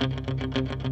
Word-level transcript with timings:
Si 0.00 0.87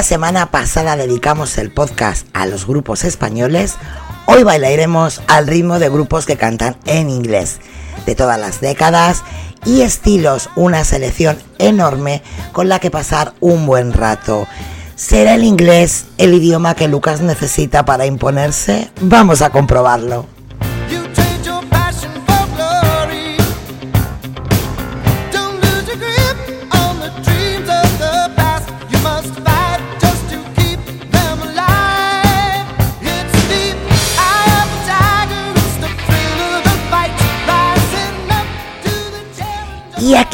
la 0.00 0.04
semana 0.04 0.50
pasada 0.50 0.96
dedicamos 0.96 1.58
el 1.58 1.70
podcast 1.70 2.26
a 2.32 2.46
los 2.46 2.66
grupos 2.66 3.04
españoles, 3.04 3.74
hoy 4.24 4.44
bailaremos 4.44 5.20
al 5.26 5.46
ritmo 5.46 5.78
de 5.78 5.90
grupos 5.90 6.24
que 6.24 6.38
cantan 6.38 6.78
en 6.86 7.10
inglés, 7.10 7.58
de 8.06 8.14
todas 8.14 8.40
las 8.40 8.62
décadas 8.62 9.22
y 9.66 9.82
estilos, 9.82 10.48
una 10.56 10.84
selección 10.84 11.36
enorme 11.58 12.22
con 12.52 12.70
la 12.70 12.78
que 12.78 12.90
pasar 12.90 13.34
un 13.40 13.66
buen 13.66 13.92
rato. 13.92 14.46
¿Será 14.96 15.34
el 15.34 15.44
inglés 15.44 16.06
el 16.16 16.32
idioma 16.32 16.74
que 16.74 16.88
Lucas 16.88 17.20
necesita 17.20 17.84
para 17.84 18.06
imponerse? 18.06 18.90
Vamos 19.02 19.42
a 19.42 19.50
comprobarlo. 19.50 20.39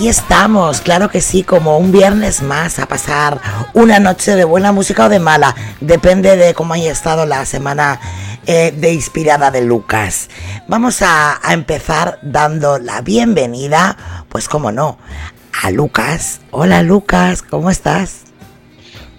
Estamos, 0.08 0.80
claro 0.80 1.10
que 1.10 1.20
sí, 1.20 1.42
como 1.42 1.78
un 1.78 1.90
viernes 1.90 2.42
más 2.42 2.78
a 2.78 2.86
pasar 2.86 3.40
una 3.74 3.98
noche 3.98 4.36
de 4.36 4.44
buena 4.44 4.72
música 4.72 5.06
o 5.06 5.08
de 5.08 5.18
mala, 5.18 5.54
depende 5.80 6.36
de 6.36 6.54
cómo 6.54 6.74
haya 6.74 6.92
estado 6.92 7.26
la 7.26 7.44
semana 7.44 8.00
eh, 8.46 8.72
de 8.76 8.92
inspirada 8.92 9.50
de 9.50 9.62
Lucas. 9.62 10.28
Vamos 10.68 11.02
a, 11.02 11.40
a 11.42 11.52
empezar 11.52 12.18
dando 12.22 12.78
la 12.78 13.00
bienvenida, 13.00 13.96
pues 14.28 14.48
como 14.48 14.70
no, 14.70 14.98
a 15.62 15.70
Lucas. 15.70 16.40
Hola 16.50 16.82
Lucas, 16.82 17.42
¿cómo 17.42 17.70
estás? 17.70 18.25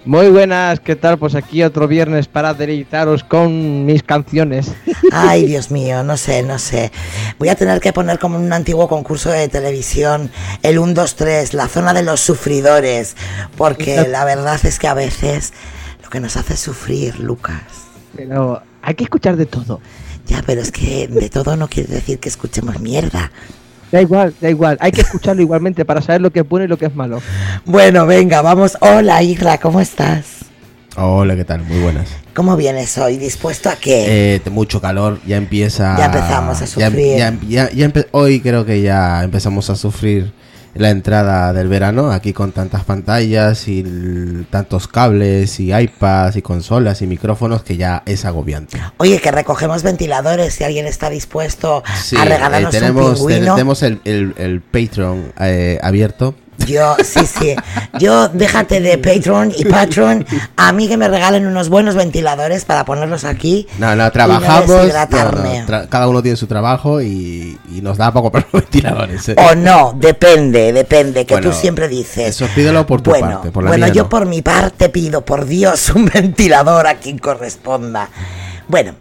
Muy 0.07 0.29
buenas, 0.29 0.79
¿qué 0.79 0.95
tal? 0.95 1.17
Pues 1.17 1.35
aquí 1.35 1.63
otro 1.63 1.85
viernes 1.85 2.29
para 2.29 2.53
deleitaros 2.53 3.25
con 3.25 3.85
mis 3.85 4.03
canciones. 4.03 4.71
Ay, 5.11 5.45
Dios 5.45 5.69
mío, 5.69 6.01
no 6.05 6.15
sé, 6.15 6.43
no 6.43 6.59
sé. 6.59 6.93
Voy 7.37 7.49
a 7.49 7.55
tener 7.55 7.81
que 7.81 7.91
poner 7.91 8.17
como 8.17 8.39
un 8.39 8.53
antiguo 8.53 8.87
concurso 8.87 9.31
de 9.31 9.49
televisión 9.49 10.31
el 10.63 10.79
1, 10.79 10.93
2, 10.93 11.15
3, 11.17 11.53
la 11.55 11.67
zona 11.67 11.93
de 11.93 12.03
los 12.03 12.21
sufridores, 12.21 13.17
porque 13.57 14.07
la 14.07 14.23
verdad 14.23 14.57
es 14.63 14.79
que 14.79 14.87
a 14.87 14.93
veces 14.93 15.51
lo 16.01 16.09
que 16.09 16.21
nos 16.21 16.37
hace 16.37 16.55
sufrir, 16.55 17.19
Lucas. 17.19 17.63
Pero 18.15 18.61
hay 18.81 18.95
que 18.95 19.03
escuchar 19.03 19.35
de 19.35 19.45
todo. 19.45 19.81
Ya, 20.25 20.41
pero 20.41 20.61
es 20.61 20.71
que 20.71 21.09
de 21.09 21.29
todo 21.29 21.57
no 21.57 21.67
quiere 21.67 21.93
decir 21.93 22.19
que 22.19 22.29
escuchemos 22.29 22.79
mierda. 22.79 23.29
Da 23.91 24.01
igual, 24.01 24.33
da 24.41 24.49
igual. 24.49 24.77
Hay 24.81 24.91
que 24.91 25.01
escucharlo 25.01 25.41
igualmente 25.41 25.85
para 25.85 26.01
saber 26.01 26.21
lo 26.21 26.31
que 26.31 26.41
es 26.41 26.49
bueno 26.49 26.65
y 26.65 26.67
lo 26.67 26.77
que 26.77 26.85
es 26.87 26.95
malo. 26.95 27.21
Bueno, 27.65 28.05
venga, 28.05 28.41
vamos. 28.41 28.77
Hola, 28.81 29.23
Isra, 29.23 29.57
¿cómo 29.59 29.79
estás? 29.79 30.25
Hola, 30.97 31.35
¿qué 31.35 31.45
tal? 31.45 31.61
Muy 31.63 31.79
buenas. 31.79 32.09
¿Cómo 32.35 32.57
vienes 32.57 32.97
hoy? 32.97 33.17
¿Dispuesto 33.17 33.69
a 33.69 33.75
qué? 33.75 34.35
Eh, 34.35 34.49
mucho 34.49 34.81
calor, 34.81 35.19
ya 35.25 35.37
empieza. 35.37 35.95
Ya 35.97 36.05
empezamos 36.07 36.57
a 36.61 36.65
ya- 36.65 36.87
sufrir. 36.89 37.17
ya- 37.17 37.33
ya- 37.47 37.71
ya 37.71 37.85
empe- 37.87 38.07
hoy 38.11 38.41
creo 38.41 38.65
que 38.65 38.81
ya 38.81 39.23
empezamos 39.23 39.69
a 39.69 39.75
sufrir 39.75 40.33
la 40.79 40.89
entrada 40.89 41.53
del 41.53 41.67
verano, 41.67 42.11
aquí 42.11 42.33
con 42.33 42.51
tantas 42.51 42.83
pantallas 42.83 43.67
y 43.67 43.83
tantos 44.49 44.87
cables 44.87 45.59
y 45.59 45.73
iPads 45.73 46.35
y 46.37 46.41
consolas 46.41 47.01
y 47.01 47.07
micrófonos 47.07 47.63
que 47.63 47.77
ya 47.77 48.03
es 48.05 48.25
agobiante. 48.25 48.79
Oye, 48.97 49.19
que 49.19 49.31
recogemos 49.31 49.83
ventiladores 49.83 50.53
si 50.55 50.63
alguien 50.63 50.85
está 50.87 51.09
dispuesto 51.09 51.83
Sí, 52.03 52.15
a 52.17 52.25
regalarnos 52.25 52.73
eh, 52.73 52.79
tenemos, 52.79 53.21
un 53.21 53.27
pingüino. 53.27 53.53
tenemos 53.55 53.83
el, 53.83 54.01
el- 54.05 54.33
el 54.37 54.61
Patreon 54.61 55.33
eh, 55.39 55.79
abierto. 55.81 56.35
Yo, 56.65 56.95
sí, 57.03 57.21
sí. 57.25 57.55
Yo, 57.99 58.27
déjate 58.29 58.81
de 58.81 58.97
Patreon 58.97 59.53
y 59.55 59.63
Patreon. 59.65 60.25
A 60.55 60.73
mí 60.73 60.87
que 60.87 60.97
me 60.97 61.07
regalen 61.07 61.45
unos 61.47 61.69
buenos 61.69 61.95
ventiladores 61.95 62.65
para 62.65 62.83
ponerlos 62.83 63.23
aquí. 63.25 63.67
No, 63.77 63.95
no, 63.95 64.07
y 64.07 64.11
trabajamos. 64.11 64.67
no, 64.67 64.73
no, 64.75 64.79
deshidratarme. 64.81 65.65
tra- 65.67 65.87
cada 65.87 66.07
uno 66.07 66.21
tiene 66.21 66.35
su 66.35 66.47
trabajo 66.47 67.01
y, 67.01 67.57
y 67.73 67.81
nos 67.81 67.97
da 67.97 68.11
para 68.11 68.23
comprar 68.23 68.47
los 68.51 68.63
ventiladores. 68.63 69.29
eh. 69.29 69.35
O 69.37 69.55
no, 69.55 69.93
depende, 69.97 70.73
depende, 70.73 71.25
que 71.25 71.35
Bueno, 71.35 71.51
tú 71.51 71.55
siempre 71.55 71.87
dices. 71.87 72.27
eso 72.29 72.47
pídelo 72.55 72.85
por 72.87 73.01
tu 73.01 73.11
bueno, 73.11 73.27
parte, 73.29 73.51
por 73.51 73.63
la 73.63 73.69
bueno, 73.69 73.85
mía 73.85 73.93
yo 73.93 74.03
no. 74.03 74.09
por 74.09 74.25
mi 74.25 74.41
parte 74.41 74.89
pido, 74.89 75.23
por 75.23 75.45
Dios, 75.45 75.89
un 75.95 76.05
ventilador 76.05 76.87
a 76.87 76.95
quien 76.95 77.17
corresponda. 77.19 78.09
Bueno, 78.67 78.95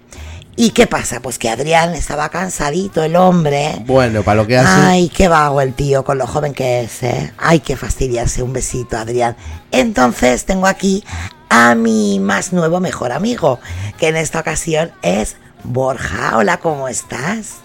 ¿y 0.56 0.71
qué 0.71 0.87
pasa? 0.87 1.21
Pues 1.21 1.39
que 1.39 1.49
Adrián 1.50 1.94
estaba 1.94 2.28
cansadito, 2.31 3.03
el 3.03 3.17
hombre. 3.17 3.77
Bueno, 3.87 4.22
para 4.22 4.37
lo 4.37 4.47
que 4.47 4.56
hace. 4.59 4.69
Ay, 4.87 5.09
qué 5.09 5.28
vago 5.28 5.61
el 5.61 5.75
tío 5.75 6.05
con 6.05 6.19
lo 6.19 6.27
joven 6.27 6.53
que 6.55 6.81
es, 6.83 7.03
¿eh? 7.03 7.33
Ay, 7.39 7.61
que 7.61 7.77
fastidiarse. 7.77 8.43
Un 8.43 8.53
besito, 8.53 8.97
Adrián. 8.97 9.37
Entonces 9.71 10.45
tengo 10.45 10.66
aquí 10.66 11.05
a 11.49 11.75
mi 11.75 12.19
más 12.19 12.53
nuevo 12.53 12.81
mejor 12.81 13.12
amigo, 13.12 13.61
que 13.99 14.09
en 14.09 14.16
esta 14.16 14.41
ocasión 14.41 14.91
es 15.03 15.37
Borja. 15.65 16.37
Hola, 16.37 16.59
¿cómo 16.59 16.89
estás? 16.89 17.56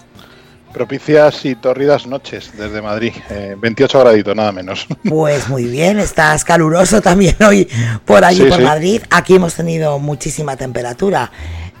Propicias 0.72 1.44
y 1.44 1.54
torridas 1.54 2.06
noches 2.06 2.52
desde 2.56 2.80
Madrid. 2.80 3.12
Eh, 3.28 3.56
28 3.60 4.00
graditos, 4.00 4.34
nada 4.34 4.52
menos. 4.52 4.86
Pues 5.06 5.48
muy 5.48 5.64
bien, 5.64 5.98
estás 5.98 6.44
caluroso 6.44 7.02
también 7.02 7.36
hoy 7.46 7.68
por 8.06 8.24
allí 8.24 8.44
Sí, 8.44 8.48
por 8.48 8.58
sí. 8.58 8.64
Madrid. 8.64 9.02
Aquí 9.10 9.34
hemos 9.34 9.54
tenido 9.54 9.98
muchísima 9.98 10.56
temperatura. 10.56 11.30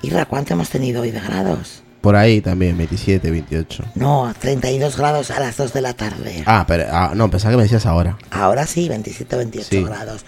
Irra, 0.02 0.24
¿cuánto 0.26 0.54
hemos 0.54 0.68
tenido 0.68 1.02
hoy 1.02 1.10
de 1.10 1.20
grados? 1.20 1.82
Por 2.00 2.16
ahí 2.16 2.40
también, 2.40 2.76
27, 2.76 3.30
28. 3.30 3.84
No, 3.94 4.32
32 4.38 4.96
grados 4.96 5.30
a 5.30 5.38
las 5.38 5.56
2 5.56 5.72
de 5.72 5.80
la 5.80 5.94
tarde. 5.94 6.42
Ah, 6.46 6.64
pero 6.66 6.84
ah, 6.90 7.12
no, 7.14 7.30
pensaba 7.30 7.52
que 7.52 7.56
me 7.58 7.62
decías 7.62 7.86
ahora. 7.86 8.18
Ahora 8.32 8.66
sí, 8.66 8.88
27, 8.88 9.36
28 9.36 9.68
Sí. 9.70 9.82
grados. 9.84 10.24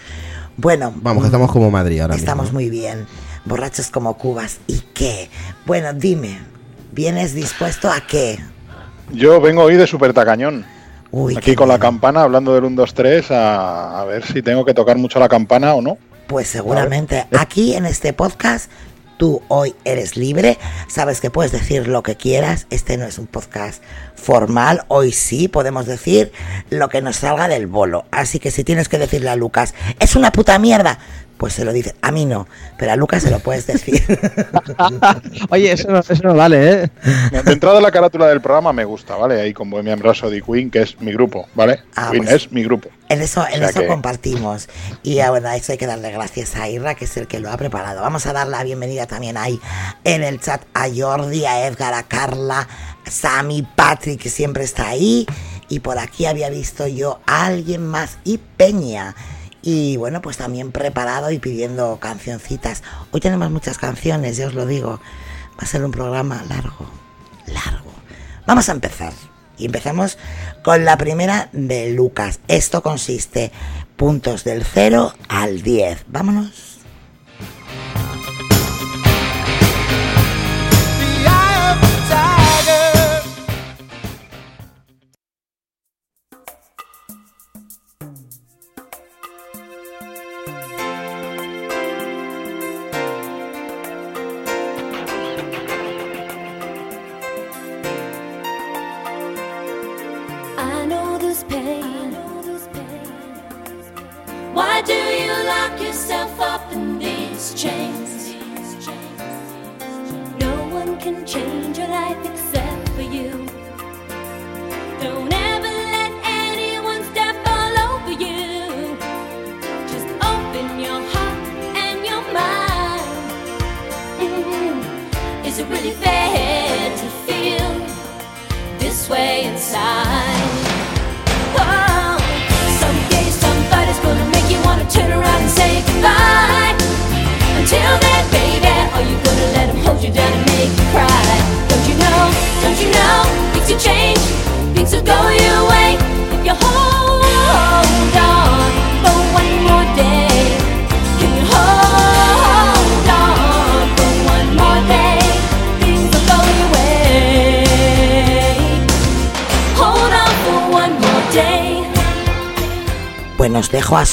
Bueno, 0.55 0.93
Vamos, 0.95 1.23
que 1.23 1.27
estamos 1.27 1.51
como 1.51 1.69
Madrid 1.69 1.99
ahora 1.99 2.15
Estamos 2.15 2.45
mismo. 2.45 2.59
muy 2.59 2.69
bien, 2.69 3.05
borrachos 3.43 3.89
como 3.91 4.17
cubas. 4.17 4.59
¿Y 4.67 4.79
qué? 4.93 5.29
Bueno, 5.65 5.91
dime, 5.93 6.39
¿vienes 6.93 7.33
dispuesto 7.33 7.91
a 7.91 7.99
qué? 7.99 8.39
Yo 9.11 9.41
vengo 9.41 9.63
hoy 9.63 9.75
de 9.75 9.85
Super 9.85 10.13
Tacañón. 10.13 10.65
Uy, 11.11 11.35
Aquí 11.35 11.55
con 11.55 11.67
la 11.67 11.77
campana, 11.77 12.21
hablando 12.21 12.53
del 12.53 12.63
1, 12.63 12.75
2, 12.77 12.93
3, 12.93 13.31
a, 13.31 13.99
a 14.01 14.05
ver 14.05 14.25
si 14.25 14.41
tengo 14.41 14.63
que 14.63 14.73
tocar 14.73 14.97
mucho 14.97 15.19
la 15.19 15.27
campana 15.27 15.73
o 15.73 15.81
no. 15.81 15.97
Pues 16.27 16.47
seguramente 16.47 17.27
aquí 17.37 17.73
en 17.75 17.85
este 17.85 18.13
podcast 18.13 18.71
tú 19.17 19.41
hoy 19.47 19.75
eres 19.85 20.17
libre, 20.17 20.57
sabes 20.87 21.21
que 21.21 21.29
puedes 21.29 21.51
decir 21.51 21.87
lo 21.87 22.03
que 22.03 22.15
quieras, 22.15 22.67
este 22.69 22.97
no 22.97 23.05
es 23.05 23.17
un 23.17 23.27
podcast 23.27 23.81
formal, 24.15 24.83
hoy 24.87 25.11
sí 25.11 25.47
podemos 25.47 25.85
decir 25.85 26.31
lo 26.69 26.89
que 26.89 27.01
nos 27.01 27.17
salga 27.17 27.47
del 27.47 27.67
bolo, 27.67 28.05
así 28.11 28.39
que 28.39 28.51
si 28.51 28.63
tienes 28.63 28.89
que 28.89 28.97
decirle 28.97 29.29
a 29.29 29.35
Lucas, 29.35 29.73
es 29.99 30.15
una 30.15 30.31
puta 30.31 30.59
mierda, 30.59 30.99
pues 31.37 31.53
se 31.53 31.65
lo 31.65 31.73
dices, 31.73 31.95
a 32.01 32.11
mí 32.11 32.25
no, 32.25 32.47
pero 32.77 32.91
a 32.91 32.95
Lucas 32.95 33.23
se 33.23 33.31
lo 33.31 33.39
puedes 33.39 33.67
decir. 33.67 34.01
Oye, 35.49 35.71
eso 35.71 35.89
no, 35.91 35.99
eso 35.99 36.15
no 36.23 36.33
vale, 36.33 36.71
¿eh? 36.83 36.89
De 37.43 37.51
entrada 37.53 37.81
la 37.81 37.91
carátula 37.91 38.27
del 38.27 38.41
programa 38.41 38.73
me 38.73 38.85
gusta, 38.85 39.15
¿vale? 39.15 39.39
Ahí 39.41 39.53
con 39.53 39.69
Bohemian 39.69 39.99
Rhapsody 39.99 40.41
Queen, 40.41 40.69
que 40.71 40.81
es 40.81 40.99
mi 41.01 41.11
grupo, 41.13 41.47
¿vale? 41.55 41.81
Ah, 41.95 42.09
Queen 42.11 42.23
pues- 42.23 42.35
es 42.45 42.51
mi 42.51 42.63
grupo. 42.63 42.89
En 43.07 43.21
eso, 43.21 43.45
en 43.47 43.55
O 43.55 43.57
sea 43.57 43.69
eso 43.69 43.81
que- 43.81 43.87
compartimos. 43.87 44.67
Y 45.03 45.19
ah, 45.19 45.29
bueno, 45.29 45.49
a 45.49 45.55
eso 45.55 45.71
hay 45.71 45.77
que 45.77 45.85
darle 45.85 46.11
gracias 46.11 46.55
a 46.55 46.67
Irra, 46.69 46.95
que 46.95 47.05
es 47.05 47.15
el 47.17 47.27
que 47.27 47.39
lo 47.39 47.51
ha 47.51 47.57
preparado. 47.57 48.01
Vamos 48.01 48.25
a 48.25 48.33
dar 48.33 48.47
la 48.47 48.63
bienvenida 48.63 49.05
también 49.05 49.37
ahí 49.37 49.59
en 50.03 50.23
el 50.23 50.39
chat 50.39 50.63
a 50.73 50.87
Jordi, 50.93 51.45
a 51.45 51.67
Edgar, 51.67 51.93
a 51.93 52.03
Carla, 52.03 52.67
a 53.05 53.11
Sammy, 53.11 53.67
Patrick, 53.75 54.19
que 54.21 54.29
siempre 54.29 54.63
está 54.63 54.87
ahí. 54.87 55.27
Y 55.69 55.79
por 55.81 55.99
aquí 55.99 56.25
había 56.25 56.49
visto 56.49 56.87
yo 56.87 57.19
a 57.27 57.45
alguien 57.45 57.85
más 57.85 58.17
y 58.23 58.39
Peña. 58.39 59.15
Y 59.65 59.97
bueno, 59.97 60.21
pues 60.21 60.37
también 60.37 60.71
preparado 60.71 61.31
y 61.31 61.39
pidiendo 61.39 61.97
cancioncitas. 61.99 62.83
Hoy 63.11 63.19
tenemos 63.19 63.49
muchas 63.49 63.79
canciones, 63.79 64.37
ya 64.37 64.45
os 64.45 64.53
lo 64.53 64.67
digo. 64.67 65.01
Va 65.57 65.63
a 65.63 65.65
ser 65.65 65.83
un 65.83 65.91
programa 65.91 66.43
largo, 66.47 66.87
largo. 67.47 67.91
Vamos 68.45 68.69
a 68.69 68.73
empezar. 68.73 69.11
Y 69.57 69.65
empezamos 69.65 70.19
con 70.63 70.85
la 70.85 70.97
primera 70.97 71.49
de 71.51 71.89
Lucas. 71.89 72.41
Esto 72.47 72.83
consiste 72.83 73.51
puntos 73.95 74.43
del 74.43 74.63
0 74.63 75.15
al 75.29 75.63
10. 75.63 76.05
Vámonos. 76.09 76.64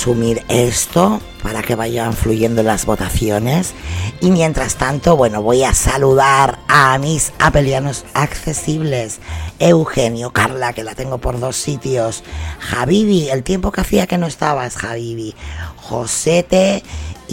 Asumir 0.03 0.43
esto 0.49 1.21
para 1.45 1.63
que 1.63 1.77
vayan 1.77 2.13
fluyendo 2.13 2.65
las 2.65 2.87
votaciones. 2.87 3.73
Y 4.21 4.33
mientras 4.33 4.75
tanto, 4.75 5.17
bueno, 5.17 5.43
voy 5.43 5.63
a 5.63 5.75
saludar 5.75 6.59
a 6.67 6.99
mis 6.99 7.33
apelianos 7.39 8.05
accesibles. 8.13 9.21
Eugenio, 9.61 10.33
Carla, 10.33 10.73
que 10.73 10.83
la 10.83 10.97
tengo 10.97 11.19
por 11.19 11.39
dos 11.39 11.55
sitios. 11.55 12.25
Javivi, 12.59 13.29
el 13.31 13.45
tiempo 13.45 13.71
que 13.71 13.83
hacía 13.83 14.09
que 14.09 14.19
no 14.19 14.27
estabas, 14.27 14.75
Javivi. 14.75 15.37
Josete. 15.77 16.83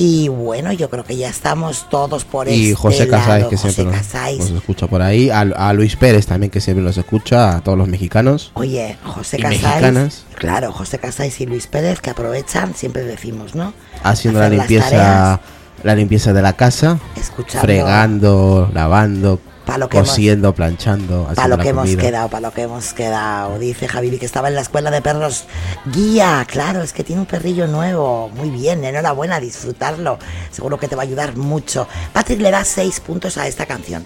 Y 0.01 0.29
bueno, 0.29 0.71
yo 0.71 0.89
creo 0.89 1.03
que 1.03 1.17
ya 1.17 1.27
estamos 1.27 1.89
todos 1.89 2.23
por 2.23 2.47
Y 2.47 2.69
este 2.69 2.75
José 2.75 3.07
Casáis, 3.09 3.27
lado. 3.39 3.49
que 3.49 3.57
siempre 3.57 3.83
José 3.83 3.97
nos, 3.97 4.07
Casáis. 4.07 4.39
nos 4.39 4.51
escucha 4.51 4.87
por 4.87 5.01
ahí. 5.01 5.29
A, 5.29 5.41
a 5.41 5.73
Luis 5.73 5.97
Pérez 5.97 6.25
también, 6.25 6.49
que 6.49 6.61
siempre 6.61 6.81
nos 6.85 6.97
escucha. 6.97 7.57
A 7.57 7.61
todos 7.61 7.77
los 7.77 7.89
mexicanos. 7.89 8.51
Oye, 8.53 8.97
José 9.03 9.39
Y 9.39 9.43
mexicanas. 9.43 10.23
Claro, 10.35 10.71
José 10.71 10.99
Casáis 10.99 11.41
y 11.41 11.45
Luis 11.47 11.67
Pérez 11.67 11.99
que 11.99 12.11
aprovechan, 12.11 12.73
siempre 12.75 13.03
decimos, 13.03 13.55
¿no? 13.55 13.73
Haciendo 14.01 14.39
la 14.39 14.45
Hacer 14.45 14.57
limpieza, 14.59 15.41
la 15.83 15.95
limpieza 15.95 16.31
de 16.31 16.41
la 16.43 16.53
casa. 16.53 16.97
escuchando 17.17 17.59
Fregando, 17.61 18.69
lavando, 18.73 19.41
Pa' 19.71 19.77
lo 19.77 19.89
que 19.89 19.97
hemos- 19.97 20.09
cosiendo, 20.09 20.53
planchando. 20.53 21.29
Para 21.35 21.47
lo 21.47 21.57
que 21.57 21.69
hemos 21.69 21.83
comida. 21.85 22.01
quedado, 22.01 22.29
para 22.29 22.41
lo 22.47 22.51
que 22.53 22.61
hemos 22.63 22.93
quedado. 22.93 23.59
Dice 23.59 23.87
Javi 23.87 24.17
que 24.17 24.25
estaba 24.25 24.47
en 24.47 24.55
la 24.55 24.61
escuela 24.61 24.91
de 24.91 25.01
perros 25.01 25.45
guía. 25.85 26.45
Claro, 26.49 26.81
es 26.81 26.93
que 26.93 27.03
tiene 27.03 27.21
un 27.21 27.27
perrillo 27.27 27.67
nuevo. 27.67 28.29
Muy 28.29 28.49
bien, 28.49 28.83
enhorabuena, 28.83 29.39
disfrutarlo. 29.39 30.17
Seguro 30.51 30.77
que 30.79 30.87
te 30.87 30.95
va 30.95 31.03
a 31.03 31.05
ayudar 31.05 31.37
mucho. 31.37 31.87
Patrick 32.13 32.41
le 32.41 32.51
da 32.51 32.63
6 32.63 32.99
puntos 32.99 33.37
a 33.37 33.47
esta 33.47 33.65
canción. 33.65 34.05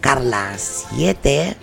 Carla, 0.00 0.52
7. 0.56 1.56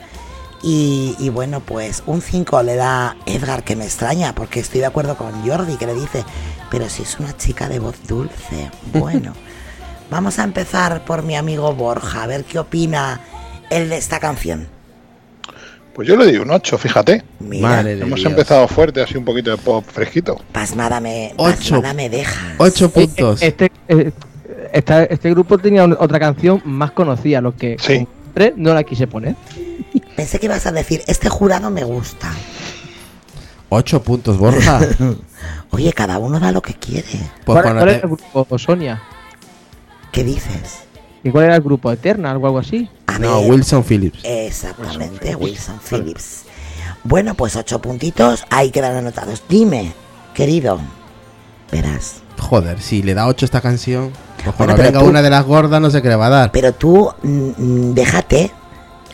Y, 0.62 1.16
y 1.20 1.30
bueno, 1.30 1.62
pues 1.62 2.04
un 2.06 2.22
5 2.22 2.64
le 2.64 2.76
da 2.76 3.16
Edgar, 3.26 3.64
que 3.64 3.76
me 3.78 3.86
extraña, 3.86 4.36
porque 4.36 4.60
estoy 4.60 4.82
de 4.82 4.88
acuerdo 4.88 5.16
con 5.18 5.48
Jordi, 5.48 5.78
que 5.78 5.86
le 5.86 5.94
dice, 5.94 6.26
pero 6.70 6.90
si 6.90 7.04
es 7.04 7.18
una 7.20 7.36
chica 7.38 7.70
de 7.70 7.80
voz 7.80 7.96
dulce. 8.08 8.70
Bueno, 8.94 9.34
vamos 10.12 10.38
a 10.40 10.44
empezar 10.44 11.06
por 11.06 11.24
mi 11.24 11.38
amigo 11.38 11.74
Borja, 11.76 12.24
a 12.24 12.28
ver 12.28 12.44
qué 12.44 12.60
opina 12.60 13.22
él 13.70 13.90
de 13.90 13.98
esta 13.98 14.20
canción. 14.20 14.68
Pues 15.94 16.08
yo 16.08 16.16
le 16.16 16.28
di 16.28 16.38
un 16.38 16.50
8, 16.50 16.78
fíjate. 16.78 17.24
Mira, 17.40 17.68
Madre 17.68 17.94
Hemos 17.94 18.20
Dios. 18.20 18.32
empezado 18.32 18.68
fuerte, 18.68 19.02
así 19.02 19.18
un 19.18 19.26
poquito 19.26 19.52
de 19.52 19.58
pop 19.58 19.84
fresquito. 19.86 20.40
pasmada 20.54 21.00
me, 21.02 21.34
Ocho. 21.38 21.76
pasmada 21.76 21.94
me 21.94 22.10
dejas. 22.10 22.56
Ocho 22.58 22.90
puntos. 22.90 23.42
Este, 23.42 23.70
eh, 23.90 24.12
este 24.72 25.30
grupo 25.32 25.58
tenía 25.58 25.84
otra 25.86 26.20
canción 26.20 26.62
más 26.64 26.92
conocida, 26.92 27.42
lo 27.42 27.56
que 27.56 27.76
Sí. 27.80 28.08
compré, 28.24 28.54
no 28.56 28.74
la 28.74 28.84
quise 28.84 29.08
poner. 29.08 29.36
Pensé 30.16 30.40
que 30.40 30.46
ibas 30.46 30.66
a 30.68 30.72
decir, 30.72 31.02
este 31.08 31.28
jurado 31.28 31.70
me 31.70 31.84
gusta. 31.84 32.32
Ocho 33.70 34.02
puntos, 34.02 34.38
Borja. 34.38 34.80
Oye, 35.72 35.92
cada 35.94 36.18
uno 36.18 36.40
da 36.40 36.52
lo 36.52 36.62
que 36.62 36.74
quiere. 36.76 37.08
Pues 37.46 37.62
¿Cuál, 37.62 37.64
cuál 37.76 37.90
era 37.90 37.92
el 37.98 38.02
grupo, 38.02 38.58
Sonia? 38.58 39.02
¿Qué 40.12 40.24
dices? 40.24 40.82
¿Y 41.24 41.30
cuál 41.30 41.46
era 41.46 41.56
el 41.56 41.62
grupo? 41.62 41.92
¿Eterna? 41.92 42.32
¿Algo, 42.32 42.48
algo 42.48 42.60
así? 42.60 42.90
A 43.16 43.20
No, 43.20 43.42
ver, 43.42 43.52
Wilson 43.52 43.84
Phillips. 43.84 44.20
Exactamente, 44.24 45.36
Wilson 45.36 45.80
Phillips. 45.80 46.44
Bueno, 47.04 47.34
pues 47.36 47.56
ocho 47.56 47.80
puntitos, 47.82 48.44
ahí 48.50 48.72
quedan 48.72 48.96
anotados. 48.96 49.44
Dime, 49.48 49.94
querido, 50.34 50.80
verás. 51.72 52.16
Joder, 52.40 52.82
si 52.82 53.04
le 53.04 53.14
da 53.14 53.28
8 53.28 53.46
esta 53.46 53.62
canción, 53.62 54.12
pues 54.44 54.56
cuando 54.56 54.76
pero 54.76 54.88
venga 54.88 55.00
tú- 55.02 55.06
una 55.08 55.22
de 55.22 55.30
las 55.30 55.46
gordas 55.46 55.82
no 55.82 55.90
sé 55.90 56.02
qué 56.02 56.10
le 56.10 56.16
va 56.16 56.28
a 56.28 56.30
dar. 56.30 56.52
Pero 56.52 56.74
tú, 56.74 57.12
mm, 57.24 57.30
mm, 57.58 57.94
déjate. 57.94 58.52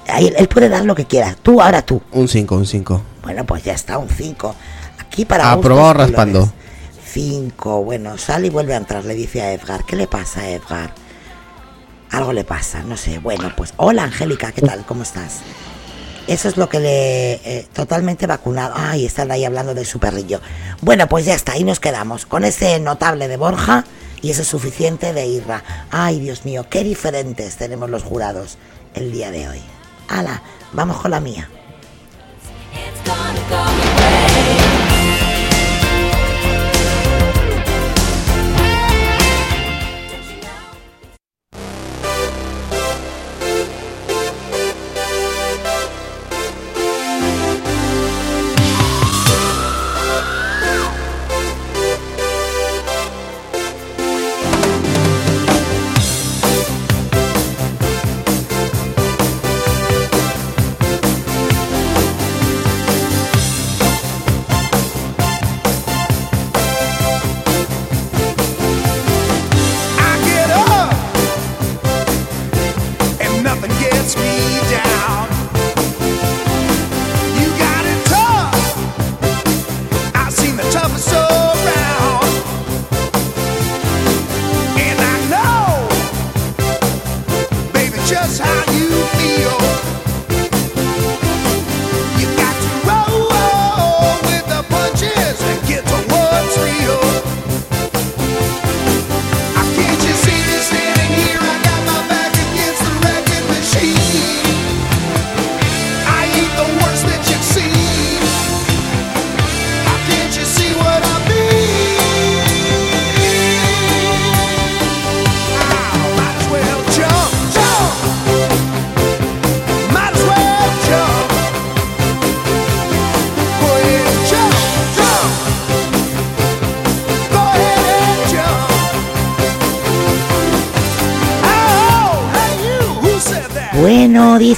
Ahí, 0.08 0.32
él 0.38 0.48
puede 0.48 0.70
dar 0.70 0.86
lo 0.86 0.94
que 0.94 1.06
quiera. 1.06 1.36
Tú, 1.42 1.62
ahora 1.62 1.82
tú. 1.82 2.02
Un 2.12 2.28
5, 2.28 2.56
un 2.56 2.66
5. 2.68 3.02
Bueno, 3.24 3.44
pues 3.46 3.64
ya 3.64 3.74
está, 3.74 3.98
un 3.98 4.10
5. 4.10 4.54
Aquí 5.00 5.26
para 5.26 5.52
Aprobado 5.52 5.88
gustos, 5.88 6.08
raspando. 6.08 6.40
colores. 6.42 6.56
5, 7.12 7.84
bueno, 7.84 8.18
sale 8.18 8.48
y 8.48 8.50
vuelve 8.50 8.74
a 8.74 8.78
entrar, 8.78 9.06
le 9.06 9.16
dice 9.16 9.42
a 9.42 9.54
Edgar. 9.54 9.84
¿Qué 9.86 9.96
le 9.96 10.06
pasa 10.08 10.42
a 10.42 10.50
Edgar? 10.50 10.94
Algo 12.12 12.34
le 12.34 12.44
pasa, 12.44 12.82
no 12.84 12.98
sé. 12.98 13.20
Bueno, 13.20 13.52
pues 13.56 13.74
hola 13.78 14.04
Angélica, 14.04 14.52
¿qué 14.52 14.62
tal? 14.62 14.86
¿Cómo 14.86 15.04
estás? 15.04 15.42
Eso 16.28 16.48
es 16.48 16.58
lo 16.58 16.70
que 16.70 16.80
le... 16.80 17.34
eh, 17.34 17.68
totalmente 17.74 18.26
vacunado. 18.26 18.74
Ay, 18.76 19.06
están 19.06 19.32
ahí 19.32 19.46
hablando 19.46 19.74
de 19.74 19.86
su 19.86 20.00
perrillo. 20.00 20.42
Bueno, 20.82 21.08
pues 21.08 21.26
ya 21.26 21.36
está, 21.36 21.54
ahí 21.54 21.64
nos 21.64 21.80
quedamos. 21.80 22.26
Con 22.26 22.44
ese 22.44 22.80
notable 22.80 23.28
de 23.28 23.38
Borja 23.38 23.86
y 24.22 24.32
ese 24.32 24.44
suficiente 24.44 25.14
de 25.14 25.28
Irra. 25.28 25.64
Ay, 25.92 26.20
Dios 26.20 26.46
mío, 26.46 26.66
qué 26.70 26.84
diferentes 26.84 27.58
tenemos 27.58 27.90
los 27.90 28.04
jurados 28.04 28.58
el 28.96 29.12
día 29.12 29.30
de 29.30 29.48
hoy. 29.50 29.62
Hala, 30.08 30.42
vamos 30.74 30.98
con 30.98 31.12
la 31.12 31.20
mía. 31.20 31.50
It's 32.74 33.95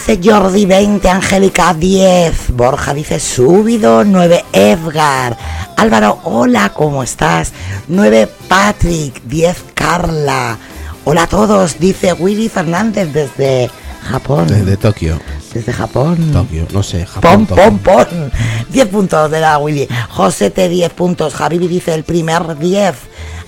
dice 0.08 0.32
Jordi 0.32 0.66
20, 0.66 1.10
Angélica 1.10 1.74
10, 1.74 2.52
Borja 2.54 2.94
dice 2.94 3.20
subido 3.20 4.04
9, 4.06 4.46
Edgar, 4.54 5.38
Álvaro, 5.76 6.20
hola, 6.24 6.72
¿cómo 6.74 7.04
estás? 7.04 7.52
9, 7.90 8.30
Patrick, 8.48 9.22
10, 9.24 9.66
Carla, 9.74 10.58
hola 11.04 11.24
a 11.24 11.28
todos, 11.28 11.80
dice 11.80 12.14
Willy 12.14 12.48
Fernández 12.48 13.12
desde 13.12 13.70
Japón, 14.02 14.48
Desde 14.48 14.78
Tokio. 14.78 15.20
desde 15.54 15.74
Japón. 15.74 16.32
Tokio, 16.32 16.68
no 16.72 16.84
sé, 16.84 17.06
Japón. 17.06 17.46
Pom, 17.46 17.58
Tokio. 17.58 17.64
pom, 17.66 17.80
pom. 17.80 18.30
10 18.70 18.88
puntos 18.88 19.30
de 19.32 19.42
la 19.42 19.58
Willy. 19.58 19.88
Josete, 20.10 20.70
10 20.70 20.94
puntos. 20.94 21.34
Javibi 21.34 21.68
dice 21.68 21.94
el 21.94 22.04
primer 22.06 22.58
10. 22.58 22.96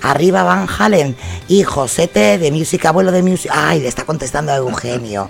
Arriba 0.01 0.44
Van 0.44 0.68
Halen. 0.77 1.15
Y 1.48 1.63
Josete 1.63 2.38
de 2.38 2.51
Music, 2.51 2.86
abuelo 2.86 3.12
de 3.12 3.24
Music. 3.24 3.51
Ay, 3.53 3.79
le 3.82 3.88
está 3.88 4.03
contestando 4.06 4.51
a 4.51 4.56
Eugenio. 4.58 5.27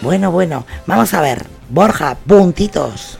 Bueno, 0.00 0.30
bueno. 0.30 0.64
Vamos 0.86 1.12
a 1.14 1.20
ver. 1.20 1.46
Borja, 1.68 2.16
puntitos. 2.26 3.18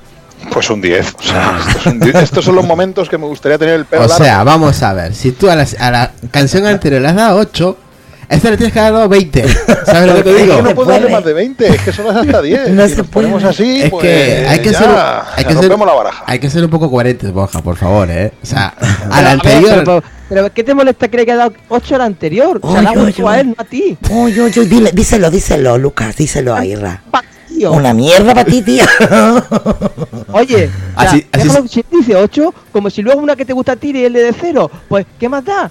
Pues 0.52 0.70
un 0.70 0.80
10. 0.80 1.14
O 1.18 1.22
sea, 1.22 1.58
esto 1.66 1.78
es 1.80 1.86
un 1.86 2.00
10. 2.00 2.14
estos 2.16 2.44
son 2.44 2.54
los 2.54 2.64
momentos 2.64 3.08
que 3.08 3.18
me 3.18 3.26
gustaría 3.26 3.58
tener 3.58 3.74
el 3.74 3.84
pelo 3.86 4.04
O 4.04 4.08
largo. 4.08 4.24
sea, 4.24 4.44
vamos 4.44 4.82
a 4.82 4.92
ver. 4.92 5.14
Si 5.14 5.32
tú 5.32 5.50
a, 5.50 5.56
las- 5.56 5.74
a 5.80 5.90
la 5.90 6.12
canción 6.30 6.64
anterior 6.66 7.02
le 7.02 7.08
has 7.08 7.16
dado 7.16 7.38
8, 7.38 7.76
a 7.76 7.87
esta 8.28 8.50
le 8.50 8.56
tienes 8.56 8.72
que 8.72 8.80
dar 8.80 8.92
dado 8.92 9.08
20. 9.08 9.44
¿Sabes 9.86 10.06
lo 10.06 10.14
que 10.16 10.22
te 10.22 10.30
Es 10.30 10.42
digo? 10.42 10.56
que 10.56 10.62
no 10.62 10.74
puedo 10.74 10.90
darle 10.90 11.08
más 11.08 11.24
de 11.24 11.32
20, 11.32 11.66
es 11.66 11.80
que 11.82 11.92
son 11.92 12.16
hasta 12.16 12.42
10. 12.42 12.70
No 12.74 12.82
si 12.84 12.90
se 12.90 12.96
nos 12.98 13.06
ponemos 13.08 13.42
así, 13.44 13.82
Es 13.82 13.90
pues, 13.90 14.02
que 14.02 14.46
hay 14.48 14.58
que 14.60 14.72
ya, 14.72 14.78
ser, 14.78 14.88
hay 15.36 15.44
que 15.44 15.54
ser, 15.54 15.68
la 15.70 15.76
baraja. 15.94 16.24
hay 16.26 16.38
que 16.38 16.50
ser 16.50 16.64
un 16.64 16.70
poco 16.70 16.90
coherentes, 16.90 17.32
Borja, 17.32 17.62
por 17.62 17.76
favor, 17.76 18.10
¿eh? 18.10 18.32
O 18.42 18.46
sea, 18.46 18.66
a 18.68 18.74
Pero, 18.80 19.08
la 19.10 19.16
a 19.16 19.22
ver, 19.22 19.26
anterior, 19.32 19.74
Pero, 19.84 20.02
pero 20.28 20.52
¿qué 20.52 20.62
te 20.64 20.74
molesta 20.74 21.08
que 21.08 21.16
le 21.16 21.22
haya 21.22 21.36
dado 21.36 21.52
8 21.68 21.94
a 21.94 21.98
la 21.98 22.04
anterior? 22.04 22.58
O 22.62 22.70
sea, 22.72 22.80
ha 22.90 22.92
uy, 22.92 23.06
gustado 23.06 23.28
a 23.30 23.40
él, 23.40 23.48
no 23.48 23.54
a 23.56 23.64
ti. 23.64 23.96
Uy, 24.10 24.38
uy, 24.40 24.52
uy. 24.56 24.66
Dile, 24.66 24.90
díselo, 24.92 25.30
díselo, 25.30 25.78
Lucas. 25.78 26.14
Díselo 26.16 26.54
a 26.54 26.64
Irra. 26.66 27.02
Vacío. 27.10 27.72
Una 27.72 27.94
mierda 27.94 28.34
para 28.34 28.44
ti, 28.44 28.60
tío. 28.62 28.84
Oye, 30.32 30.70
Así- 30.96 31.20
ya, 31.22 31.28
así 31.32 31.48
déjalo, 31.48 31.64
es- 31.64 31.70
si 31.70 31.84
dice 31.90 32.14
8, 32.16 32.54
como 32.72 32.90
si 32.90 33.02
luego 33.02 33.20
una 33.20 33.36
que 33.36 33.44
te 33.44 33.52
gusta 33.52 33.72
a 33.72 33.76
ti 33.76 33.90
y 33.94 34.04
él 34.04 34.12
le 34.12 34.22
de 34.22 34.34
0, 34.38 34.70
pues 34.88 35.06
¿qué 35.18 35.28
más 35.28 35.44
da? 35.44 35.70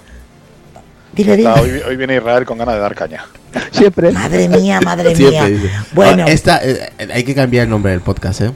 Dile, 1.18 1.36
dile. 1.36 1.50
Hoy, 1.50 1.82
hoy 1.84 1.96
viene 1.96 2.14
Israel 2.14 2.44
con 2.44 2.58
ganas 2.58 2.76
de 2.76 2.80
dar 2.80 2.94
caña. 2.94 3.26
Siempre. 3.72 4.12
Madre 4.12 4.48
mía, 4.48 4.80
madre 4.80 5.16
siempre 5.16 5.48
mía. 5.48 5.58
dice. 5.58 5.70
Bueno. 5.92 6.24
Ah, 6.28 6.30
esta, 6.30 6.64
eh, 6.64 6.92
eh, 6.96 7.08
hay 7.12 7.24
que 7.24 7.34
cambiar 7.34 7.64
el 7.64 7.70
nombre 7.70 7.90
del 7.90 8.02
podcast, 8.02 8.40
¿eh? 8.42 8.52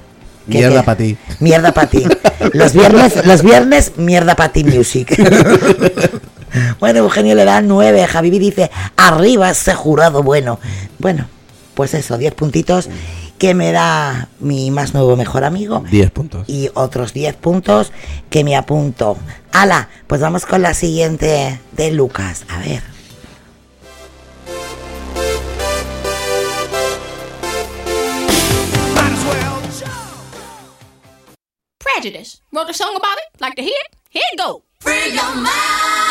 ¿Qué, 0.48 0.58
Mierda 0.58 0.84
para 0.84 0.96
ti. 0.96 1.16
Mierda 1.40 1.72
para 1.72 1.90
ti. 1.90 2.04
Los 2.52 2.72
viernes, 2.72 3.26
los 3.26 3.42
viernes, 3.42 3.92
mierda 3.96 4.36
para 4.36 4.52
ti 4.52 4.62
music. 4.62 5.12
bueno, 6.80 7.00
Eugenio 7.00 7.34
le 7.34 7.44
da 7.44 7.60
9. 7.60 8.06
Javibi 8.06 8.38
dice, 8.38 8.70
arriba 8.96 9.50
ese 9.50 9.74
jurado 9.74 10.22
bueno. 10.22 10.60
Bueno, 10.98 11.26
pues 11.74 11.94
eso, 11.94 12.16
10 12.16 12.34
puntitos 12.34 12.88
que 13.38 13.54
me 13.54 13.72
da 13.72 14.28
mi 14.40 14.70
más 14.70 14.94
nuevo 14.94 15.16
mejor 15.16 15.44
amigo. 15.44 15.84
10 15.90 16.10
puntos. 16.10 16.48
Y 16.48 16.70
otros 16.74 17.12
10 17.12 17.34
puntos 17.36 17.92
que 18.30 18.44
me 18.44 18.56
apunto. 18.56 19.16
Ala, 19.52 19.88
pues 20.06 20.20
vamos 20.20 20.46
con 20.46 20.62
la 20.62 20.74
siguiente 20.74 21.60
de 21.72 21.90
Lucas. 21.92 22.44
A 22.48 22.58
ver. 22.58 22.82
Prejudice. 31.78 32.38
Wrote 32.50 32.70
a 32.70 32.74
song 32.74 32.96
about 32.96 33.18
it. 33.18 33.40
Like 33.40 33.56
to 33.56 33.62
hear 33.62 33.78
it? 33.90 33.96
Here 34.10 34.22
it 34.32 34.38
go. 34.38 34.62
Free 34.80 35.14
your 35.14 35.34
mind. 35.36 36.01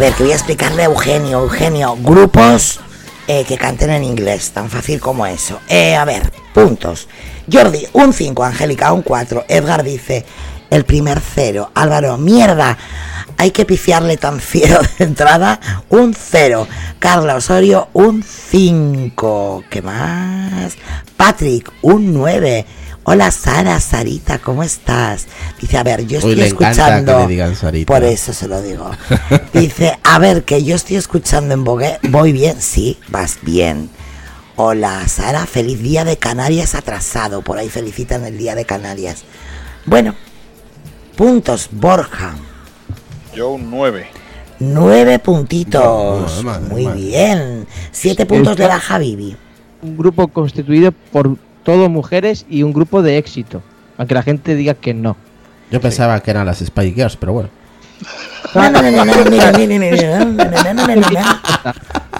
Ver, 0.00 0.14
que 0.14 0.22
voy 0.22 0.32
a 0.32 0.36
explicarle 0.36 0.82
a 0.82 0.86
Eugenio. 0.86 1.42
Eugenio, 1.42 1.94
grupos 2.00 2.80
eh, 3.28 3.44
que 3.44 3.58
canten 3.58 3.90
en 3.90 4.02
inglés, 4.02 4.50
tan 4.50 4.70
fácil 4.70 4.98
como 4.98 5.26
eso. 5.26 5.60
Eh, 5.68 5.94
a 5.94 6.06
ver, 6.06 6.32
puntos. 6.54 7.06
Jordi, 7.52 7.86
un 7.92 8.14
5, 8.14 8.42
Angélica, 8.42 8.94
un 8.94 9.02
4. 9.02 9.44
Edgar 9.46 9.82
dice, 9.82 10.24
el 10.70 10.84
primer 10.84 11.20
cero. 11.20 11.70
Álvaro, 11.74 12.16
mierda. 12.16 12.78
Hay 13.36 13.50
que 13.50 13.66
pifiarle 13.66 14.16
tan 14.16 14.40
fiero 14.40 14.80
de 14.98 15.04
entrada, 15.04 15.60
un 15.90 16.14
0. 16.14 16.66
Carla 16.98 17.36
Osorio, 17.36 17.88
un 17.92 18.22
5. 18.22 19.64
¿Qué 19.68 19.82
más? 19.82 20.78
Patrick, 21.18 21.70
un 21.82 22.14
9. 22.14 22.64
Hola 23.12 23.32
Sara, 23.32 23.80
Sarita, 23.80 24.38
¿cómo 24.38 24.62
estás? 24.62 25.26
Dice, 25.60 25.76
a 25.78 25.82
ver, 25.82 26.06
yo 26.06 26.18
Uy, 26.18 26.30
estoy 26.30 26.34
le 26.36 26.46
escuchando. 26.46 27.16
que 27.16 27.22
le 27.22 27.26
digan 27.26 27.56
Sarita. 27.56 27.92
Por 27.92 28.04
eso 28.04 28.32
se 28.32 28.46
lo 28.46 28.62
digo. 28.62 28.88
Dice, 29.52 29.98
a 30.04 30.20
ver, 30.20 30.44
que 30.44 30.62
yo 30.62 30.76
estoy 30.76 30.94
escuchando 30.94 31.52
en 31.52 31.64
Bogué. 31.64 31.98
¿Voy 32.08 32.30
bien? 32.30 32.60
Sí, 32.60 33.00
vas 33.08 33.38
bien. 33.42 33.90
Hola, 34.54 35.08
Sara, 35.08 35.44
feliz 35.46 35.82
día 35.82 36.04
de 36.04 36.18
Canarias 36.18 36.76
atrasado. 36.76 37.42
Por 37.42 37.58
ahí 37.58 37.68
felicitan 37.68 38.24
el 38.26 38.38
día 38.38 38.54
de 38.54 38.64
Canarias. 38.64 39.24
Bueno, 39.86 40.14
puntos, 41.16 41.68
Borja. 41.72 42.36
Yo 43.34 43.48
un 43.48 43.72
9. 43.72 44.06
Nueve 44.60 45.18
puntitos. 45.18 46.44
Muy 46.44 46.84
madre. 46.84 47.00
bien. 47.00 47.66
Siete 47.90 48.24
puntos 48.24 48.56
de 48.56 48.68
la 48.68 48.78
Javibi. 48.78 49.36
Un 49.82 49.96
grupo 49.96 50.28
constituido 50.28 50.92
por 50.92 51.36
todo 51.62 51.88
mujeres 51.88 52.46
y 52.48 52.62
un 52.62 52.72
grupo 52.72 53.02
de 53.02 53.18
éxito. 53.18 53.62
Aunque 53.98 54.14
la 54.14 54.22
gente 54.22 54.54
diga 54.54 54.74
que 54.74 54.94
no. 54.94 55.16
Yo 55.70 55.80
pensaba 55.80 56.20
que 56.20 56.30
eran 56.30 56.46
las 56.46 56.58
Spy 56.58 56.92
Girls, 56.92 57.16
pero 57.16 57.32
bueno. 57.32 57.50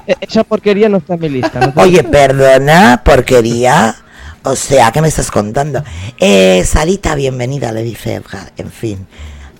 Esa 0.20 0.44
porquería 0.44 0.88
no 0.88 0.98
está 0.98 1.14
en 1.14 1.20
mi 1.20 1.28
lista. 1.28 1.60
no 1.60 1.82
Oye, 1.82 2.04
perdona, 2.04 3.02
porquería. 3.04 3.96
O 4.42 4.56
sea, 4.56 4.92
¿qué 4.92 5.00
me 5.00 5.08
estás 5.08 5.30
contando? 5.30 5.82
Eh, 6.18 6.62
Sarita, 6.64 7.14
bienvenida, 7.14 7.72
le 7.72 7.82
dice 7.82 8.14
Edgar. 8.14 8.52
En 8.56 8.70
fin. 8.70 9.06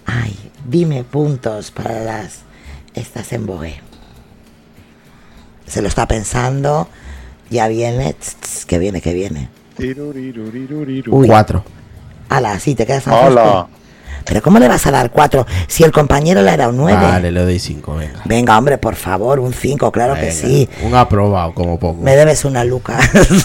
Ay, 0.06 0.37
dime 0.66 1.04
puntos 1.04 1.70
para 1.70 2.00
las. 2.00 2.40
Estás 2.94 3.32
en 3.32 3.46
Bogué. 3.46 3.80
Se 5.66 5.82
lo 5.82 5.88
está 5.88 6.06
pensando. 6.06 6.88
Ya 7.50 7.68
viene. 7.68 8.14
tss, 8.14 8.37
tss, 8.37 8.66
que 8.66 8.78
viene, 8.78 9.00
que 9.00 9.12
viene. 9.12 9.49
Uy. 11.10 11.26
Cuatro. 11.26 11.64
Ala, 12.28 12.58
sí, 12.60 12.75
te 12.75 12.87
quedas. 12.87 13.04
Pero 14.25 14.42
¿cómo 14.42 14.58
le 14.58 14.68
vas 14.68 14.87
a 14.87 14.90
dar 14.90 15.10
4 15.10 15.46
si 15.66 15.84
el 15.84 15.92
compañero 15.92 16.42
le 16.42 16.50
ha 16.50 16.56
dado 16.56 16.72
9? 16.72 17.00
Vale, 17.00 17.32
le 17.32 17.40
doy 17.40 17.58
5, 17.58 17.96
venga. 17.96 18.20
Venga, 18.25 18.58
hombre, 18.58 18.78
por 18.78 18.94
favor, 18.94 19.40
un 19.40 19.52
5, 19.52 19.90
claro 19.90 20.14
que 20.14 20.30
sí. 20.30 20.68
Un 20.82 20.94
aprobado, 20.94 21.54
como 21.54 21.78
poco. 21.78 22.02
Me 22.02 22.14
debes 22.16 22.44
una 22.44 22.64
luca. 22.64 22.99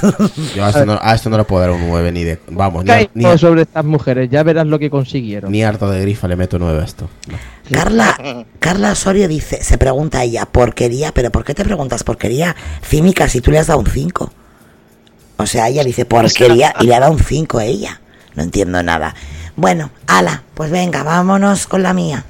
Yo 0.56 0.66
a 0.66 0.70
esto, 0.70 0.86
no, 0.86 1.00
a 1.02 1.16
esto 1.16 1.30
no 1.30 1.38
le 1.38 1.44
puedo 1.44 1.62
dar 1.62 1.72
un 1.72 1.88
9 1.88 2.12
ni 2.12 2.24
de. 2.24 2.40
Vamos, 2.50 2.86
ni, 3.14 3.38
sobre 3.38 3.64
estas 3.64 3.86
mujeres, 3.86 4.30
ya 4.30 4.44
verás 4.44 4.68
lo 4.68 4.80
que 4.80 4.90
consiguieron. 4.90 5.52
ni 5.52 5.64
harto 5.64 5.90
de 5.90 6.02
grifa 6.02 6.28
le 6.28 6.36
meto 6.36 6.60
9 6.60 6.82
a 6.82 6.84
esto. 6.84 7.10
No. 7.28 7.38
Carla, 7.72 8.46
Carla 8.60 8.92
Osorio 8.92 9.28
dice, 9.28 9.64
se 9.64 9.78
pregunta 9.78 10.24
ella, 10.24 10.46
porquería, 10.46 11.12
pero 11.14 11.32
¿por 11.32 11.44
qué 11.44 11.56
te 11.56 11.64
preguntas 11.64 12.04
porquería? 12.04 12.56
Cínica, 12.84 13.28
si 13.28 13.42
tú 13.42 13.50
le 13.50 13.60
has 13.60 13.68
dado 13.68 13.80
un 13.80 13.88
5. 13.88 14.32
O 15.38 15.46
sea, 15.46 15.68
ella 15.68 15.84
dice 15.84 16.06
porquería 16.06 16.74
y 16.80 16.86
le 16.86 16.96
ha 16.96 17.00
dado 17.00 17.12
un 17.12 17.20
5 17.20 17.60
a 17.60 17.66
ella. 17.66 18.02
No 18.36 18.44
entiendo 18.44 18.82
nada. 18.84 19.16
Bueno, 19.56 19.90
ala, 20.08 20.44
pues 20.54 20.72
venga, 20.72 21.04
vámonos 21.04 21.68
con 21.68 21.84
la 21.84 21.94
mía. 21.94 22.26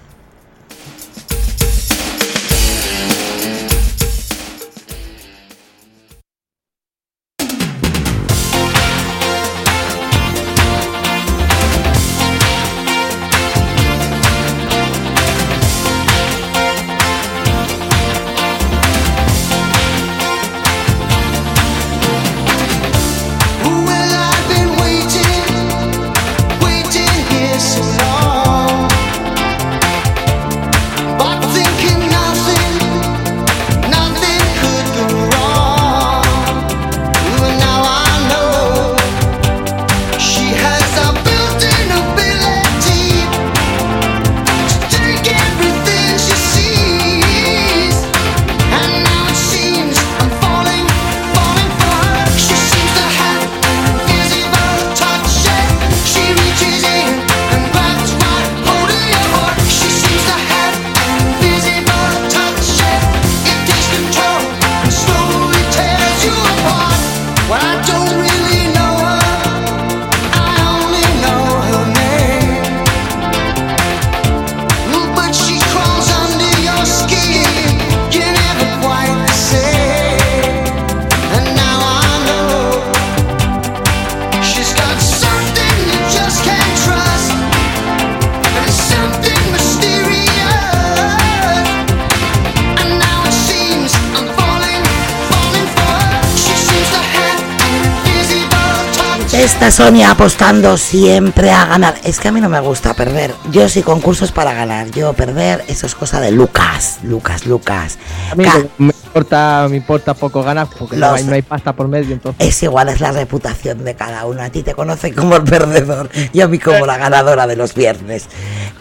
Sonia 99.86 100.10
apostando 100.10 100.78
siempre 100.78 101.52
a 101.52 101.66
ganar. 101.68 101.94
Es 102.04 102.20
que 102.20 102.30
a 102.30 102.32
mí 102.32 102.42
no 102.42 102.50
me 102.50 102.60
gusta 102.60 102.96
perder. 102.96 103.36
Yo 103.52 103.70
sí 103.70 103.84
concursos 103.84 104.32
para 104.32 104.52
ganar. 104.52 104.90
Yo 104.90 105.14
perder, 105.14 105.64
eso 105.68 105.86
es 105.86 105.94
cosa 105.94 106.20
de 106.20 106.32
Lucas. 106.32 106.98
Lucas, 107.04 107.46
Lucas. 107.46 108.00
A 108.32 108.36
mí 108.36 108.46
Ca- 108.46 108.64
me 108.80 108.88
importa, 108.92 109.68
me 109.70 109.78
importa 109.78 110.16
poco 110.16 110.42
ganar 110.42 110.68
porque 110.76 110.98
no 110.98 111.14
hay, 111.14 111.24
no 111.24 111.36
hay 111.36 111.44
pasta 111.44 111.74
por 111.74 111.88
medio, 111.88 112.14
entonces. 112.16 112.48
Es 112.48 112.64
igual, 112.64 112.90
es 112.90 113.00
la 113.00 113.12
reputación 113.12 113.84
de 113.86 113.94
cada 113.94 114.26
uno. 114.26 114.42
A 114.42 114.50
ti 114.50 114.64
te 114.64 114.74
conocen 114.74 115.14
como 115.14 115.36
el 115.36 115.44
perdedor 115.44 116.10
y 116.34 116.42
a 116.42 116.48
mí 116.48 116.58
como 116.58 116.88
la 116.88 116.98
ganadora 116.98 117.46
de 117.46 117.56
los 117.56 117.76
viernes. 117.76 118.26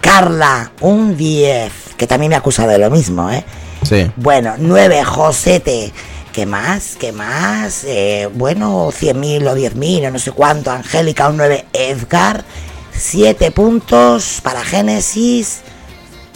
Carla, 0.01 0.73
un 0.81 1.19
10, 1.19 1.71
que 1.99 2.07
también 2.07 2.31
me 2.31 2.37
acusa 2.37 2.67
de 2.67 2.79
lo 2.79 2.89
mismo, 2.91 3.31
¿eh? 3.31 3.45
Sí. 3.83 4.11
Bueno, 4.17 4.55
9, 4.57 5.05
Josete. 5.05 5.93
¿Qué 6.35 6.47
más? 6.47 6.97
¿Qué 6.99 7.13
más? 7.13 7.85
Eh, 7.85 8.29
bueno, 8.35 8.89
100.000 8.91 9.47
o 9.49 9.55
10.000 9.57 10.09
o 10.09 10.11
no 10.11 10.19
sé 10.19 10.33
cuánto. 10.33 10.73
Angélica, 10.73 11.29
un 11.29 11.37
9. 11.37 11.67
Edgar, 11.73 12.45
7 12.93 13.53
puntos 13.53 14.41
para 14.43 14.65
Génesis. 14.65 15.61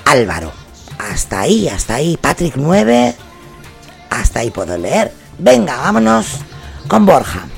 Álvaro, 0.04 0.52
hasta 0.98 1.40
ahí, 1.40 1.68
hasta 1.68 1.96
ahí. 1.96 2.16
Patrick, 2.16 2.54
9. 2.54 3.12
Hasta 4.10 4.38
ahí 4.38 4.50
puedo 4.52 4.78
leer. 4.78 5.12
Venga, 5.36 5.76
vámonos 5.78 6.26
con 6.86 7.04
Borja. 7.04 7.48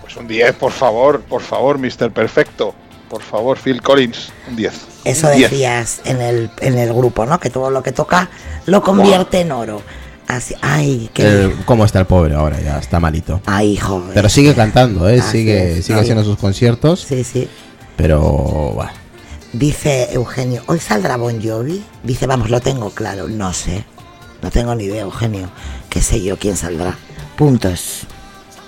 Pues 0.00 0.16
un 0.16 0.26
10, 0.26 0.52
por 0.56 0.72
favor, 0.72 1.20
por 1.20 1.42
favor, 1.42 1.78
Mr. 1.78 2.10
Perfecto. 2.10 2.74
Por 3.08 3.22
favor, 3.22 3.56
Phil 3.56 3.80
Collins, 3.82 4.32
un 4.48 4.56
10. 4.56 4.74
Eso 5.04 5.28
Un 5.28 5.36
10. 5.36 5.50
decías 5.52 6.00
en 6.06 6.20
el, 6.20 6.50
en 6.58 6.76
el 6.76 6.92
grupo, 6.92 7.24
¿no? 7.24 7.38
Que 7.38 7.50
todo 7.50 7.70
lo 7.70 7.84
que 7.84 7.92
toca 7.92 8.28
lo 8.66 8.82
convierte 8.82 9.42
en 9.42 9.52
oro. 9.52 9.80
Así, 10.26 10.54
ay, 10.60 11.08
qué 11.14 11.46
bien. 11.46 11.62
¿Cómo 11.64 11.84
está 11.84 12.00
el 12.00 12.06
pobre 12.06 12.34
ahora? 12.34 12.60
Ya 12.60 12.78
está 12.78 12.98
malito. 12.98 13.40
Ay, 13.46 13.76
joder. 13.76 14.12
Pero 14.14 14.28
sigue 14.28 14.54
cantando, 14.54 15.08
¿eh? 15.08 15.20
Así 15.20 15.38
sigue 15.38 15.78
es, 15.78 15.86
sigue 15.86 16.00
haciendo 16.00 16.24
sus 16.24 16.36
conciertos. 16.36 17.06
Sí, 17.08 17.22
sí. 17.22 17.48
Pero, 17.96 18.20
bueno. 18.74 18.90
Dice 19.52 20.08
Eugenio, 20.12 20.62
¿hoy 20.66 20.80
saldrá 20.80 21.16
Bon 21.16 21.40
Jovi? 21.40 21.82
Dice, 22.02 22.26
vamos, 22.26 22.50
lo 22.50 22.60
tengo 22.60 22.90
claro. 22.90 23.28
No 23.28 23.52
sé. 23.52 23.84
No 24.42 24.50
tengo 24.50 24.74
ni 24.74 24.84
idea, 24.84 25.02
Eugenio. 25.02 25.48
Qué 25.88 26.02
sé 26.02 26.22
yo 26.22 26.36
quién 26.38 26.56
saldrá. 26.56 26.96
Puntos. 27.36 28.06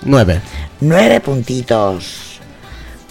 9. 0.03 0.41
Nueve 0.81 1.19
puntitos. 1.19 2.28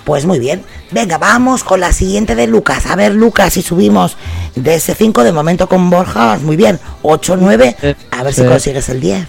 Pues 0.09 0.25
muy 0.25 0.39
bien. 0.39 0.65
Venga, 0.91 1.19
vamos 1.19 1.65
con 1.65 1.81
la 1.81 1.93
siguiente 1.93 2.35
de 2.35 2.47
Lucas. 2.47 2.87
A 2.87 2.97
ver, 2.97 3.15
Lucas, 3.15 3.53
si 3.53 3.61
subimos 3.61 4.17
de 4.55 4.77
ese 4.77 4.95
5 4.95 5.23
de 5.23 5.33
momento 5.33 5.69
con 5.69 5.91
Borja, 5.91 6.39
muy 6.39 6.57
bien. 6.57 6.81
8, 7.03 7.37
9. 7.39 7.77
A 8.13 8.23
ver 8.23 8.33
si 8.33 8.43
consigues 8.43 8.89
el 8.89 9.03
10. 9.03 9.29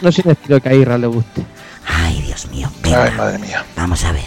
No 0.00 0.12
sin 0.12 0.30
estilo 0.30 0.60
que 0.60 0.68
a 0.68 0.74
Irra 0.74 0.96
le 0.96 1.08
guste. 1.08 1.44
Ay, 1.88 2.22
Dios 2.22 2.46
mío. 2.46 2.70
Venga, 2.84 3.02
Ay, 3.02 3.10
madre 3.16 3.38
mía. 3.40 3.66
vamos 3.74 4.04
a 4.04 4.12
ver. 4.12 4.22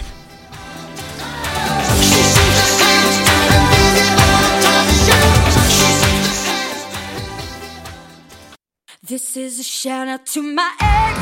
This 9.02 9.34
is 9.36 9.60
a 9.60 9.62
shout 9.62 10.08
out 10.08 10.26
to 10.26 10.42
my 10.42 10.70
ex. 10.78 11.18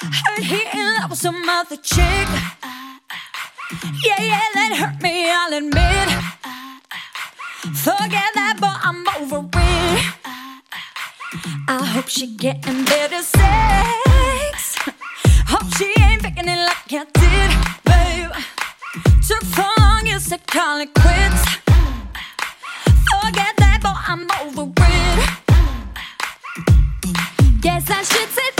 Heard 0.00 0.44
he 0.44 0.78
in 0.78 0.94
love 1.00 1.10
with 1.10 1.18
some 1.18 1.42
other 1.48 1.76
chick. 1.76 2.28
Yeah, 3.68 4.22
yeah, 4.22 4.40
that 4.54 4.76
hurt 4.78 5.02
me, 5.02 5.28
I'll 5.28 5.52
admit. 5.52 6.08
Forget 7.74 8.30
that, 8.34 8.56
but 8.60 8.78
I'm 8.80 9.04
over 9.18 9.44
it. 9.44 10.04
I 11.66 11.84
hope 11.84 12.06
she 12.08 12.28
getting 12.36 12.84
better 12.84 13.22
sex. 13.22 14.76
Hope 15.48 15.74
she 15.74 15.92
ain't 16.00 16.22
picking 16.22 16.48
it 16.48 16.58
like 16.58 16.92
I 16.92 17.04
did, 17.12 17.50
babe. 17.84 18.30
Took 19.26 19.42
so 19.42 19.66
long, 19.80 20.06
you 20.06 20.20
said 20.20 20.46
call 20.46 20.78
it 20.80 20.94
quits. 20.94 21.44
Forget 23.10 23.56
that, 23.58 23.80
but 23.82 23.96
I'm 24.06 24.30
over 24.46 24.70
it. 24.78 25.28
Guess 27.62 27.90
I 27.90 28.02
should 28.04 28.28
say 28.28 28.55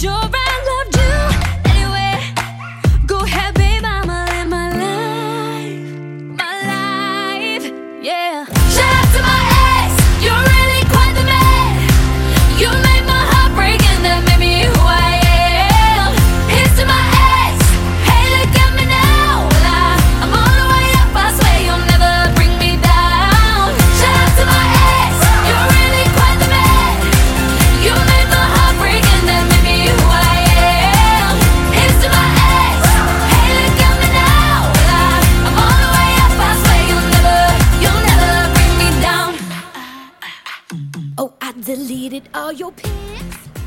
sure, 0.00 0.39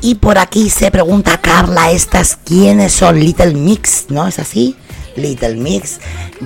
Y 0.04 0.16
por 0.16 0.36
aquí 0.36 0.68
se 0.68 0.90
pregunta 0.90 1.40
Carla, 1.40 1.90
estas 1.90 2.36
quiénes 2.36 2.92
son 2.92 3.18
Little 3.18 3.54
Mix, 3.54 4.10
¿no? 4.10 4.28
¿Es 4.28 4.38
así? 4.38 4.76
Little 5.16 5.56
Mix. 5.56 5.98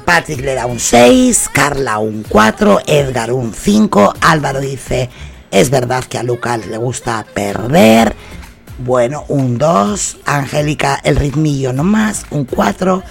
Patrick 0.05 0.43
le 0.43 0.55
da 0.55 0.67
un 0.67 0.79
6, 0.79 1.51
Carla 1.53 1.99
un 1.99 2.25
4, 2.29 2.83
Edgar 2.87 3.33
un 3.33 3.53
5, 3.53 4.15
Álvaro 4.21 4.61
dice, 4.61 5.11
es 5.51 5.71
verdad 5.71 6.05
que 6.05 6.19
a 6.19 6.23
Lucas 6.23 6.69
le 6.69 6.77
gusta 6.77 7.27
perder. 7.35 8.15
Bueno, 8.79 9.25
un 9.27 9.59
2, 9.59 10.19
Angélica 10.25 11.01
el 11.03 11.17
ritmillo 11.17 11.73
nomás, 11.73 12.27
un 12.31 12.45
4, 12.45 13.03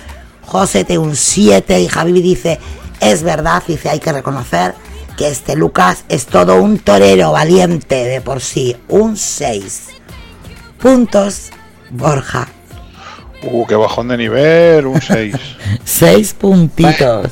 José 0.45 0.85
te 0.85 0.97
un 0.97 1.17
7 1.17 1.81
y 1.81 1.89
Javi 1.89 2.21
dice, 2.21 2.57
es 3.01 3.21
verdad, 3.21 3.63
dice, 3.67 3.89
hay 3.89 3.99
que 3.99 4.13
reconocer 4.13 4.75
que 5.17 5.27
este 5.27 5.57
Lucas 5.57 6.05
es 6.07 6.25
todo 6.25 6.61
un 6.61 6.79
torero 6.79 7.33
valiente 7.33 8.05
de 8.05 8.21
por 8.21 8.39
sí, 8.39 8.77
un 8.87 9.17
6 9.17 9.96
puntos, 10.77 11.49
Borja. 11.89 12.47
Uh, 13.43 13.65
qué 13.67 13.75
bajón 13.75 14.07
de 14.07 14.17
nivel, 14.17 14.87
un 14.87 15.01
6. 15.01 15.35
Seis 15.83 16.33
puntitos. 16.33 17.31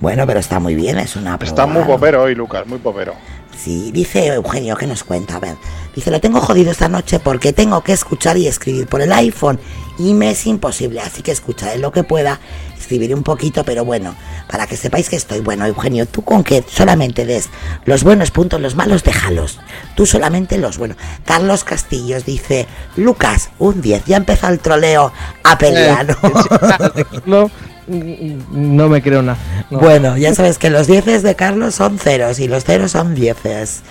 Bueno, 0.00 0.26
pero 0.26 0.40
está 0.40 0.58
muy 0.58 0.74
bien, 0.74 0.98
es 0.98 1.16
una 1.16 1.38
Está 1.40 1.66
muy 1.66 1.84
popero 1.84 2.22
hoy, 2.22 2.34
Lucas, 2.34 2.66
muy 2.66 2.78
popero. 2.78 3.14
Sí, 3.56 3.90
dice 3.92 4.26
Eugenio 4.26 4.76
que 4.76 4.86
nos 4.86 5.04
cuenta, 5.04 5.36
a 5.36 5.40
ver. 5.40 5.56
Dice, 5.94 6.10
lo 6.10 6.20
tengo 6.20 6.40
jodido 6.40 6.70
esta 6.70 6.88
noche 6.88 7.18
porque 7.20 7.52
tengo 7.52 7.82
que 7.82 7.92
escuchar 7.92 8.36
y 8.36 8.46
escribir 8.46 8.86
por 8.86 9.02
el 9.02 9.12
iPhone 9.12 9.60
y 9.98 10.14
me 10.14 10.30
es 10.30 10.46
imposible, 10.46 11.00
así 11.00 11.22
que 11.22 11.32
escucharé 11.32 11.78
lo 11.78 11.92
que 11.92 12.02
pueda, 12.02 12.40
escribiré 12.78 13.14
un 13.14 13.22
poquito, 13.22 13.62
pero 13.62 13.84
bueno, 13.84 14.16
para 14.50 14.66
que 14.66 14.76
sepáis 14.76 15.08
que 15.08 15.16
estoy 15.16 15.40
bueno, 15.40 15.66
Eugenio, 15.66 16.06
tú 16.06 16.22
con 16.22 16.44
que 16.44 16.64
solamente 16.66 17.26
des 17.26 17.50
los 17.84 18.04
buenos 18.04 18.30
puntos, 18.30 18.60
los 18.60 18.74
malos 18.74 19.04
déjalos. 19.04 19.60
Tú 19.94 20.06
solamente 20.06 20.56
los 20.58 20.78
buenos. 20.78 20.96
Carlos 21.24 21.64
Castillos 21.64 22.24
dice, 22.24 22.66
Lucas, 22.96 23.50
un 23.58 23.82
10, 23.82 24.06
ya 24.06 24.16
empezó 24.16 24.48
el 24.48 24.60
troleo 24.60 25.12
a 25.44 25.58
pelear. 25.58 26.10
Eh, 26.10 27.04
¿no? 27.26 27.50
no, 27.88 28.88
me 28.88 29.02
creo 29.02 29.22
nada. 29.22 29.38
no. 29.70 29.78
Bueno, 29.80 30.16
ya 30.16 30.34
sabes 30.36 30.58
que 30.58 30.70
los 30.70 30.86
dieces 30.86 31.22
de 31.22 31.34
Carlos 31.34 31.74
son 31.74 31.98
ceros 31.98 32.38
y 32.38 32.48
los 32.48 32.64
ceros 32.64 32.92
son 32.92 33.14
dieces. 33.14 33.82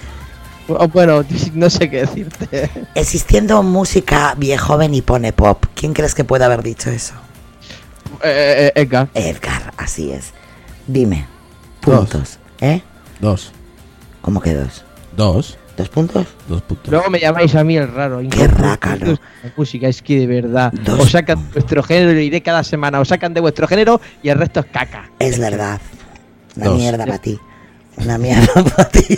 O- 0.67 0.87
Bueno, 0.87 1.23
no 1.53 1.69
sé 1.69 1.89
qué 1.89 2.01
decirte. 2.01 2.69
Existiendo 2.95 3.61
música 3.63 4.33
viejoven 4.37 4.93
y 4.93 5.01
pone 5.01 5.33
pop, 5.33 5.65
¿quién 5.75 5.93
crees 5.93 6.15
que 6.15 6.23
puede 6.23 6.45
haber 6.45 6.63
dicho 6.63 6.89
eso? 6.89 7.13
Eh, 8.23 8.71
eh, 8.75 8.81
Edgar. 8.81 9.09
Edgar, 9.13 9.73
así 9.77 10.11
es. 10.11 10.31
Dime, 10.87 11.25
Dos. 11.85 11.95
puntos, 12.09 12.39
¿eh? 12.59 12.81
Dos. 13.19 13.51
¿Cómo 14.21 14.39
que 14.41 14.53
dos? 14.53 14.83
Dos. 15.15 15.57
¿Dos 15.81 15.89
puntos? 15.89 16.27
Dos 16.47 16.61
puntos. 16.61 16.91
Luego 16.91 17.09
me 17.09 17.19
llamáis 17.19 17.55
a 17.55 17.63
mí 17.63 17.75
el 17.75 17.91
raro. 17.91 18.21
Qué 18.29 18.47
rácano. 18.47 19.17
La 19.43 19.51
música 19.57 19.87
es 19.87 20.01
que 20.03 20.19
de 20.19 20.27
verdad. 20.27 20.71
Dos 20.71 20.99
Os 20.99 21.11
sacan 21.11 21.39
de 21.47 21.53
vuestro 21.53 21.81
género, 21.81 22.09
le 22.13 22.19
diré 22.19 22.41
cada 22.41 22.63
semana. 22.63 22.99
Os 22.99 23.07
sacan 23.07 23.33
de 23.33 23.41
vuestro 23.41 23.67
género 23.67 23.99
y 24.21 24.29
el 24.29 24.37
resto 24.37 24.59
es 24.59 24.67
caca. 24.67 25.09
Es 25.17 25.39
verdad. 25.39 25.81
Una 26.55 26.65
Dos. 26.67 26.77
mierda 26.77 27.05
para 27.05 27.17
ti. 27.17 27.39
Una 27.97 28.17
mierda 28.19 28.63
para 28.75 28.89
ti. 28.89 29.17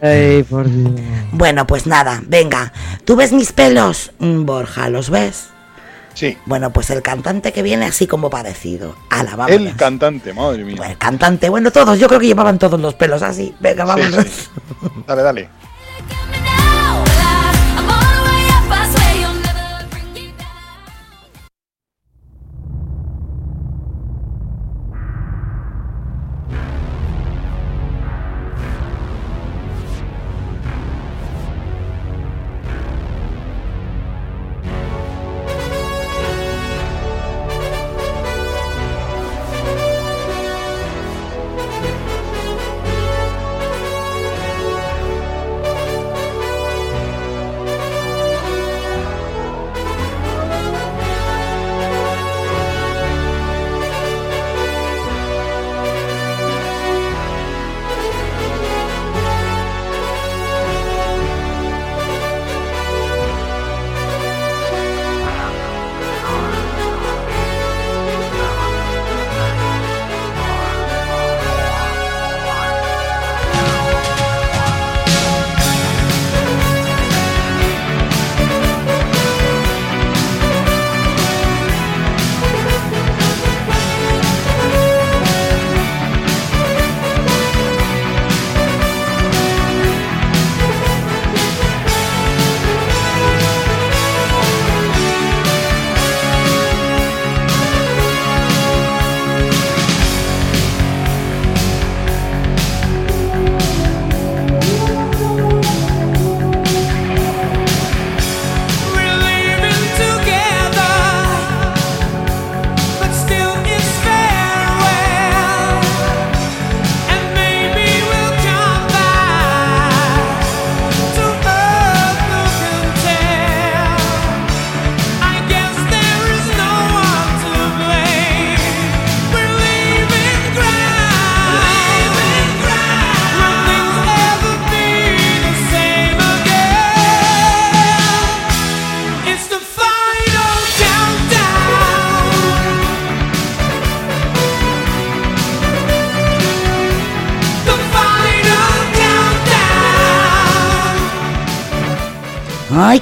Ay, 0.00 0.42
por 0.44 0.70
Dios. 0.70 0.90
Bueno, 1.32 1.66
pues 1.66 1.86
nada, 1.86 2.22
venga. 2.26 2.72
¿Tú 3.04 3.14
ves 3.16 3.32
mis 3.32 3.52
pelos? 3.52 4.12
Mm, 4.20 4.44
Borja, 4.46 4.88
¿los 4.88 5.10
ves? 5.10 5.48
Sí, 6.14 6.36
Bueno, 6.46 6.70
pues 6.72 6.90
el 6.90 7.02
cantante 7.02 7.52
que 7.52 7.62
viene 7.62 7.84
así 7.86 8.06
como 8.06 8.30
parecido. 8.30 8.96
Ala, 9.10 9.36
vámonos. 9.36 9.70
el 9.70 9.76
cantante, 9.76 10.32
madre 10.32 10.64
mía. 10.64 10.74
Bueno, 10.76 10.92
el 10.92 10.98
cantante, 10.98 11.48
bueno, 11.48 11.70
todos, 11.70 11.98
yo 11.98 12.08
creo 12.08 12.18
que 12.20 12.26
llevaban 12.26 12.58
todos 12.58 12.80
los 12.80 12.94
pelos 12.94 13.22
así. 13.22 13.54
Venga, 13.60 13.84
Sí, 13.84 13.88
vámonos. 13.88 14.24
sí. 14.26 14.48
Dale, 15.06 15.22
dale. 15.22 15.48
Come 16.08 16.39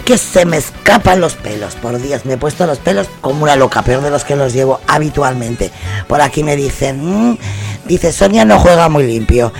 que 0.09 0.17
se 0.17 0.47
me 0.47 0.57
escapan 0.57 1.21
los 1.21 1.35
pelos. 1.35 1.75
Por 1.75 2.01
Dios, 2.01 2.25
me 2.25 2.33
he 2.33 2.37
puesto 2.39 2.67
los 2.67 2.79
pelos 2.79 3.09
como 3.21 3.43
una 3.43 3.57
loca, 3.57 3.83
peor 3.83 4.03
de 4.03 4.09
los 4.11 4.25
que 4.25 4.37
los 4.37 4.55
llevo 4.55 4.81
habitualmente. 4.87 5.71
Por 6.07 6.23
aquí 6.23 6.43
me 6.43 6.57
dicen, 6.57 7.33
mm, 7.33 7.39
dice 7.85 8.11
Sonia 8.11 8.47
no 8.47 8.59
juega 8.59 8.89
muy 8.89 9.05
limpio. 9.07 9.53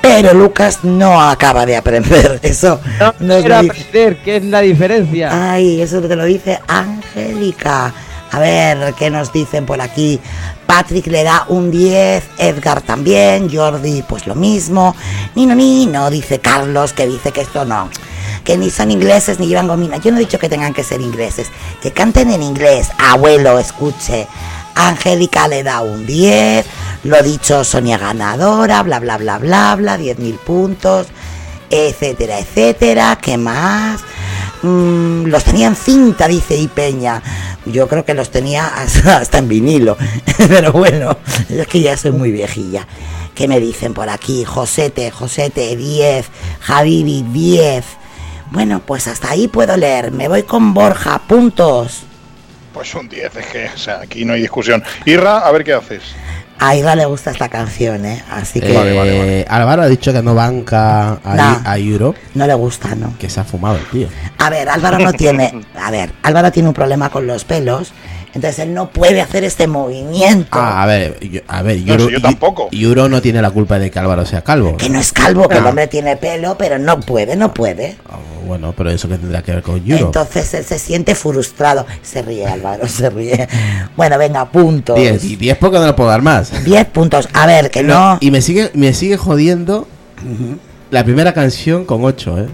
Pero 0.00 0.32
Lucas 0.32 0.84
no 0.84 1.20
acaba 1.20 1.66
de 1.66 1.76
aprender. 1.76 2.38
Eso 2.44 2.80
No 3.00 3.12
nos 3.18 3.40
quiero 3.40 3.62
dice- 3.62 3.72
aprender 3.80 4.22
qué 4.22 4.36
es 4.36 4.44
la 4.44 4.60
diferencia. 4.60 5.52
Ay, 5.52 5.80
eso 5.82 6.00
te 6.00 6.14
lo 6.14 6.24
dice 6.24 6.60
Angélica. 6.68 7.92
A 8.30 8.38
ver, 8.38 8.94
¿qué 8.94 9.10
nos 9.10 9.32
dicen 9.32 9.66
por 9.66 9.80
aquí? 9.80 10.20
Patrick 10.66 11.06
le 11.08 11.24
da 11.24 11.46
un 11.48 11.70
10, 11.72 12.22
Edgar 12.38 12.80
también, 12.82 13.48
Jordi 13.52 14.02
pues 14.02 14.26
lo 14.28 14.34
mismo. 14.36 14.94
Nino 15.34 15.54
Nino, 15.56 16.10
dice 16.10 16.38
Carlos, 16.38 16.92
que 16.92 17.06
dice 17.08 17.32
que 17.32 17.40
esto 17.40 17.64
no. 17.64 17.88
Que 18.46 18.56
ni 18.56 18.70
son 18.70 18.90
ingleses 18.92 19.40
ni 19.40 19.48
llevan 19.48 19.66
gomina. 19.66 19.96
Yo 19.98 20.12
no 20.12 20.18
he 20.18 20.20
dicho 20.20 20.38
que 20.38 20.48
tengan 20.48 20.72
que 20.72 20.84
ser 20.84 21.00
ingleses. 21.00 21.48
Que 21.82 21.90
canten 21.92 22.30
en 22.30 22.42
inglés. 22.42 22.88
Abuelo, 22.96 23.58
escuche. 23.58 24.28
Angélica 24.76 25.48
le 25.48 25.62
da 25.62 25.82
un 25.82 26.06
10. 26.06 26.64
Lo 27.04 27.22
dicho, 27.22 27.64
Sonia 27.64 27.98
ganadora, 27.98 28.82
bla, 28.82 29.00
bla, 29.00 29.18
bla, 29.18 29.38
bla, 29.38 29.74
bla. 29.74 29.98
10.000 29.98 30.38
puntos. 30.38 31.08
etcétera, 31.68 32.38
etcétera. 32.38 33.18
¿Qué 33.20 33.36
más? 33.36 34.00
Mm, 34.62 35.26
los 35.26 35.44
tenía 35.44 35.66
en 35.66 35.76
cinta, 35.76 36.28
dice 36.28 36.56
I 36.56 36.68
Peña. 36.68 37.22
Yo 37.66 37.88
creo 37.88 38.04
que 38.04 38.14
los 38.14 38.30
tenía 38.30 38.66
hasta, 39.06 39.38
en 39.38 39.48
vinilo. 39.48 39.96
Pero 40.38 40.72
bueno, 40.72 41.18
es 41.48 41.66
que 41.66 41.80
ya 41.80 41.96
soy 41.96 42.12
muy 42.12 42.30
viejilla. 42.30 42.86
¿Qué 43.34 43.48
me 43.48 43.60
dicen 43.60 43.92
por 43.92 44.08
aquí? 44.08 44.44
Josete, 44.44 45.10
Josete, 45.10 45.76
10. 45.76 46.26
Javibi, 46.60 47.22
10. 47.22 47.84
Bueno, 48.50 48.80
pues 48.80 49.06
hasta 49.08 49.30
ahí 49.30 49.48
puedo 49.48 49.76
leer. 49.76 50.12
Me 50.12 50.28
voy 50.28 50.42
con 50.44 50.72
Borja, 50.74 51.18
puntos. 51.26 52.02
Pues 52.72 52.94
un 52.94 53.08
10, 53.08 53.36
es 53.36 53.46
que, 53.46 53.66
o 53.74 53.78
sea, 53.78 54.00
aquí 54.00 54.24
no 54.24 54.34
hay 54.34 54.42
discusión. 54.42 54.82
Irra, 55.04 55.38
a 55.38 55.50
ver 55.52 55.64
qué 55.64 55.72
haces. 55.72 56.02
A 56.58 56.74
Ira 56.74 56.94
le 56.96 57.04
gusta 57.04 57.30
esta 57.30 57.50
canción, 57.50 58.06
¿eh? 58.06 58.22
Así 58.30 58.60
que 58.60 58.72
Vale, 58.72 58.96
vale, 58.96 59.18
vale. 59.18 59.40
Eh, 59.40 59.46
Álvaro 59.46 59.82
ha 59.82 59.88
dicho 59.88 60.10
que 60.12 60.22
no 60.22 60.34
banca 60.34 61.18
a, 61.22 61.34
No. 61.34 61.60
a 61.64 61.78
Europe, 61.78 62.18
no 62.34 62.46
le 62.46 62.54
gusta, 62.54 62.94
¿no? 62.94 63.14
que 63.18 63.28
se 63.28 63.40
ha 63.40 63.44
fumado 63.44 63.76
el 63.76 63.84
tío. 63.86 64.08
A 64.38 64.48
ver, 64.48 64.66
Álvaro 64.68 64.98
no 64.98 65.12
tiene. 65.12 65.52
A 65.78 65.90
ver, 65.90 66.12
Álvaro 66.22 66.50
tiene 66.50 66.68
un 66.68 66.74
problema 66.74 67.10
con 67.10 67.26
los 67.26 67.44
pelos. 67.44 67.92
Entonces 68.36 68.58
él 68.60 68.74
no 68.74 68.90
puede 68.90 69.22
hacer 69.22 69.44
este 69.44 69.66
movimiento. 69.66 70.48
Ah, 70.52 70.82
a 70.82 70.86
ver, 70.86 71.18
yo, 71.28 71.40
a 71.48 71.62
ver, 71.62 71.78
No, 71.78 71.98
si 72.06 72.12
yo 72.12 72.20
tampoco. 72.20 72.68
Euro 72.70 73.08
no 73.08 73.22
tiene 73.22 73.40
la 73.40 73.50
culpa 73.50 73.78
de 73.78 73.90
que 73.90 73.98
Álvaro 73.98 74.26
sea 74.26 74.42
calvo. 74.42 74.76
Que 74.76 74.90
no 74.90 75.00
es 75.00 75.10
calvo, 75.12 75.48
que 75.48 75.56
el 75.56 75.64
Ah. 75.64 75.70
hombre 75.70 75.86
tiene 75.86 76.16
pelo, 76.16 76.56
pero 76.58 76.78
no 76.78 77.00
puede, 77.00 77.34
no 77.34 77.54
puede. 77.54 77.96
Oh, 78.10 78.46
bueno, 78.46 78.74
pero 78.76 78.90
eso 78.90 79.08
que 79.08 79.16
tendrá 79.16 79.42
que 79.42 79.52
ver 79.52 79.62
con 79.62 79.82
Euro. 79.90 80.06
Entonces 80.06 80.52
él 80.52 80.64
se 80.64 80.78
siente 80.78 81.14
frustrado. 81.14 81.86
Se 82.02 82.20
ríe 82.20 82.46
Álvaro, 82.46 82.86
se 82.88 83.08
ríe. 83.08 83.48
Bueno, 83.96 84.18
venga, 84.18 84.44
puntos. 84.44 84.96
10, 84.96 85.24
y 85.24 85.36
10 85.36 85.56
porque 85.56 85.78
no 85.78 85.86
le 85.86 85.94
puedo 85.94 86.10
dar 86.10 86.20
más. 86.20 86.62
10 86.64 86.84
puntos. 86.88 87.28
A 87.32 87.46
ver, 87.46 87.70
que 87.70 87.82
no. 87.82 88.18
Y 88.20 88.30
me 88.30 88.42
sigue, 88.42 88.70
me 88.74 88.92
sigue 88.92 89.16
jodiendo 89.16 89.88
la 90.90 91.02
primera 91.04 91.32
canción 91.32 91.86
con 91.86 92.04
8, 92.04 92.38
¿eh? 92.40 92.46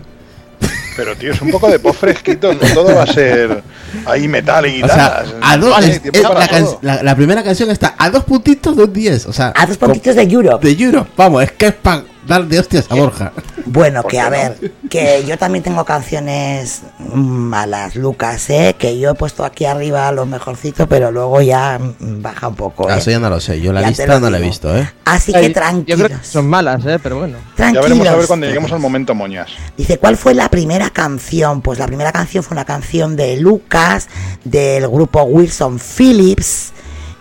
Pero, 0.97 1.17
tío, 1.17 1.33
es 1.33 1.41
un 1.41 1.51
poco 1.51 1.71
de 1.71 1.79
pop 1.79 1.97
fresquito, 1.99 2.53
no 2.53 2.61
todo 2.75 2.95
va 2.95 3.05
a 3.05 3.07
ser 3.07 3.63
ahí 4.07 4.29
metal 4.29 4.67
y 4.67 4.83
O 4.83 4.87
sea, 4.87 5.23
guitarras. 5.25 5.35
a 5.43 5.57
dos, 5.57 5.71
Vale, 5.71 5.87
es- 5.91 6.03
tiempo 6.03 6.19
es 6.21 6.27
para 6.27 6.41
la, 6.41 6.49
can- 6.49 6.65
todo. 6.65 6.79
la- 6.83 7.03
la 7.03 7.17
primera 7.17 7.43
canción 7.43 7.71
está 7.71 7.95
a 7.99 8.11
dos 8.11 8.25
puntitos 8.25 8.77
de 8.77 8.85
un 8.85 8.93
10. 8.93 9.27
O 9.27 9.33
sea, 9.33 9.53
A 9.57 9.67
dos 9.67 9.77
puntitos 9.79 10.15
de 10.17 10.23
Europe. 10.23 10.67
de 10.67 10.83
Europe. 10.85 11.11
Vamos, 11.17 11.43
es 11.45 11.53
que 11.53 11.67
es 11.69 11.73
para 11.75 12.05
dar 12.27 12.47
de 12.47 12.59
hostias 12.61 12.87
a 12.91 12.95
Borja. 12.95 13.33
Bueno, 13.67 14.03
¿Por 14.03 14.11
que 14.11 14.21
a 14.21 14.25
no? 14.25 14.31
ver, 14.31 14.73
que 14.91 15.25
yo 15.27 15.39
también 15.39 15.63
tengo 15.63 15.85
canciones 15.85 16.83
malas, 17.15 17.95
Lucas, 17.97 18.49
¿eh? 18.51 18.75
Que 18.79 18.99
yo 18.99 19.11
he 19.11 19.15
puesto 19.15 19.45
aquí 19.45 19.65
arriba 19.65 20.11
lo 20.13 20.27
mejorcito, 20.27 20.87
pero 20.89 21.11
luego 21.11 21.41
ya 21.43 21.79
baja 22.01 22.49
un 22.49 22.55
poco, 22.57 22.89
Ah, 22.89 22.97
¿eh? 22.97 22.99
Eso 22.99 23.11
ya 23.11 23.19
no 23.21 23.31
lo 23.31 23.41
sé. 23.41 23.61
Yo 23.61 23.73
la 23.73 23.81
Ya 23.83 23.89
lista 23.89 24.21
no 24.21 24.31
la 24.31 24.39
he 24.39 24.43
visto, 24.43 24.77
¿eh? 24.77 24.91
Así 25.05 25.33
que 25.33 25.39
Yo 25.39 25.53
creo 25.53 25.53
tranquilos. 25.55 26.09
que 26.09 26.17
son 26.27 26.49
malas, 26.49 26.85
¿eh? 26.87 26.99
Pero 27.03 27.19
bueno. 27.19 27.39
Ya 27.39 27.55
Tranquilos. 27.57 27.85
veremos 27.85 28.07
a 28.09 28.17
ver 28.17 28.27
cuando 28.27 28.47
lleguemos 28.47 28.73
al 28.73 28.81
momento 28.81 29.15
moñas. 29.15 29.49
Dice, 29.77 29.99
¿cuál 29.99 30.17
fue 30.17 30.35
la 30.35 30.49
primera 30.49 30.91
canción? 30.91 31.61
Pues 31.63 31.79
la 31.79 31.87
primera 31.87 32.13
canción 32.13 32.43
fue 32.45 32.55
una 32.55 32.65
canción 32.65 33.17
de 33.17 33.37
Lucas, 33.37 34.09
del 34.45 34.89
grupo 34.89 35.23
Wilson 35.23 35.79
Phillips. 35.79 36.73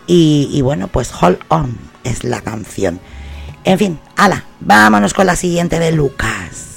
Y, 0.08 0.50
y 0.52 0.62
bueno, 0.62 0.88
pues 0.88 1.12
Hold 1.22 1.40
On 1.50 1.78
es 2.04 2.24
la 2.24 2.42
canción. 2.42 3.00
En 3.64 3.78
fin, 3.78 4.00
ala, 4.24 4.46
vámonos 4.60 5.16
con 5.16 5.26
la 5.26 5.36
siguiente 5.36 5.80
de 5.80 5.92
Lucas. 5.92 6.68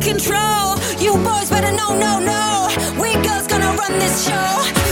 Control. 0.00 0.76
You 1.00 1.16
boys 1.16 1.48
better 1.48 1.72
know, 1.72 1.94
no, 1.98 2.20
no. 2.20 2.68
We 3.00 3.14
girls 3.26 3.46
gonna 3.46 3.72
run 3.72 3.98
this 3.98 4.26
show. 4.26 4.83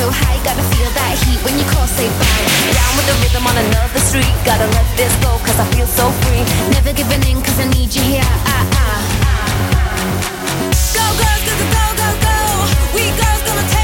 So 0.00 0.08
high, 0.08 0.40
gotta 0.42 0.64
feel 0.72 0.88
that 0.96 1.12
heat 1.24 1.36
when 1.44 1.52
you 1.60 1.66
call 1.68 1.86
say 1.86 2.08
bye. 2.16 2.44
Down 2.72 2.92
with 2.96 3.04
the 3.04 3.16
rhythm 3.20 3.44
on 3.44 3.52
another 3.52 4.00
street, 4.08 4.32
gotta 4.48 4.64
let 4.72 4.86
this 4.96 5.12
go 5.20 5.36
cause 5.44 5.60
I 5.60 5.66
feel 5.76 5.86
so 5.86 6.08
free. 6.24 6.40
Never 6.72 6.92
giving 6.96 7.20
in 7.28 7.42
cause 7.44 7.58
I 7.60 7.68
need 7.68 7.92
you 7.92 8.00
here. 8.00 8.32
Ah, 8.48 8.64
ah. 8.80 9.00
Go 10.96 11.04
girls, 11.20 11.42
go 11.44 11.52
go 11.60 11.66
go 11.76 11.84
go 12.00 12.08
go. 12.24 12.36
We 12.96 13.12
girls 13.20 13.42
gonna 13.44 13.66
take 13.68 13.79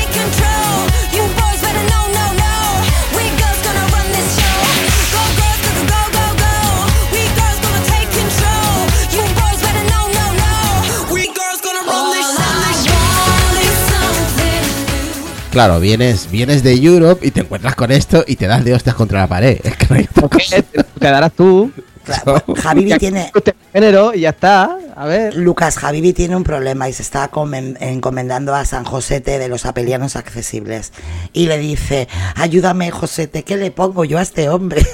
Claro, 15.56 15.80
vienes, 15.80 16.30
vienes 16.30 16.62
de 16.62 16.74
Europe 16.74 17.26
y 17.26 17.30
te 17.30 17.40
encuentras 17.40 17.74
con 17.74 17.90
esto 17.90 18.22
y 18.26 18.36
te 18.36 18.46
das 18.46 18.62
de 18.62 18.74
hostias 18.74 18.94
contra 18.94 19.20
la 19.20 19.26
pared. 19.26 19.58
Es 19.64 19.74
que 19.74 19.86
no 19.88 19.96
hay. 19.96 20.06
Te 20.50 20.84
quedarás 21.00 21.32
tú. 21.32 21.72
Claro, 22.04 22.42
Javibi 22.56 22.98
tiene, 22.98 23.32
género 23.72 24.12
y 24.12 24.20
ya 24.20 24.28
está. 24.28 24.76
A 24.94 25.06
ver. 25.06 25.34
Lucas 25.34 25.78
Javibi 25.78 26.12
tiene 26.12 26.36
un 26.36 26.44
problema 26.44 26.90
y 26.90 26.92
se 26.92 27.00
está 27.00 27.30
comen- 27.30 27.78
encomendando 27.80 28.54
a 28.54 28.66
San 28.66 28.84
Josete 28.84 29.38
de 29.38 29.48
los 29.48 29.64
apelianos 29.64 30.14
accesibles. 30.16 30.92
Y 31.32 31.46
le 31.46 31.56
dice, 31.56 32.06
ayúdame 32.34 32.90
Josete, 32.90 33.42
¿qué 33.42 33.56
le 33.56 33.70
pongo 33.70 34.04
yo 34.04 34.18
a 34.18 34.22
este 34.22 34.50
hombre? 34.50 34.84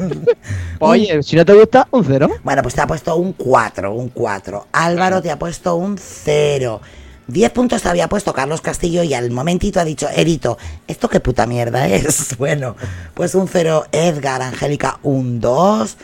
Oye, 0.80 1.22
si 1.22 1.34
no 1.34 1.46
te 1.46 1.54
gusta, 1.54 1.88
un 1.90 2.04
cero. 2.04 2.28
bueno, 2.42 2.60
pues 2.60 2.74
te 2.74 2.82
ha 2.82 2.86
puesto 2.86 3.16
un 3.16 3.32
4, 3.32 3.90
un 3.94 4.10
4. 4.10 4.66
Álvaro 4.70 5.22
te 5.22 5.30
ha 5.30 5.38
puesto 5.38 5.76
un 5.76 5.96
0. 5.96 6.82
10 7.26 7.52
puntos 7.52 7.82
te 7.82 7.88
había 7.88 8.08
puesto 8.08 8.32
Carlos 8.32 8.60
Castillo 8.60 9.02
y 9.02 9.14
al 9.14 9.30
momentito 9.30 9.80
ha 9.80 9.84
dicho, 9.84 10.08
Erito, 10.08 10.58
¿esto 10.86 11.08
qué 11.08 11.20
puta 11.20 11.46
mierda 11.46 11.88
es? 11.88 12.36
Bueno, 12.44 12.76
pues 13.14 13.34
un 13.34 13.48
0 13.48 13.86
Edgar, 13.92 14.42
Angélica, 14.42 14.98
un 15.02 15.40
2. 15.40 15.96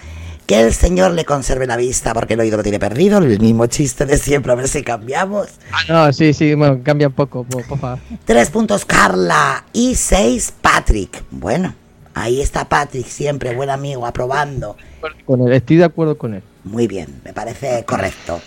Que 0.47 0.61
el 0.61 0.75
señor 0.75 1.13
le 1.13 1.25
conserve 1.25 1.67
la 1.67 1.77
vista 1.77 2.13
porque 2.13 2.35
el 2.35 2.41
oído 2.41 2.57
lo 2.57 2.63
tiene 2.65 2.81
perdido. 2.81 3.19
El 3.19 3.39
mismo 3.39 3.67
chiste 3.67 4.05
de 4.05 4.19
siempre, 4.19 4.51
a 4.51 4.57
ver 4.57 4.67
si 4.67 4.83
cambiamos. 4.83 5.47
Ah, 5.71 5.79
no, 5.89 6.13
sí, 6.13 6.33
sí, 6.33 6.55
bueno, 6.55 6.81
cambia 6.83 7.07
un 7.07 7.13
poco, 7.13 7.45
por, 7.45 7.65
por 7.67 7.79
favor. 7.79 7.99
Tres 8.25 8.51
puntos 8.51 8.85
Carla 8.85 9.65
y 9.73 9.95
seis 9.95 10.53
Patrick. 10.61 11.23
Bueno, 11.31 11.75
ahí 12.15 12.41
está 12.41 12.69
Patrick, 12.69 13.07
siempre 13.07 13.55
buen 13.55 13.71
amigo, 13.71 14.07
aprobando. 14.07 14.77
Con 15.25 15.43
él, 15.43 15.53
estoy 15.53 15.77
de 15.77 15.85
acuerdo 15.85 16.19
con 16.19 16.35
él. 16.35 16.43
Muy 16.65 16.89
bien, 16.89 17.21
me 17.25 17.33
parece 17.33 17.85
correcto. 17.85 18.41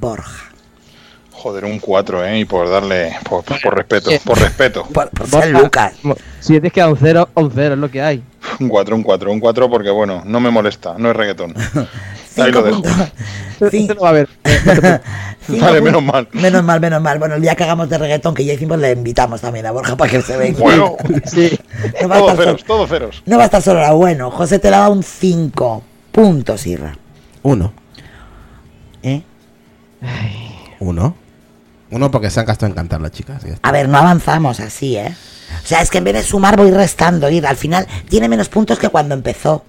Borja. 0.00 0.53
Joder, 1.44 1.66
un 1.66 1.78
4, 1.78 2.24
¿eh? 2.24 2.38
Y 2.40 2.44
por 2.46 2.70
darle. 2.70 3.12
Por, 3.28 3.44
por 3.44 3.76
respeto, 3.76 4.10
por 4.24 4.38
respeto. 4.40 4.84
Por, 4.94 5.10
por 5.10 5.28
ser 5.28 5.50
Lucas. 5.50 5.92
mo- 6.02 6.16
Si 6.40 6.54
tienes 6.54 6.72
que 6.72 6.80
dar 6.80 6.88
un 6.88 6.96
cero, 6.96 7.28
un 7.34 7.50
cero 7.54 7.74
es 7.74 7.80
lo 7.80 7.90
que 7.90 8.00
hay. 8.00 8.22
Un 8.60 8.68
4, 8.70 8.96
un 8.96 9.02
4, 9.02 9.30
un 9.30 9.40
4 9.40 9.68
porque, 9.68 9.90
bueno, 9.90 10.22
no 10.24 10.40
me 10.40 10.50
molesta, 10.50 10.94
no 10.96 11.10
es 11.10 11.16
reggaetón. 11.16 11.52
Ahí 12.38 12.50
lo 12.50 12.62
dejo. 12.62 12.82
Esto 13.60 13.94
no 13.94 14.00
va 14.00 14.06
a 14.06 14.10
haber. 14.10 14.28
no 14.42 14.50
te 14.52 14.80
preocupes. 14.80 15.00
cinco 15.46 15.64
Vale, 15.66 15.80
menos 15.82 16.02
mal. 16.02 16.28
Menos 16.32 16.64
mal, 16.64 16.80
menos 16.80 17.02
mal. 17.02 17.18
Bueno, 17.18 17.34
el 17.34 17.42
día 17.42 17.54
que 17.54 17.62
hagamos 17.64 17.90
de 17.90 17.98
reggaetón, 17.98 18.34
que 18.34 18.44
ya 18.46 18.54
hicimos, 18.54 18.78
le 18.78 18.92
invitamos 18.92 19.42
también 19.42 19.66
a 19.66 19.70
Borja 19.70 19.96
para 19.96 20.10
que 20.10 20.22
se 20.22 20.38
venga. 20.38 20.58
Bueno, 20.60 20.96
Sí. 21.26 21.58
no, 22.00 22.08
va 22.08 22.16
a 22.16 22.18
todo 22.20 22.30
estar 22.30 22.44
ceros, 22.46 22.60
solo, 22.62 22.74
todo 22.78 22.86
ceros. 22.86 23.22
no 23.26 23.36
va 23.36 23.42
a 23.42 23.46
estar 23.46 23.60
solo 23.60 23.80
la 23.80 23.92
bueno. 23.92 24.30
José 24.30 24.58
te 24.58 24.70
la 24.70 24.78
da 24.78 24.88
un 24.88 25.02
5 25.02 25.82
puntos, 26.10 26.66
Irra. 26.66 26.96
Uno. 27.42 27.74
¿Eh? 29.02 29.22
Uno. 30.80 31.14
Uno 31.94 32.10
porque 32.10 32.28
se 32.28 32.40
han 32.40 32.46
gastado 32.46 32.70
en 32.70 32.74
cantar 32.74 33.00
las 33.00 33.12
chicas. 33.12 33.42
A 33.62 33.70
ver, 33.70 33.88
no 33.88 33.98
avanzamos 33.98 34.58
así, 34.58 34.96
¿eh? 34.96 35.14
O 35.62 35.66
sea, 35.66 35.80
es 35.80 35.90
que 35.90 35.98
en 35.98 36.04
vez 36.04 36.14
de 36.14 36.22
sumar 36.24 36.56
voy 36.56 36.72
restando, 36.72 37.30
ir. 37.30 37.46
Al 37.46 37.56
final 37.56 37.86
tiene 38.08 38.28
menos 38.28 38.48
puntos 38.48 38.80
que 38.80 38.88
cuando 38.88 39.14
empezó. 39.14 39.64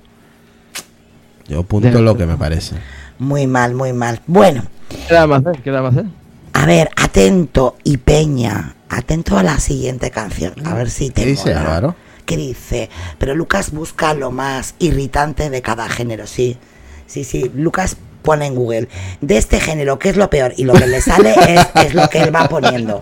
Yo 1.48 1.62
punto 1.62 2.02
lo 2.02 2.18
que 2.18 2.26
me 2.26 2.36
parece. 2.36 2.76
Muy 3.20 3.46
mal, 3.46 3.76
muy 3.76 3.94
mal. 3.94 4.22
Bueno, 4.26 4.64
¿Qué 4.90 5.14
le 5.14 5.20
vamos 5.20 5.46
a 5.46 5.50
hacer? 5.52 5.62
¿Qué 5.62 5.70
le 5.70 5.78
vamos 5.80 5.96
a 5.96 6.00
hacer? 6.00 6.12
A 6.54 6.66
ver, 6.66 6.90
atento 6.96 7.78
y 7.84 7.98
Peña, 7.98 8.76
atento 8.90 9.38
a 9.38 9.44
la 9.44 9.60
siguiente 9.60 10.10
canción, 10.10 10.54
a 10.66 10.74
ver 10.74 10.90
si 10.90 11.12
te 11.12 11.24
¿Qué 11.24 11.30
dice. 11.30 11.54
Álvaro? 11.54 11.96
¿Qué 12.26 12.38
dice? 12.38 12.90
Pero 13.20 13.36
Lucas 13.36 13.72
busca 13.72 14.16
lo 14.16 14.32
más 14.32 14.74
irritante 14.80 15.52
de 15.52 15.62
cada 15.62 15.88
género, 15.90 16.26
sí. 16.26 16.58
Sí, 17.06 17.24
sí, 17.24 17.52
Lucas 17.54 17.98
pone 18.26 18.46
en 18.48 18.56
Google 18.56 18.90
de 19.22 19.38
este 19.38 19.60
género, 19.62 19.98
¿qué 19.98 20.10
es 20.10 20.18
lo 20.18 20.30
peor? 20.30 20.54
Y 20.58 20.66
lo 20.66 20.74
que 20.74 20.88
le 20.88 21.00
sale 21.00 21.34
es, 21.48 21.66
es 21.86 21.94
lo 21.94 22.10
que 22.10 22.20
él 22.24 22.36
va 22.36 22.48
poniendo. 22.50 23.00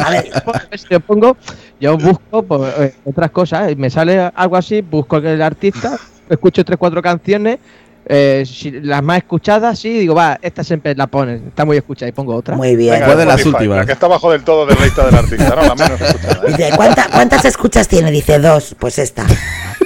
A 0.00 0.10
ver, 0.10 0.30
Si 0.78 0.86
yo 0.90 1.00
pongo, 1.00 1.36
yo 1.80 1.98
busco 1.98 2.42
pues, 2.42 2.72
eh, 2.78 2.94
otras 3.04 3.30
cosas, 3.30 3.70
y 3.72 3.76
me 3.76 3.90
sale 3.90 4.30
algo 4.34 4.56
así, 4.56 4.80
busco 4.80 5.18
el 5.18 5.42
artista, 5.42 5.98
escucho 6.30 6.64
tres, 6.64 6.78
cuatro 6.78 7.02
canciones, 7.02 7.58
eh, 8.06 8.44
si- 8.46 8.70
las 8.70 9.02
más 9.02 9.16
escuchadas, 9.18 9.78
sí, 9.78 9.90
digo, 10.00 10.14
va, 10.14 10.38
esta 10.42 10.62
siempre 10.62 10.94
la 10.94 11.06
pones, 11.06 11.40
está 11.42 11.64
muy 11.64 11.78
escuchada 11.78 12.08
y 12.08 12.12
pongo 12.12 12.34
otra. 12.36 12.54
muy 12.54 12.76
bien. 12.76 12.92
Venga, 13.00 13.16
de 13.16 13.24
las 13.24 13.46
últimas. 13.46 13.78
La 13.78 13.86
que 13.86 13.92
está 13.92 14.04
abajo 14.06 14.30
del 14.30 14.44
todo 14.44 14.66
de 14.66 14.74
la 14.74 14.84
lista 14.84 15.06
del 15.06 15.14
artista, 15.14 15.54
¿no? 15.56 15.62
La 15.62 15.74
menos 15.74 15.98
escuchada. 16.00 16.40
¿eh? 16.46 16.50
Dice, 16.50 16.70
¿cuánta- 16.76 17.08
¿cuántas 17.10 17.44
escuchas 17.46 17.88
tiene? 17.88 18.10
Dice, 18.10 18.38
dos, 18.38 18.76
pues 18.78 18.98
esta. 18.98 19.24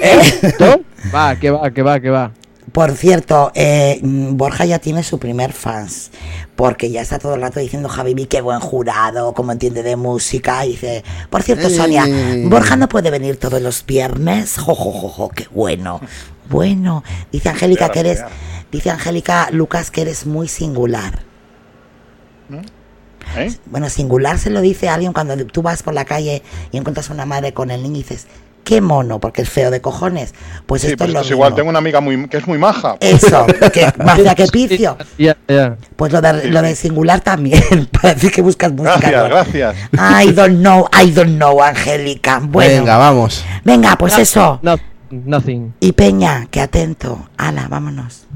Eh. 0.00 0.82
Va, 1.12 1.34
que 1.36 1.50
va, 1.50 1.70
que 1.72 1.82
va, 1.82 1.98
que 1.98 2.10
va. 2.10 2.30
Por 2.78 2.92
cierto, 2.92 3.50
eh, 3.56 3.98
mm, 4.00 4.36
Borja 4.36 4.64
ya 4.64 4.78
tiene 4.78 5.02
su 5.02 5.18
primer 5.18 5.52
fans, 5.52 6.12
porque 6.54 6.92
ya 6.92 7.00
está 7.00 7.18
todo 7.18 7.34
el 7.34 7.40
rato 7.40 7.58
diciendo 7.58 7.88
Javibi, 7.88 8.26
qué 8.26 8.40
buen 8.40 8.60
jurado, 8.60 9.34
cómo 9.34 9.50
entiende 9.50 9.82
de 9.82 9.96
música. 9.96 10.64
Y 10.64 10.70
dice, 10.70 11.02
por 11.28 11.42
cierto, 11.42 11.70
Sonia, 11.70 12.04
Eh. 12.06 12.44
Borja 12.46 12.76
no 12.76 12.88
puede 12.88 13.10
venir 13.10 13.36
todos 13.36 13.60
los 13.60 13.84
viernes. 13.84 14.58
Jo, 14.58 14.76
jo, 14.76 14.92
jo, 14.92 15.08
jo, 15.08 15.28
qué 15.30 15.48
bueno. 15.50 16.00
Bueno, 16.48 17.02
dice 17.32 17.48
Angélica 17.48 17.88
que 17.88 17.98
eres, 17.98 18.22
dice 18.70 18.90
Angélica 18.90 19.48
Lucas 19.50 19.90
que 19.90 20.02
eres 20.02 20.24
muy 20.24 20.46
singular. 20.46 21.24
¿Eh? 23.36 23.52
Bueno, 23.66 23.90
singular 23.90 24.38
se 24.38 24.50
lo 24.50 24.60
dice 24.60 24.88
a 24.88 24.94
alguien 24.94 25.12
cuando 25.12 25.36
tú 25.46 25.62
vas 25.62 25.82
por 25.82 25.94
la 25.94 26.04
calle 26.04 26.44
y 26.70 26.76
encuentras 26.76 27.10
a 27.10 27.12
una 27.12 27.26
madre 27.26 27.52
con 27.52 27.72
el 27.72 27.82
niño 27.82 27.96
y 27.96 28.02
dices, 28.04 28.28
qué 28.68 28.82
mono, 28.82 29.18
porque 29.18 29.40
es 29.42 29.48
feo 29.48 29.70
de 29.70 29.80
cojones. 29.80 30.34
Pues 30.66 30.82
Sí, 30.82 30.88
esto 30.88 30.98
pues 30.98 31.08
es 31.08 31.14
lo 31.14 31.20
es 31.22 31.30
igual. 31.30 31.54
Tengo 31.54 31.70
una 31.70 31.78
amiga 31.78 32.02
muy, 32.02 32.28
que 32.28 32.36
es 32.36 32.46
muy 32.46 32.58
maja. 32.58 32.96
Eso, 33.00 33.46
que 33.72 33.90
magia 34.04 34.34
que 34.34 34.46
picio. 34.46 34.98
Ya, 35.16 35.38
ya. 35.48 35.76
Pues 35.96 36.12
lo 36.12 36.20
de, 36.20 36.50
lo 36.50 36.60
de 36.60 36.76
singular 36.76 37.22
también, 37.22 37.62
parece 38.02 38.30
que 38.30 38.42
buscas 38.42 38.70
música. 38.72 38.98
Gracias, 38.98 39.22
¿no? 39.22 39.28
gracias. 39.30 39.76
I 40.26 40.32
don't 40.32 40.58
know, 40.58 40.86
I 40.92 41.10
don't 41.10 41.36
know, 41.36 41.62
Angélica. 41.62 42.40
Bueno, 42.42 42.80
Venga, 42.80 42.98
vamos. 42.98 43.42
venga, 43.64 43.96
pues 43.96 44.18
eso. 44.18 44.60
No, 44.60 44.76
nothing. 45.10 45.72
Y 45.80 45.92
Peña, 45.92 46.46
que 46.50 46.60
atento. 46.60 47.30
Ala, 47.38 47.68
vámonos. 47.68 48.26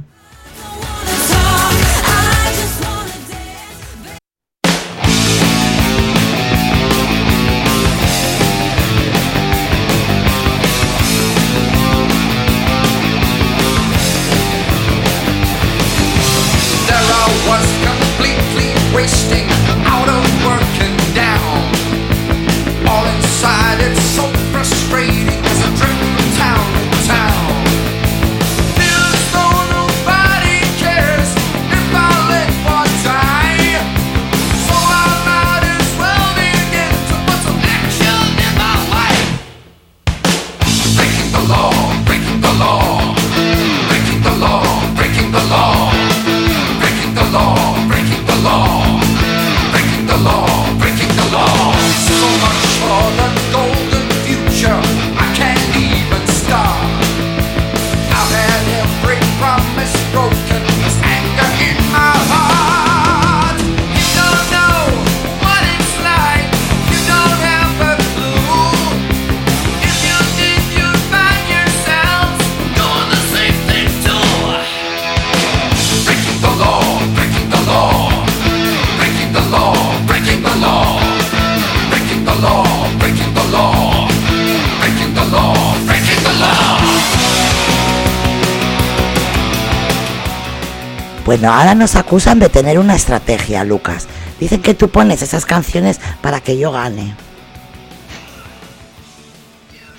Bueno, 91.43 91.57
ahora 91.59 91.75
nos 91.75 91.97
acusan 91.97 92.39
de 92.39 92.49
tener 92.49 92.79
una 92.79 92.95
estrategia, 92.95 93.65
Lucas. 93.65 94.07
Dicen 94.39 94.63
que 94.63 94.75
tú 94.75 94.89
pones 94.91 95.23
esas 95.23 95.45
canciones 95.45 95.99
para 96.21 96.39
que 96.39 96.57
yo 96.57 96.71
gane. 96.71 97.17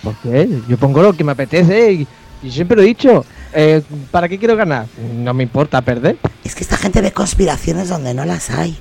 ¿Por 0.02 0.16
qué? 0.20 0.48
Yo 0.70 0.78
pongo 0.78 1.02
lo 1.04 1.12
que 1.12 1.26
me 1.26 1.34
apetece 1.34 1.92
y, 1.92 2.08
y 2.44 2.50
siempre 2.50 2.78
lo 2.78 2.84
he 2.84 2.86
dicho. 2.86 3.26
Eh, 3.52 3.82
¿Para 4.10 4.30
qué 4.30 4.40
quiero 4.40 4.56
ganar? 4.56 4.86
No 5.18 5.34
me 5.34 5.44
importa 5.44 5.82
perder. 5.82 6.16
Es 6.46 6.56
que 6.56 6.64
esta 6.64 6.78
gente 6.78 7.02
ve 7.02 7.12
conspiraciones 7.12 7.90
donde 7.90 8.14
no 8.14 8.24
las 8.24 8.50
hay. 8.50 8.78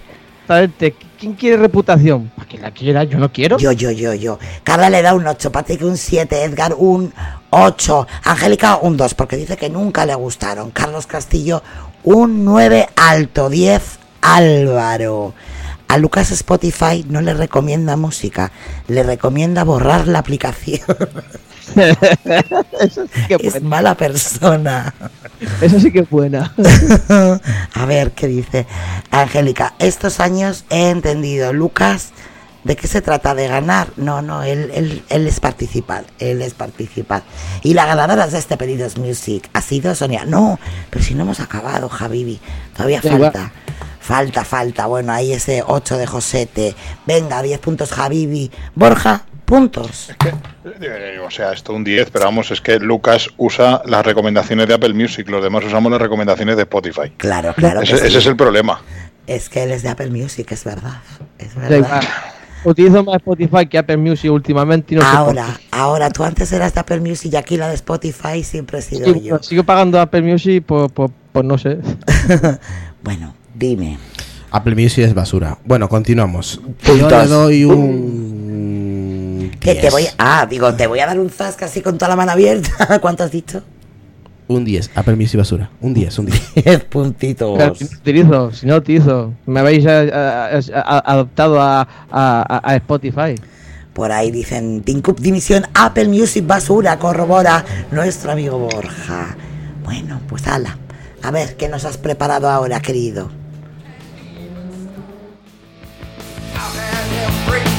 Te- 0.79 0.95
¿Quién 1.23 1.35
quiere 1.35 1.57
reputación? 1.57 2.33
Para 2.35 2.49
que 2.49 2.59
la 2.59 2.73
quiera, 2.73 3.05
yo 3.05 3.17
no 3.17 3.31
quiero. 3.31 3.57
Yo, 3.57 3.71
yo, 3.71 3.93
yo, 3.93 4.13
yo. 4.13 4.41
Carla 4.65 4.91
le 4.91 5.03
da 5.03 5.15
un 5.15 5.25
8, 5.25 5.53
Patrick 5.53 5.81
un 5.83 5.97
7, 5.97 6.43
Edgar 6.43 6.75
un 6.77 7.15
8, 7.51 8.09
Angélica 8.25 8.79
un 8.79 8.97
2, 8.97 9.15
porque 9.15 9.37
dice 9.37 9.57
que 9.57 9.71
nunca 9.71 10.05
le 10.05 10.17
gustaron. 10.17 10.73
Carlos 10.73 11.07
Castillo 11.07 11.63
un 12.03 12.45
9 12.45 12.89
alto, 12.97 13.51
10 13.51 14.01
Álvaro. 14.21 15.33
A 15.87 15.97
Lucas 15.97 16.33
Spotify 16.33 17.07
no 17.09 17.21
le 17.21 17.35
recomienda 17.35 17.95
música, 17.95 18.51
le 18.89 19.05
recomienda 19.05 19.63
borrar 19.63 20.09
la 20.09 20.19
aplicación. 20.19 20.81
Eso 22.81 23.07
sí 23.13 23.23
que 23.29 23.35
es 23.35 23.43
buena. 23.43 23.69
mala 23.69 23.95
persona. 23.97 24.95
Eso 25.61 25.81
sí 25.81 25.93
que 25.93 26.01
es 26.01 26.11
buena. 26.11 26.53
A 27.75 27.87
ver, 27.87 28.13
¿qué 28.13 28.27
dice? 28.27 28.67
Angélica, 29.11 29.75
estos 29.79 30.21
años 30.21 30.65
he 30.71 30.91
entendido, 30.91 31.53
Lucas, 31.53 32.11
¿de 32.65 32.77
qué 32.77 32.87
se 32.87 33.01
trata? 33.03 33.35
¿De 33.35 33.49
ganar? 33.49 33.89
No, 33.97 34.23
no, 34.23 34.43
él, 34.43 34.71
él, 34.75 35.03
él 35.09 35.27
es 35.27 35.41
participar, 35.41 36.05
él 36.19 36.43
es 36.43 36.55
participar. 36.55 37.23
Y 37.63 37.75
la 37.75 37.87
ganadora 37.87 38.27
de 38.27 38.39
este 38.39 38.57
Pedidos 38.57 38.99
Music 38.99 39.49
ha 39.53 39.63
sido 39.63 39.95
Sonia. 39.95 40.25
No, 40.25 40.59
pero 40.91 41.05
si 41.05 41.15
no 41.15 41.23
hemos 41.23 41.41
acabado, 41.41 41.89
Javibi, 41.89 42.41
todavía 42.75 43.01
Da 43.03 43.11
falta. 43.11 43.27
igual. 43.39 43.53
Falta, 44.01 44.45
falta. 44.45 44.87
Bueno, 44.87 45.13
ahí 45.13 45.33
ese 45.33 45.63
8 45.65 45.97
de 45.97 46.07
Josete. 46.07 46.75
Venga, 47.07 47.41
10 47.41 47.61
puntos 47.61 47.93
Javibi. 47.93 48.51
Borja, 48.75 49.23
puntos. 49.57 50.11
Eh, 50.81 51.19
O 51.25 51.31
sea, 51.31 51.53
esto 51.53 51.75
un 51.75 51.85
10, 51.85 52.11
pero 52.11 52.25
vamos, 52.25 52.51
es 52.51 52.61
que 52.63 52.79
Lucas 52.79 53.29
usa 53.37 53.83
las 53.85 54.05
recomendaciones 54.05 54.67
de 54.67 54.75
Apple 54.75 54.95
Music, 54.95 55.29
los 55.29 55.43
demás 55.43 55.63
usamos 55.65 55.93
las 55.93 56.01
recomendaciones 56.01 56.57
de 56.57 56.63
Spotify. 56.63 57.11
Claro, 57.19 57.53
claro. 57.55 57.81
que 57.81 57.85
Ese, 57.87 57.99
sí. 57.99 58.07
ese 58.07 58.19
es 58.19 58.27
el 58.27 58.37
problema. 58.37 58.81
Es 59.27 59.49
que 59.51 59.63
él 59.65 59.71
es 59.73 59.83
de 59.83 59.91
Apple 59.91 60.11
Music, 60.11 60.51
es 60.53 60.65
verdad. 60.65 61.03
Es 61.39 61.55
Da 61.55 61.61
verdad. 61.69 61.77
igual. 61.79 62.09
Utilizo 62.65 63.05
más 63.05 63.17
Spotify 63.17 63.67
que 63.67 63.77
Apple 63.77 63.97
Music 63.99 64.31
últimamente 64.31 64.95
y 64.95 64.99
no 64.99 65.03
sé 65.03 65.17
Ahora, 65.17 65.47
ahora, 65.71 66.11
tú 66.11 66.23
antes 66.25 66.51
eras 66.53 66.73
de 66.73 66.81
Apple 66.81 67.01
Music 67.01 67.33
y 67.33 67.37
aquí 67.37 67.57
la 67.59 67.69
de 67.69 67.75
Spotify 67.75 68.43
siempre 68.45 68.79
he 68.79 68.83
sido 68.83 69.15
yo. 69.17 69.43
sigo 69.43 69.65
pagando 69.65 70.01
Apple 70.01 70.23
Music 70.23 70.65
por, 70.65 70.91
por, 70.93 71.11
por 71.33 71.45
no 71.45 71.59
sé. 71.59 71.79
bueno, 73.03 73.35
dime. 73.55 73.99
Apple 74.51 74.75
Music 74.77 75.05
es 75.05 75.15
basura. 75.15 75.59
Bueno, 75.65 75.89
continuamos. 75.89 76.61
Yo 76.85 76.99
Puntos. 76.99 77.11
le 77.25 77.27
doy 77.29 77.65
un. 77.65 78.72
Que 79.63 79.75
te 79.75 79.81
10. 79.83 79.93
voy 79.93 80.07
Ah, 80.19 80.47
digo, 80.49 80.75
te 80.75 80.87
voy 80.87 81.01
a 81.01 81.07
dar 81.07 81.19
un 81.19 81.31
zasca 81.31 81.67
así 81.67 81.81
con 81.83 81.97
toda 81.99 82.11
la 82.11 82.17
mano 82.17 82.33
abierta. 82.33 82.99
¿Cuánto 83.01 83.25
has 83.25 83.31
dicho? 83.31 83.63
Un 84.49 84.65
10. 84.65 84.91
Apple 84.97 85.17
Music 85.17 85.39
basura. 85.39 85.71
Un 85.81 85.95
10, 85.95 86.19
un 86.19 86.27
10. 86.27 86.55
10 86.65 86.85
puntitos. 86.91 87.57
Pero 87.57 87.75
si 87.75 87.85
no 87.85 87.91
utilizo, 87.99 88.53
si 88.53 88.67
no 88.67 88.77
utilizo. 88.77 89.33
Me 89.47 89.61
habéis 89.61 89.87
a- 89.87 90.59
adoptado 91.05 91.61
a, 91.61 91.81
a- 91.83 91.87
a- 92.11 92.61
a 92.73 92.77
Spotify. 92.77 93.35
Por 93.93 94.11
ahí 94.11 94.31
dicen, 94.31 94.83
Tinkup 94.83 95.21
dimisión, 95.21 95.67
Apple 95.75 96.09
Music 96.09 96.47
basura, 96.47 96.99
corrobora 96.99 97.65
nuestro 97.91 98.33
amigo 98.33 98.59
Borja. 98.59 99.37
Bueno, 99.85 100.21
pues 100.29 100.47
ala. 100.49 100.79
A 101.23 101.31
ver, 101.31 101.57
¿qué 101.57 101.69
nos 101.69 101.85
has 101.85 101.99
preparado 101.99 102.49
ahora, 102.51 102.81
querido? 102.81 103.31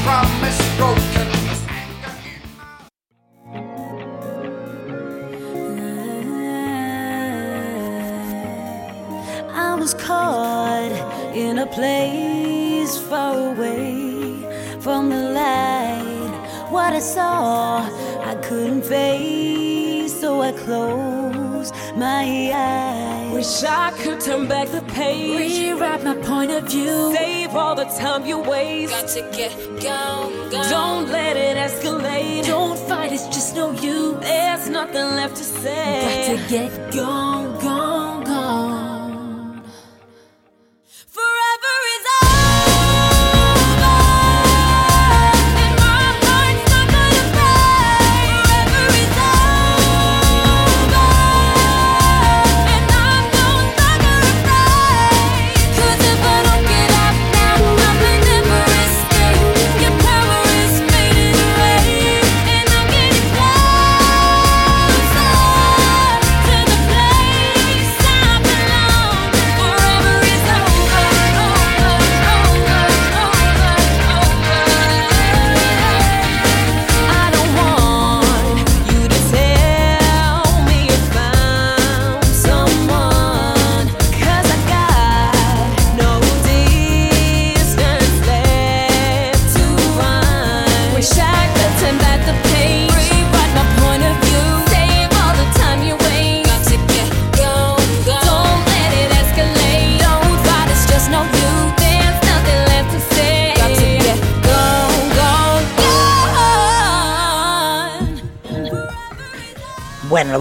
promise 0.04 0.62
broken. 0.78 1.23
I 9.74 9.76
was 9.76 9.96
caught 9.96 10.92
in 11.34 11.58
a 11.58 11.66
place 11.66 12.96
far 13.10 13.36
away 13.36 14.38
from 14.80 15.10
the 15.10 15.32
light. 15.34 16.70
What 16.70 16.94
I 16.94 17.00
saw, 17.00 17.82
I 18.24 18.36
couldn't 18.44 18.84
face, 18.84 20.14
so 20.22 20.42
I 20.42 20.52
closed 20.52 21.74
my 21.98 22.52
eyes. 22.54 23.34
Wish 23.34 23.64
I 23.64 23.90
could 23.98 24.22
turn 24.22 24.48
back 24.48 24.68
the 24.70 24.84
page, 24.94 25.58
rewrite 25.58 26.04
my 26.04 26.18
point 26.18 26.52
of 26.52 26.70
view, 26.70 27.12
save 27.16 27.56
all 27.56 27.74
the 27.74 27.86
time 27.86 28.28
you 28.28 28.38
waste. 28.38 28.94
Got 28.94 29.08
to 29.08 29.22
get 29.36 29.58
gone, 29.82 30.52
gone. 30.52 30.70
Don't 30.70 31.10
let 31.10 31.36
it 31.36 31.58
escalate. 31.58 32.46
Don't 32.46 32.78
fight, 32.88 33.12
it's 33.12 33.26
just 33.26 33.56
no 33.56 33.72
use. 33.72 34.20
There's 34.20 34.70
nothing 34.70 35.16
left 35.18 35.36
to 35.38 35.44
say. 35.44 36.28
Got 36.28 36.38
to 36.38 36.48
get 36.48 36.94
gone, 36.94 37.54
gone, 37.54 37.62
gone. 37.64 37.93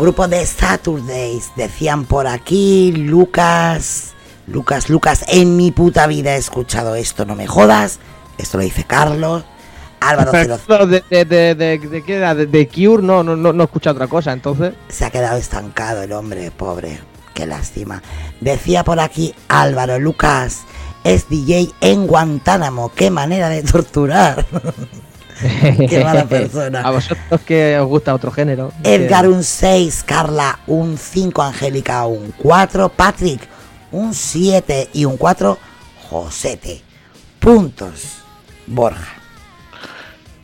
Bueno, 0.03 0.11
el 0.11 0.15
grupo 0.17 0.27
de 0.27 0.45
Saturdays 0.45 1.53
decían 1.55 2.07
por 2.07 2.27
aquí, 2.27 2.91
Lucas, 2.91 4.15
Lucas, 4.49 4.91
Lucas, 4.91 5.25
en 5.29 5.57
mi 5.57 5.71
puta 5.71 6.09
vida 6.09 6.35
he 6.35 6.39
escuchado 6.39 6.97
esto, 6.97 7.25
no 7.25 7.37
me 7.37 7.47
jodas. 7.47 8.01
Esto 8.37 8.59
lo 8.59 8.65
dice 8.65 8.83
Carlos. 8.83 9.45
Álvaro 10.01 10.33
Pero, 10.33 10.59
0 10.67 10.87
de, 10.89 11.05
de, 11.09 11.25
de, 11.25 11.55
de, 11.55 11.79
de 11.79 12.03
qué 12.03 12.17
era? 12.17 12.35
De, 12.35 12.47
de 12.47 12.67
Cure 12.67 13.01
no, 13.01 13.23
no, 13.23 13.37
no, 13.37 13.53
no 13.53 13.63
escucha 13.63 13.93
otra 13.93 14.09
cosa, 14.09 14.33
entonces. 14.33 14.75
se 14.89 15.05
ha 15.05 15.11
quedado 15.11 15.37
estancado 15.37 16.03
el 16.03 16.11
hombre, 16.11 16.51
pobre. 16.51 16.99
Qué 17.33 17.47
lástima. 17.47 18.03
Decía 18.41 18.83
por 18.83 18.99
aquí 18.99 19.33
Álvaro 19.47 20.01
Lucas, 20.01 20.63
es 21.05 21.29
DJ 21.29 21.71
en 21.81 22.09
Guantánamo. 22.09 22.91
Qué 22.93 23.13
manera 23.13 23.49
de 23.49 23.63
torturar. 23.63 24.45
Qué 25.89 26.03
mala 26.05 26.25
persona. 26.25 26.81
A 26.83 26.91
vosotros 26.91 27.41
que 27.43 27.79
os 27.79 27.87
gusta 27.89 28.15
otro 28.15 28.31
género. 28.31 28.73
Edgar 28.85 29.29
un 29.29 29.43
6, 29.45 30.05
Carla 30.05 30.59
un 30.67 30.97
5, 30.99 31.43
Angélica 31.43 32.07
un 32.07 32.33
4, 32.39 32.89
Patrick 32.91 33.49
un 33.93 34.15
7 34.15 34.91
y 34.93 35.05
un 35.05 35.17
4, 35.17 35.59
Josete. 36.11 36.83
Puntos. 37.39 38.19
Borja. 38.67 39.13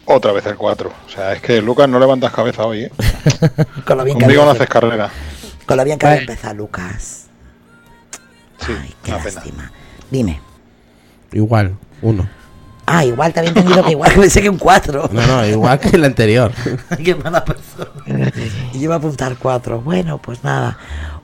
Otra 0.05 0.33
vez 0.33 0.45
el 0.47 0.57
4. 0.57 0.91
O 1.07 1.11
sea, 1.11 1.33
es 1.35 1.41
que 1.43 1.61
Lucas 1.63 1.89
no 1.89 1.99
levantas 1.99 2.33
cabeza 2.33 2.65
hoy, 2.67 2.85
¿eh? 2.85 2.93
Con 3.87 3.99
lo 3.99 4.05
bien 4.05 4.19
que 4.19 4.25
Conmigo 4.25 4.43
no 4.45 4.51
había, 4.51 4.63
haces 4.63 4.69
carrera. 4.73 5.11
con 5.67 5.77
lo 5.77 5.85
bien 5.85 5.99
que 5.99 6.07
había 6.07 6.21
empezado 6.21 6.55
Lucas. 6.55 7.27
Sí, 8.67 8.73
Ay, 8.81 8.95
qué 9.03 9.11
una 9.13 9.23
pena. 9.23 9.35
lástima. 9.35 9.73
Dime. 10.11 10.41
Igual, 11.33 11.77
uno. 12.03 12.29
Ah, 12.91 13.05
igual 13.05 13.33
te 13.33 13.41
había 13.41 13.51
entendido 13.51 13.85
que 13.85 13.91
igual 13.91 14.13
pensé 14.17 14.41
que 14.41 14.49
un 14.49 14.59
4. 14.59 15.11
No, 15.13 15.27
no, 15.27 15.47
igual 15.47 15.79
que 15.79 15.91
el 15.91 16.05
anterior. 16.05 16.53
Qué 17.05 17.15
mala 17.15 17.45
persona. 17.45 18.33
Y 18.73 18.79
yo 18.79 18.85
iba 18.85 18.95
a 18.95 18.99
apuntar 18.99 19.37
4. 19.37 19.81
Bueno, 19.83 20.19
pues 20.19 20.43
nada. 20.43 20.79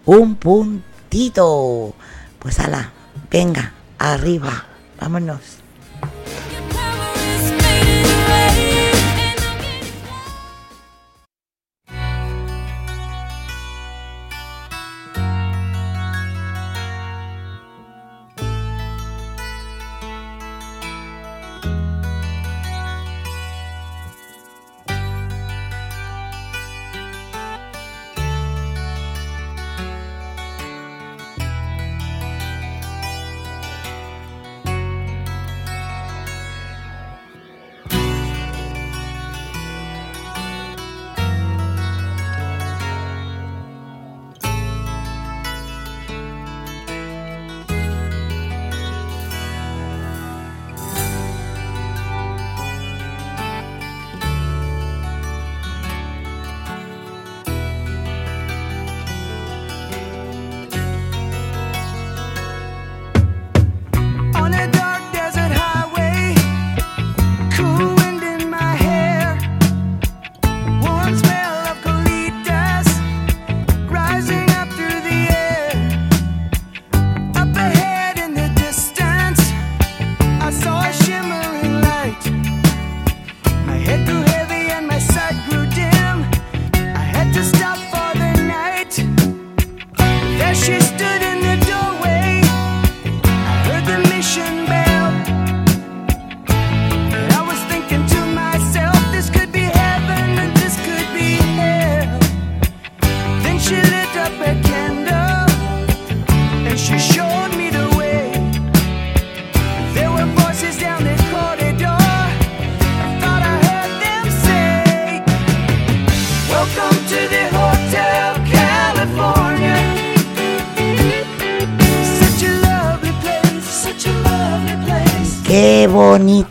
Un 0.04 0.36
puntito. 0.36 1.94
Pues 2.38 2.60
ala, 2.60 2.90
venga, 3.30 3.72
arriba. 3.98 4.64
Vámonos. 5.00 5.40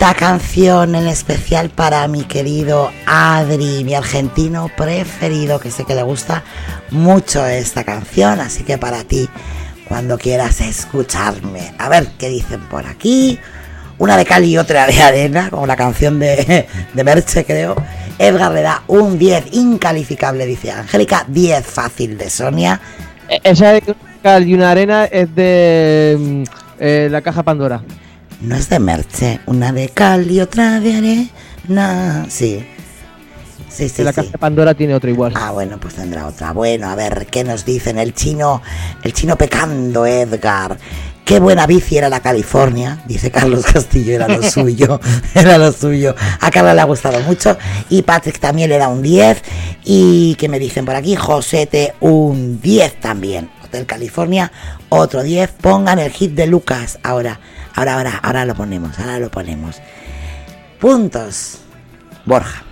Bonita 0.03 0.19
canción, 0.19 0.95
en 0.95 1.07
especial 1.07 1.69
para 1.69 2.05
mi 2.09 2.23
querido 2.23 2.91
Adri, 3.05 3.85
mi 3.85 3.95
argentino 3.95 4.69
preferido, 4.75 5.61
que 5.61 5.71
sé 5.71 5.85
que 5.85 5.95
le 5.95 6.03
gusta 6.03 6.43
mucho 6.91 7.45
esta 7.47 7.85
canción, 7.85 8.41
así 8.41 8.65
que 8.65 8.77
para 8.77 9.05
ti, 9.05 9.29
cuando 9.87 10.17
quieras 10.17 10.59
escucharme. 10.59 11.73
A 11.77 11.87
ver 11.87 12.07
qué 12.19 12.27
dicen 12.27 12.59
por 12.69 12.85
aquí. 12.85 13.39
Una 13.97 14.17
de 14.17 14.25
cal 14.25 14.43
y 14.43 14.57
otra 14.57 14.87
de 14.87 15.01
arena, 15.01 15.49
como 15.49 15.65
la 15.65 15.77
canción 15.77 16.19
de, 16.19 16.67
de 16.93 17.03
Merche, 17.05 17.45
creo. 17.45 17.73
Edgar 18.19 18.51
le 18.51 18.61
da 18.61 18.83
un 18.87 19.17
10 19.17 19.53
incalificable, 19.53 20.45
dice 20.45 20.71
Angélica. 20.71 21.23
10 21.29 21.65
fácil 21.65 22.17
de 22.17 22.29
Sonia. 22.29 22.81
E- 23.29 23.39
Esa 23.41 23.71
de 23.71 23.95
cal 24.21 24.45
y 24.45 24.53
una 24.53 24.71
arena 24.71 25.05
es 25.05 25.33
de 25.33 26.17
mm, 26.19 26.43
eh, 26.79 27.07
la 27.09 27.21
caja 27.21 27.41
Pandora. 27.41 27.81
No 28.43 28.57
es 28.57 28.67
de 28.67 28.77
Merche, 28.77 29.39
una 29.45 29.71
de 29.71 29.87
cal 29.87 30.29
y 30.29 30.41
otra 30.41 30.81
de 30.81 30.93
arena. 30.93 32.25
Sí. 32.29 32.65
Sí, 33.69 33.87
sí, 33.87 34.03
la 34.03 34.11
sí. 34.11 34.21
caja 34.21 34.37
Pandora 34.37 34.73
tiene 34.73 34.93
otro 34.93 35.09
igual. 35.09 35.31
Ah, 35.35 35.51
bueno, 35.51 35.79
pues 35.79 35.95
tendrá 35.95 36.27
otra. 36.27 36.51
Bueno, 36.51 36.89
a 36.89 36.95
ver, 36.95 37.25
¿qué 37.31 37.45
nos 37.45 37.63
dicen? 37.63 37.97
El 37.97 38.13
chino, 38.13 38.61
el 39.01 39.13
chino 39.13 39.37
pecando, 39.37 40.05
Edgar. 40.05 40.77
Qué 41.23 41.39
buena 41.39 41.65
bici 41.65 41.97
era 41.97 42.09
la 42.09 42.19
California, 42.19 43.01
dice 43.07 43.31
Carlos 43.31 43.65
Castillo, 43.65 44.13
era 44.13 44.27
lo 44.27 44.43
suyo, 44.51 44.99
era 45.33 45.57
lo 45.57 45.71
suyo. 45.71 46.13
A 46.41 46.51
Carla 46.51 46.73
le 46.73 46.81
ha 46.81 46.85
gustado 46.85 47.21
mucho 47.21 47.57
y 47.89 48.01
Patrick 48.01 48.39
también 48.39 48.69
le 48.69 48.77
da 48.77 48.89
un 48.89 49.01
10. 49.01 49.41
Y 49.85 50.35
que 50.35 50.49
me 50.49 50.59
dicen 50.59 50.83
por 50.83 50.95
aquí, 50.95 51.15
Josete 51.15 51.93
un 52.01 52.59
10 52.61 52.99
también. 52.99 53.49
Hotel 53.63 53.85
California, 53.85 54.51
otro 54.89 55.23
10. 55.23 55.49
Pongan 55.61 55.97
el 55.97 56.11
hit 56.11 56.33
de 56.33 56.45
Lucas 56.45 56.99
ahora, 57.03 57.39
ahora, 57.76 57.95
ahora, 57.95 58.19
ahora 58.24 58.45
lo 58.45 58.55
ponemos, 58.55 58.97
ahora 58.99 59.19
lo 59.19 59.30
ponemos. 59.30 59.82
Puntos. 60.80 61.59
Borja. 62.26 62.63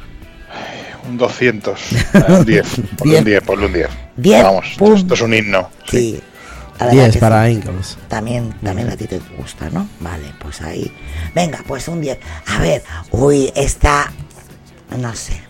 Un 1.08 1.18
200. 1.18 1.80
Un 2.30 2.46
10. 2.46 2.68
Ponle 2.98 3.18
un 3.20 3.26
10, 3.26 3.44
ponle 3.44 3.66
un 3.66 3.74
10. 3.74 3.90
10 4.18 4.44
Vamos, 4.44 4.66
esto, 4.68 4.78
puntos. 4.80 5.00
esto 5.02 5.14
es 5.16 5.22
un 5.22 5.34
himno. 5.34 5.70
Sí. 5.90 6.22
la 6.80 6.86
verdad 6.86 7.02
10 7.04 7.14
que 7.14 7.20
para 7.20 7.46
sí. 7.48 7.52
Ingalls. 7.54 7.98
También, 8.08 8.54
también 8.64 8.90
a 8.90 8.96
ti 8.98 9.08
te 9.08 9.20
gusta, 9.38 9.70
¿no? 9.72 9.88
Vale, 10.00 10.26
pues 10.40 10.62
ahí. 10.62 10.92
Venga, 11.34 11.60
pues 11.68 11.88
un 11.88 12.02
10. 12.02 12.20
A 12.48 12.60
ver, 12.60 12.84
uy, 13.12 13.52
esta. 13.56 14.12
No 14.98 15.16
sé. 15.16 15.42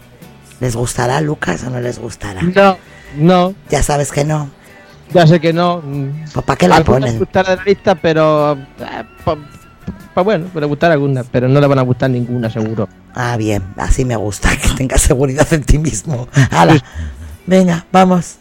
¿Les 0.62 0.76
gustará 0.76 1.20
Lucas 1.22 1.64
o 1.64 1.70
no 1.70 1.80
les 1.82 1.98
gustará? 2.00 2.42
No, 2.44 2.78
no, 3.18 3.56
Ya 3.70 3.82
sabes 3.84 4.12
que 4.12 4.24
no. 4.24 4.50
Ya 5.14 5.28
sé 5.28 5.40
que 5.40 5.54
no. 5.54 5.82
Pues 6.34 6.46
¿para 6.46 6.58
qué 6.58 6.68
la 6.68 6.84
ponen? 6.84 7.18
gustará 7.20 7.52
de 7.52 7.56
la 7.58 7.64
lista, 7.64 7.96
pero. 7.96 8.54
eh, 8.54 9.04
pa- 9.24 9.38
pa- 10.14 10.22
bueno, 10.22 10.46
puede 10.48 10.66
gustar 10.66 10.92
algunas, 10.92 11.26
pero 11.32 11.48
no 11.48 11.60
le 11.62 11.68
van 11.68 11.80
a 11.80 11.84
gustar 11.84 12.10
ninguna, 12.10 12.50
seguro. 12.50 12.88
Ah, 13.16 13.36
bien, 13.38 13.64
así 13.78 14.06
me 14.06 14.16
gusta, 14.16 14.50
que 14.58 14.70
tengas 14.78 15.02
seguridad 15.02 15.52
en 15.54 15.64
ti 15.64 15.78
mismo. 15.78 16.28
¡Hala! 16.52 16.82
Venga, 17.46 17.86
vamos. 17.92 18.38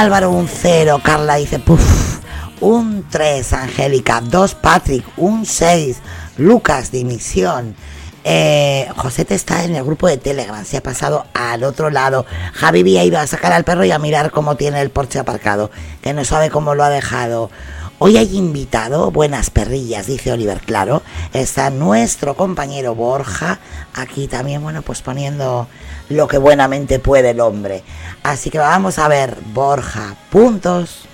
Álvaro 0.00 0.30
un 0.30 0.48
0, 0.48 1.02
Carla 1.04 1.34
dice 1.34 1.58
puf, 1.58 2.20
un 2.62 3.04
3, 3.10 3.52
Angélica, 3.52 4.22
2, 4.22 4.54
Patrick, 4.54 5.04
un 5.18 5.44
6, 5.44 5.98
Lucas, 6.38 6.90
dimisión. 6.90 7.76
Eh, 8.24 8.88
Josete 8.96 9.34
está 9.34 9.62
en 9.64 9.76
el 9.76 9.84
grupo 9.84 10.08
de 10.08 10.16
Telegram, 10.16 10.64
se 10.64 10.78
ha 10.78 10.82
pasado 10.82 11.26
al 11.34 11.64
otro 11.64 11.90
lado. 11.90 12.24
Javi 12.54 12.96
ha 12.96 13.04
ido 13.04 13.18
a 13.18 13.26
sacar 13.26 13.52
al 13.52 13.64
perro 13.64 13.84
y 13.84 13.92
a 13.92 13.98
mirar 13.98 14.30
cómo 14.30 14.56
tiene 14.56 14.80
el 14.80 14.88
porche 14.88 15.18
aparcado, 15.18 15.70
que 16.00 16.14
no 16.14 16.24
sabe 16.24 16.48
cómo 16.48 16.74
lo 16.74 16.82
ha 16.82 16.88
dejado. 16.88 17.50
Hoy 17.98 18.16
hay 18.16 18.38
invitado, 18.38 19.10
buenas 19.10 19.50
perrillas, 19.50 20.06
dice 20.06 20.32
Oliver, 20.32 20.60
claro. 20.60 21.02
Está 21.34 21.68
nuestro 21.68 22.36
compañero 22.36 22.94
Borja, 22.94 23.58
aquí 23.92 24.28
también, 24.28 24.62
bueno, 24.62 24.80
pues 24.80 25.02
poniendo 25.02 25.68
lo 26.10 26.28
que 26.28 26.38
buenamente 26.38 26.98
puede 26.98 27.30
el 27.30 27.40
hombre. 27.40 27.82
Así 28.22 28.50
que 28.50 28.58
vamos 28.58 28.98
a 28.98 29.08
ver, 29.08 29.36
Borja, 29.54 30.14
puntos. 30.30 31.06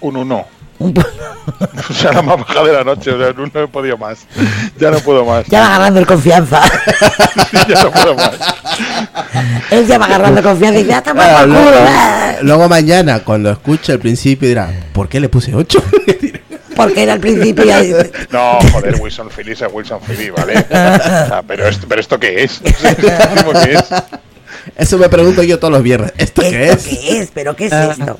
Un 0.00 0.16
1. 0.16 0.46
Un 0.78 0.94
sea, 1.94 2.12
la 2.12 2.22
más 2.22 2.38
baja 2.38 2.64
de 2.64 2.72
la 2.72 2.82
noche. 2.84 3.12
O 3.12 3.18
sea, 3.18 3.32
no 3.32 3.60
he 3.60 3.68
podido 3.68 3.96
más. 3.96 4.26
Ya 4.78 4.90
no 4.90 4.98
puedo 4.98 5.24
más. 5.24 5.46
ya 5.46 5.60
va 5.60 5.66
agarrando 5.68 6.00
el 6.00 6.06
confianza. 6.06 6.60
ya 7.68 7.82
no 7.84 7.90
puedo 7.92 8.14
más. 8.16 8.32
Él 9.70 9.86
ya 9.86 9.98
va 9.98 10.06
agarrando 10.06 10.42
confianza 10.42 10.80
y 10.80 10.82
dice, 10.82 10.94
"Ah, 10.94 11.02
culo, 11.02 11.46
luego, 11.46 11.70
ah". 11.86 12.34
luego 12.42 12.68
mañana, 12.68 13.20
cuando 13.20 13.50
escuche 13.50 13.92
el 13.92 14.00
principio, 14.00 14.48
dirá, 14.48 14.70
¿por 14.92 15.08
qué 15.08 15.20
le 15.20 15.28
puse 15.28 15.54
8? 15.54 15.82
Porque 16.74 17.02
era 17.02 17.12
al 17.12 17.20
principio 17.20 17.64
ya... 17.64 17.82
No, 18.30 18.58
joder, 18.72 18.96
Wilson 19.00 19.28
Phillips 19.28 19.62
es 19.62 19.68
Wilson 19.72 20.00
Phillips, 20.00 20.34
¿vale? 20.34 20.66
Pero, 21.46 21.68
esto, 21.68 21.86
¿Pero 21.86 22.00
esto 22.00 22.18
qué 22.18 22.44
es? 22.44 22.60
¿Cómo 23.44 23.52
que 23.60 23.74
es? 23.74 23.84
Eso 24.76 24.98
me 24.98 25.08
pregunto 25.08 25.42
yo 25.42 25.58
todos 25.58 25.72
los 25.72 25.82
viernes. 25.82 26.12
¿Esto 26.16 26.42
qué 26.42 26.70
¿Esto 26.70 26.88
es? 26.90 26.98
qué 26.98 27.18
es? 27.20 27.30
¿Pero 27.32 27.56
qué 27.56 27.66
es 27.66 27.72
esto? 27.72 28.18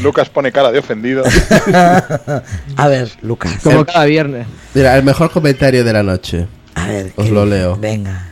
Lucas 0.00 0.28
pone 0.28 0.50
cara 0.52 0.70
de 0.72 0.78
ofendido. 0.78 1.24
A 2.76 2.88
ver, 2.88 3.10
Lucas. 3.22 3.52
Como 3.62 3.84
cada 3.84 4.04
viernes. 4.04 4.46
Mira, 4.74 4.96
el 4.96 5.02
mejor 5.04 5.30
comentario 5.30 5.84
de 5.84 5.92
la 5.92 6.02
noche. 6.02 6.46
A 6.74 6.86
ver. 6.86 7.12
Os 7.16 7.26
¿qué 7.26 7.30
lo 7.32 7.44
dice? 7.44 7.56
leo. 7.58 7.76
Venga. 7.76 8.28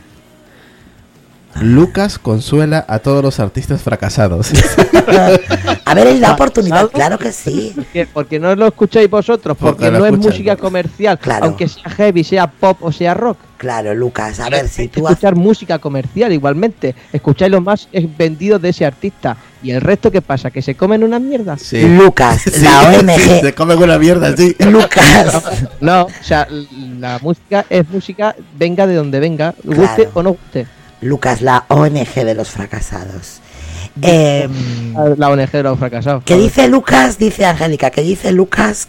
Lucas 1.59 2.17
consuela 2.17 2.85
a 2.87 2.99
todos 2.99 3.23
los 3.23 3.39
artistas 3.39 3.81
fracasados. 3.81 4.51
A 5.85 5.93
ver, 5.93 6.07
es 6.07 6.19
la 6.19 6.33
oportunidad, 6.33 6.89
claro 6.89 7.17
que 7.17 7.31
sí. 7.31 7.73
Porque, 7.75 8.07
porque 8.11 8.39
no 8.39 8.55
lo 8.55 8.67
escucháis 8.67 9.09
vosotros, 9.09 9.57
Porque 9.59 9.91
no 9.91 10.05
es 10.05 10.17
música 10.17 10.55
comercial, 10.55 11.17
Claro. 11.19 11.45
aunque 11.45 11.67
sea 11.67 11.89
heavy, 11.89 12.23
sea 12.23 12.47
pop 12.47 12.77
o 12.81 12.91
sea 12.91 13.13
rock. 13.13 13.37
Claro, 13.57 13.93
Lucas, 13.93 14.39
a 14.39 14.49
ver 14.49 14.67
si 14.67 14.87
tú... 14.87 15.07
escuchar 15.07 15.35
música 15.35 15.77
comercial 15.77 16.31
igualmente. 16.33 16.95
Escucháis 17.13 17.51
lo 17.51 17.61
más 17.61 17.87
eh, 17.91 18.07
vendido 18.17 18.57
de 18.57 18.69
ese 18.69 18.85
artista. 18.85 19.37
¿Y 19.61 19.69
el 19.69 19.81
resto 19.81 20.09
qué 20.09 20.21
pasa? 20.21 20.49
¿Que 20.49 20.63
se 20.63 20.73
comen 20.73 21.03
una 21.03 21.19
mierda? 21.19 21.57
Sí. 21.57 21.81
Lucas, 21.87 22.41
Sí, 22.51 22.61
la 22.63 22.91
sí, 22.91 22.99
ONG... 23.05 23.41
se 23.41 23.53
comen 23.53 23.77
una 23.77 23.99
mierda, 23.99 24.35
sí. 24.35 24.55
Lucas, 24.59 25.43
No, 25.79 26.03
o 26.05 26.23
sea, 26.23 26.47
la 26.99 27.19
música 27.21 27.65
es 27.69 27.87
música, 27.89 28.35
venga 28.57 28.87
de 28.87 28.95
donde 28.95 29.19
venga, 29.19 29.53
guste 29.63 30.05
Claro. 30.05 30.11
o 30.15 30.23
no 30.23 30.29
guste. 30.31 30.65
Lucas, 31.01 31.41
la 31.41 31.65
ONG 31.67 32.13
de 32.15 32.33
los 32.33 32.49
fracasados. 32.49 33.40
Em, 34.01 34.51
La 35.17 35.29
ONG 35.29 35.51
de 35.51 35.63
los 35.63 35.79
fracasados. 35.79 36.23
¿Qué 36.23 36.35
dice 36.35 36.67
Lucas? 36.67 37.17
Dice 37.17 37.45
Angélica, 37.45 37.89
que 37.89 38.01
dice 38.01 38.31
Lucas 38.31 38.87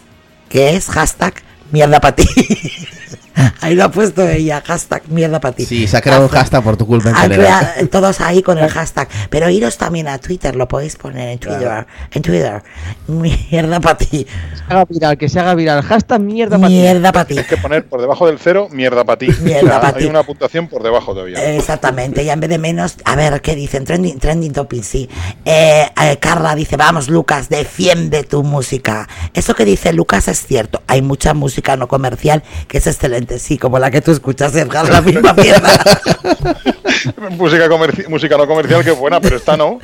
que 0.49 0.75
es 0.75 0.87
hashtag 0.87 1.33
mierda 1.71 1.99
para 1.99 2.15
ti. 2.15 2.25
Ahí 3.61 3.75
lo 3.75 3.85
ha 3.85 3.91
puesto 3.91 4.27
ella, 4.27 4.61
hashtag 4.65 5.03
mierda 5.09 5.39
para 5.39 5.55
ti. 5.55 5.65
Sí, 5.65 5.87
se 5.87 5.97
ha 5.97 6.01
creado 6.01 6.23
un 6.23 6.29
hashtag 6.29 6.63
por 6.63 6.77
tu 6.77 6.85
culpa 6.85 7.09
en 7.09 7.15
Han 7.15 7.21
general. 7.23 7.61
creado 7.73 7.87
todos 7.89 8.21
ahí 8.21 8.41
con 8.41 8.57
el 8.57 8.69
hashtag. 8.69 9.07
Pero 9.29 9.49
iros 9.49 9.77
también 9.77 10.07
a 10.07 10.17
Twitter, 10.19 10.55
lo 10.55 10.67
podéis 10.67 10.95
poner 10.95 11.29
en 11.29 11.39
Twitter. 11.39 11.85
En 12.11 12.21
Twitter. 12.21 12.63
Mierda 13.07 13.79
para 13.79 13.97
ti. 13.97 14.25
Que 14.25 14.57
se 14.57 14.69
haga 14.69 14.85
viral, 14.85 15.17
que 15.17 15.29
se 15.29 15.39
haga 15.39 15.55
viral. 15.55 15.81
Hashtag 15.83 16.21
mierda 16.21 16.57
para 16.57 16.67
ti. 16.67 16.73
Mierda 16.73 17.11
para 17.11 17.25
ti. 17.25 17.37
Hay 17.37 17.45
que 17.45 17.57
poner 17.57 17.85
por 17.87 18.01
debajo 18.01 18.27
del 18.27 18.39
cero, 18.39 18.67
mierda 18.71 19.03
para 19.03 19.17
ti. 19.17 19.27
Mierda 19.41 19.93
hay 19.95 20.05
una 20.05 20.23
puntuación 20.23 20.67
por 20.67 20.83
debajo 20.83 21.13
todavía. 21.13 21.55
Exactamente, 21.55 22.25
ya 22.25 22.33
en 22.33 22.39
vez 22.39 22.49
de 22.49 22.57
menos, 22.57 22.97
a 23.05 23.15
ver 23.15 23.41
qué 23.41 23.55
dicen, 23.55 23.85
trending, 23.85 24.19
trending 24.19 24.53
topic, 24.53 24.83
sí. 24.83 25.09
Eh, 25.45 25.85
eh, 26.01 26.17
Carla 26.19 26.55
dice, 26.55 26.77
vamos 26.77 27.09
Lucas, 27.09 27.49
defiende 27.49 28.23
tu 28.23 28.43
música. 28.43 29.07
Eso 29.33 29.55
que 29.55 29.65
dice 29.65 29.93
Lucas 29.93 30.27
es 30.27 30.45
cierto, 30.45 30.81
hay 30.87 31.01
mucha 31.01 31.33
música 31.33 31.75
no 31.77 31.87
comercial 31.87 32.43
que 32.67 32.79
es 32.79 32.87
excelente, 32.87 33.22
sí, 33.37 33.57
como 33.57 33.79
la 33.79 33.89
que 33.91 34.01
tú 34.01 34.11
escuchas, 34.11 34.55
Edgar, 34.55 34.87
la 34.89 35.01
misma 35.01 35.33
mierda. 35.33 35.69
música, 37.31 37.67
comerci- 37.67 38.07
música 38.07 38.37
no 38.37 38.47
comercial 38.47 38.83
que 38.83 38.91
es 38.91 38.97
buena, 38.97 39.19
pero 39.19 39.35
esta 39.37 39.57
no. 39.57 39.79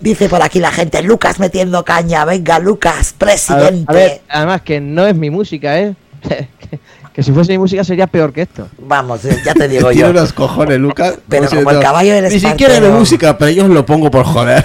dice 0.00 0.28
por 0.28 0.42
aquí 0.42 0.58
la 0.60 0.70
gente, 0.72 1.02
Lucas 1.02 1.38
metiendo 1.38 1.84
caña, 1.84 2.24
venga 2.24 2.58
Lucas, 2.58 3.14
A 3.18 3.24
ver, 3.24 3.34
presidente. 3.36 3.84
a 3.88 3.92
ver, 3.94 4.20
además 4.28 4.62
que 4.62 4.80
no 4.80 5.06
es 5.06 5.14
mi 5.14 5.30
música, 5.30 5.78
¿eh? 5.78 5.94
que, 7.14 7.22
si 7.22 7.32
fuese 7.32 7.52
mi 7.52 7.58
música 7.58 7.84
sería 7.84 8.06
peor 8.06 8.32
que 8.32 8.42
esto. 8.42 8.68
Vamos, 8.78 9.24
eh, 9.24 9.40
ya 9.44 9.54
te 9.54 9.68
digo 9.68 9.90
Tiene 9.90 10.08
yo. 10.08 10.10
unos 10.10 10.32
cojones, 10.32 10.78
Lucas. 10.78 11.18
Pero 11.28 11.48
como 11.48 11.62
como 11.64 11.70
el 11.76 11.80
caballo 11.80 12.14
del 12.14 12.24
Ni 12.24 12.30
siquiera 12.40 12.72
de 12.74 12.78
espartero. 12.78 12.98
música, 12.98 13.38
pero 13.38 13.50
ellos 13.50 13.68
lo 13.68 13.86
pongo 13.86 14.10
por 14.10 14.24
joder. 14.24 14.64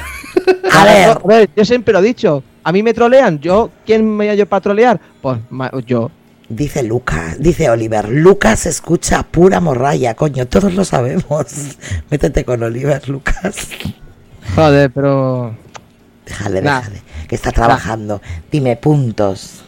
A 0.71 0.83
ver, 0.85 1.09
A 1.09 1.19
ver, 1.27 1.49
yo 1.55 1.63
siempre 1.65 1.93
lo 1.93 1.99
he 1.99 2.03
dicho. 2.03 2.43
A 2.63 2.71
mí 2.71 2.83
me 2.83 2.93
trolean. 2.93 3.39
Yo, 3.39 3.69
¿quién 3.85 4.05
me 4.07 4.25
voy 4.25 4.29
a 4.29 4.35
yo 4.35 4.45
para 4.45 4.61
trolear? 4.61 4.99
Pues 5.21 5.37
yo. 5.85 6.11
Dice 6.55 6.83
Lucas, 6.83 7.35
dice 7.39 7.69
Oliver, 7.69 8.09
Lucas 8.09 8.65
escucha 8.65 9.23
pura 9.23 9.59
morralla, 9.59 10.13
coño, 10.15 10.47
todos 10.47 10.73
lo 10.73 10.85
sabemos. 10.85 11.45
Métete 12.09 12.43
con 12.45 12.61
Oliver, 12.63 13.07
Lucas. 13.09 13.67
Joder, 14.55 14.91
pero. 14.91 15.55
Déjale, 16.25 16.61
Nah. 16.61 16.79
déjale, 16.79 17.01
que 17.27 17.35
está 17.35 17.51
trabajando. 17.51 18.21
Dime 18.51 18.75
puntos. 18.77 19.63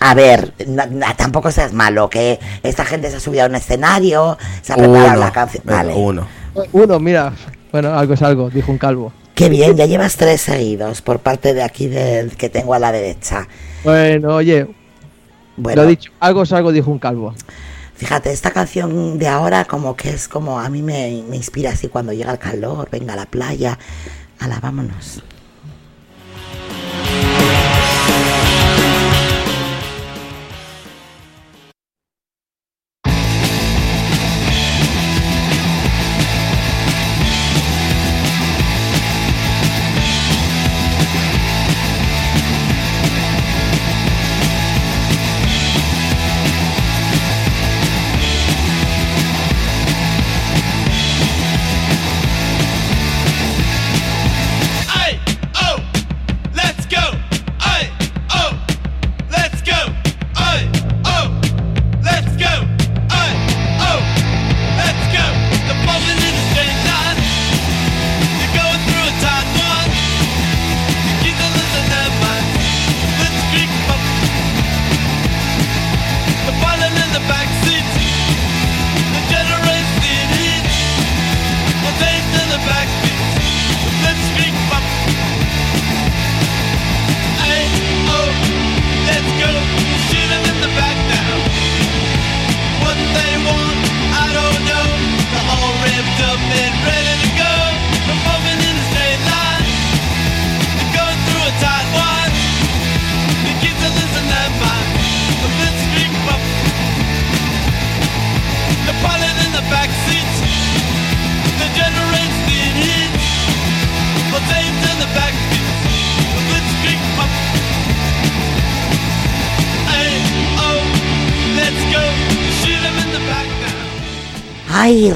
A 0.00 0.14
ver, 0.14 0.52
na- 0.66 0.86
na- 0.86 1.14
tampoco 1.16 1.50
seas 1.50 1.72
malo, 1.72 2.08
que 2.08 2.38
esta 2.62 2.84
gente 2.84 3.10
se 3.10 3.16
ha 3.16 3.20
subido 3.20 3.44
a 3.44 3.46
un 3.48 3.54
escenario, 3.56 4.38
se 4.62 4.72
ha 4.72 4.76
preparado 4.76 5.08
Uno. 5.10 5.18
la 5.20 5.32
canción. 5.32 5.62
Vale, 5.66 5.92
uno. 5.94 6.28
Uno, 6.72 7.00
mira. 7.00 7.32
Bueno, 7.72 7.92
algo 7.98 8.14
es 8.14 8.22
algo, 8.22 8.48
dijo 8.48 8.70
un 8.72 8.78
calvo. 8.78 9.12
qué 9.34 9.48
bien, 9.48 9.76
ya 9.76 9.86
llevas 9.86 10.16
tres 10.16 10.40
seguidos 10.40 11.00
por 11.02 11.20
parte 11.20 11.52
de 11.54 11.62
aquí 11.62 11.86
del 11.86 12.36
que 12.36 12.48
tengo 12.48 12.74
a 12.74 12.78
la 12.80 12.90
derecha. 12.92 13.46
Bueno, 13.84 14.34
oye, 14.36 14.66
Bueno, 15.58 15.82
lo 15.82 15.88
dicho. 15.88 16.12
Algo 16.20 16.42
es 16.42 16.52
algo, 16.52 16.72
dijo 16.72 16.90
un 16.90 16.98
calvo. 16.98 17.34
fíjate, 17.94 18.32
esta 18.32 18.52
canción 18.52 19.18
de 19.18 19.28
ahora 19.28 19.64
como 19.64 19.96
que 19.96 20.10
es 20.10 20.28
como 20.28 20.60
a 20.60 20.68
mí 20.68 20.82
me, 20.82 21.22
me 21.28 21.36
inspira 21.36 21.70
así 21.72 21.88
cuando 21.88 22.12
llega 22.12 22.32
el 22.32 22.38
calor, 22.38 22.88
venga 22.90 23.14
a 23.14 23.16
la 23.16 23.26
playa, 23.26 23.78
ala, 24.38 24.60
vámonos. 24.60 25.22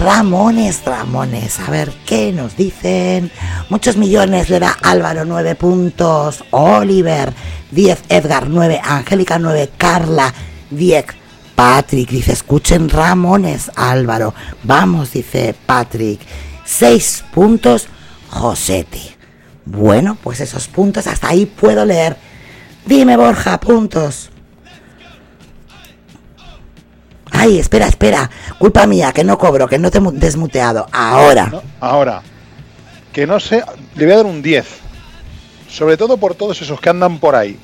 Ramones, 0.02 0.84
Ramones, 0.84 1.60
a 1.60 1.70
ver 1.70 1.92
qué 2.04 2.32
nos 2.32 2.56
dicen. 2.56 3.30
Muchos 3.68 3.96
millones 3.96 4.50
le 4.50 4.58
da 4.58 4.76
Álvaro, 4.82 5.24
9 5.24 5.54
puntos. 5.54 6.42
Oliver, 6.50 7.32
10. 7.70 8.02
Edgar, 8.08 8.48
9. 8.48 8.80
Angélica, 8.82 9.38
9. 9.38 9.70
Carla, 9.76 10.34
10. 10.70 11.04
Patrick 11.54 12.10
dice: 12.10 12.32
Escuchen 12.32 12.88
Ramones, 12.88 13.70
Álvaro. 13.76 14.34
Vamos, 14.64 15.12
dice 15.12 15.54
Patrick. 15.66 16.20
6 16.64 17.24
puntos, 17.32 17.86
Josete. 18.28 19.16
Bueno, 19.64 20.18
pues 20.20 20.40
esos 20.40 20.66
puntos 20.66 21.06
hasta 21.06 21.28
ahí 21.28 21.46
puedo 21.46 21.84
leer. 21.84 22.16
Dime, 22.86 23.16
Borja, 23.16 23.60
puntos. 23.60 24.31
Ay, 27.42 27.58
espera, 27.58 27.86
espera. 27.88 28.30
Culpa 28.58 28.86
mía, 28.86 29.12
que 29.12 29.24
no 29.24 29.36
cobro, 29.38 29.66
que 29.68 29.78
no 29.78 29.90
te 29.90 29.98
he 29.98 30.00
mu- 30.00 30.12
desmuteado. 30.12 30.86
Ahora. 30.92 31.46
¿no? 31.50 31.62
Ahora, 31.80 32.22
que 33.12 33.26
no 33.26 33.40
sé, 33.40 33.62
le 33.94 34.04
voy 34.04 34.14
a 34.14 34.16
dar 34.18 34.26
un 34.26 34.42
10. 34.42 34.64
Sobre 35.68 35.96
todo 35.96 36.16
por 36.18 36.34
todos 36.34 36.60
esos 36.62 36.80
que 36.80 36.90
andan 36.90 37.18
por 37.18 37.34
ahí 37.34 37.58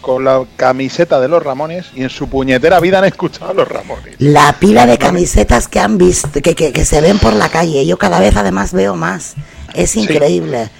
con 0.00 0.24
la 0.24 0.42
camiseta 0.56 1.20
de 1.20 1.28
los 1.28 1.42
Ramones 1.42 1.86
y 1.94 2.02
en 2.02 2.10
su 2.10 2.28
puñetera 2.28 2.80
vida 2.80 2.98
han 2.98 3.04
escuchado 3.04 3.52
a 3.52 3.54
los 3.54 3.68
Ramones. 3.68 4.16
La 4.18 4.56
pila 4.58 4.84
de 4.86 4.98
camisetas 4.98 5.68
que 5.68 5.78
han 5.78 5.96
visto, 5.98 6.28
que, 6.42 6.54
que, 6.56 6.72
que 6.72 6.84
se 6.84 7.00
ven 7.00 7.18
por 7.20 7.34
la 7.34 7.48
calle. 7.48 7.86
Yo 7.86 7.98
cada 7.98 8.18
vez 8.18 8.34
además 8.36 8.72
veo 8.72 8.96
más. 8.96 9.34
Es 9.74 9.94
increíble. 9.96 10.70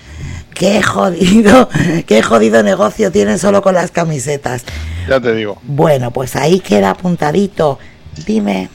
Qué 0.55 0.82
jodido, 0.82 1.68
qué 2.07 2.22
jodido 2.22 2.62
negocio 2.62 3.12
tienen 3.12 3.38
solo 3.38 3.62
con 3.62 3.74
las 3.74 3.90
camisetas. 3.90 4.64
Ya 5.09 5.20
te 5.20 5.34
digo. 5.34 5.59
Bueno, 5.62 6.11
pues 6.11 6.34
ahí 6.36 6.59
queda 6.61 6.90
apuntadito. 6.90 7.78
Dime. 8.27 8.69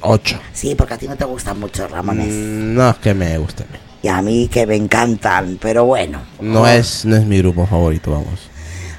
8. 0.00 0.38
Sí, 0.52 0.74
porque 0.74 0.94
a 0.94 0.98
ti 0.98 1.08
no 1.08 1.16
te 1.16 1.24
gustan 1.24 1.58
mucho, 1.58 1.88
Ramones. 1.88 2.28
No 2.28 2.90
es 2.90 2.96
que 2.96 3.14
me 3.14 3.38
guste. 3.38 3.64
Y 4.02 4.08
a 4.08 4.20
mí 4.20 4.48
que 4.48 4.66
me 4.66 4.76
encantan, 4.76 5.58
pero 5.60 5.86
bueno. 5.86 6.20
No 6.40 6.66
es, 6.68 7.06
no 7.06 7.16
es 7.16 7.24
mi 7.24 7.38
grupo 7.38 7.66
favorito, 7.66 8.10
vamos. 8.10 8.50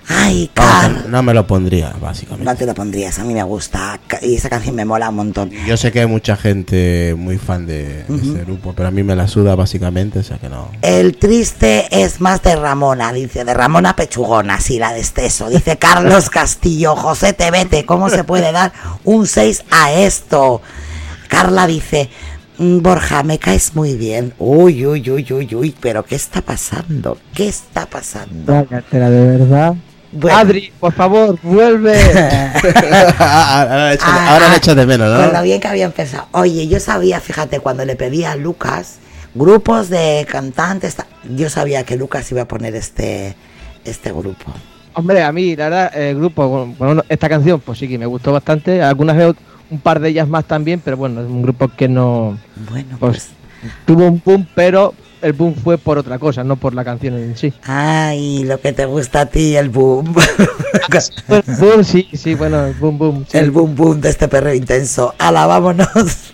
Ay, 0.08 0.52
Vamos, 0.56 1.00
Car. 1.02 1.10
no 1.10 1.24
me 1.24 1.34
lo 1.34 1.48
pondría, 1.48 1.94
básicamente. 2.00 2.46
No 2.46 2.56
te 2.56 2.66
lo 2.66 2.74
pondrías, 2.76 3.18
a 3.18 3.24
mí 3.24 3.34
me 3.34 3.42
gusta. 3.44 4.00
Y 4.22 4.36
esa 4.36 4.50
canción 4.50 4.76
me 4.76 4.86
mola 4.86 5.10
un 5.10 5.16
montón. 5.16 5.50
Yo 5.66 5.78
sé 5.78 5.92
que 5.92 6.02
hay 6.02 6.06
mucha 6.06 6.36
gente 6.36 7.16
muy 7.18 7.38
fan 7.40 7.66
de, 7.66 8.04
de 8.04 8.16
este 8.16 8.44
grupo, 8.46 8.74
pero 8.76 8.88
a 8.90 8.92
mí 8.92 9.02
me 9.02 9.16
la 9.16 9.28
suda 9.28 9.56
básicamente, 9.56 10.20
o 10.20 10.24
sea 10.24 10.38
que 10.38 10.48
no. 10.48 10.70
El 10.84 11.18
triste 11.18 11.88
es 12.04 12.22
más 12.22 12.44
de 12.44 12.56
Ramona, 12.56 13.12
dice, 13.14 13.44
de 13.46 13.54
Ramona 13.54 13.96
Pechugona, 13.96 14.60
sí, 14.60 14.78
la 14.78 14.94
de 14.94 15.00
Esteso. 15.00 15.50
Dice 15.50 15.78
Carlos 15.80 16.30
Castillo, 16.30 16.96
José 16.96 17.34
Tebete, 17.34 17.86
¿cómo 17.86 18.10
se 18.10 18.24
puede 18.24 18.52
dar 18.52 18.74
un 19.06 19.26
6 19.26 19.64
a 19.72 19.92
esto? 19.92 20.62
Carla 21.28 21.66
dice, 21.66 22.10
"Mm, 22.60 22.80
Borja, 22.82 23.24
me 23.24 23.40
caes 23.40 23.76
muy 23.76 23.96
bien. 23.96 24.34
Uy, 24.38 24.86
uy, 24.86 25.10
uy, 25.10 25.26
uy, 25.34 25.56
uy, 25.56 25.76
pero 25.80 26.06
¿qué 26.06 26.16
está 26.16 26.42
pasando? 26.42 27.18
¿Qué 27.34 27.48
está 27.48 27.88
pasando? 27.88 28.54
Vaya, 28.54 28.84
tela, 28.90 29.10
de 29.10 29.38
verdad. 29.38 29.76
Bueno. 30.18 30.38
Adri, 30.38 30.72
por 30.80 30.94
favor, 30.94 31.38
vuelve. 31.44 31.94
ahora 33.20 33.90
le 33.90 33.94
echo 33.96 34.06
de- 34.06 34.12
Ah, 34.20 34.54
echo 34.58 34.76
de 34.76 34.86
menos, 34.86 35.18
Con 35.20 35.28
lo 35.28 35.34
¿no? 35.34 35.44
bien 35.44 35.60
que 35.60 35.68
había 35.68 35.86
empezado. 35.86 36.28
Oye, 36.32 36.68
yo 36.68 36.80
sabía, 36.80 37.20
fíjate, 37.20 37.60
cuando 37.60 37.86
le 37.86 37.96
pedí 37.96 38.24
a 38.24 38.36
Lucas 38.36 38.96
grupos 39.34 39.90
de 39.90 40.26
cantantes, 40.30 40.96
ta- 40.96 41.08
yo 41.36 41.50
sabía 41.50 41.84
que 41.84 41.98
Lucas 41.98 42.32
iba 42.32 42.44
a 42.44 42.48
poner 42.48 42.76
este 42.76 43.36
este 43.84 44.12
grupo. 44.12 44.52
Hombre, 44.94 45.22
a 45.24 45.32
mí, 45.32 45.56
la 45.56 45.66
verdad, 45.70 45.98
el 45.98 46.16
grupo, 46.16 46.66
bueno, 46.80 47.04
esta 47.10 47.28
canción, 47.28 47.60
pues 47.60 47.78
sí 47.80 47.88
que 47.88 47.98
me 47.98 48.06
gustó 48.06 48.32
bastante. 48.32 48.82
Algunas 48.82 49.18
veo 49.18 49.36
un 49.70 49.80
par 49.80 50.00
de 50.00 50.10
ellas 50.10 50.28
más 50.28 50.46
también, 50.46 50.82
pero 50.84 50.96
bueno, 50.98 51.22
es 51.22 51.28
un 51.28 51.42
grupo 51.42 51.68
que 51.68 51.88
no. 51.90 52.38
Bueno, 52.70 52.96
Pues 53.00 53.28
tuvo 53.86 54.08
un 54.08 54.22
boom, 54.24 54.48
pero 54.56 54.94
el 55.26 55.34
boom 55.34 55.56
fue 55.56 55.80
por 55.80 55.98
otra 55.98 56.20
cosa, 56.20 56.44
no 56.44 56.56
por 56.56 56.76
la 56.76 56.86
canción 56.86 57.16
en 57.16 57.36
sí. 57.36 57.52
Ay, 57.64 58.44
lo 58.44 58.60
que 58.62 58.74
te 58.74 58.86
gusta 58.86 59.22
a 59.22 59.26
ti, 59.26 59.56
el 59.56 59.70
boom. 59.70 60.14
El 61.28 61.56
boom, 61.58 61.84
sí, 61.84 62.08
sí, 62.14 62.36
bueno, 62.36 62.68
el 62.68 62.74
boom, 62.76 62.98
boom. 62.98 63.26
sí. 63.28 63.38
el 63.38 63.50
boom 63.50 63.76
boom 63.76 64.02
de 64.02 64.10
este 64.10 64.28
perro 64.28 64.54
intenso. 64.54 65.16
Ala, 65.18 65.48
vámonos. 65.48 66.32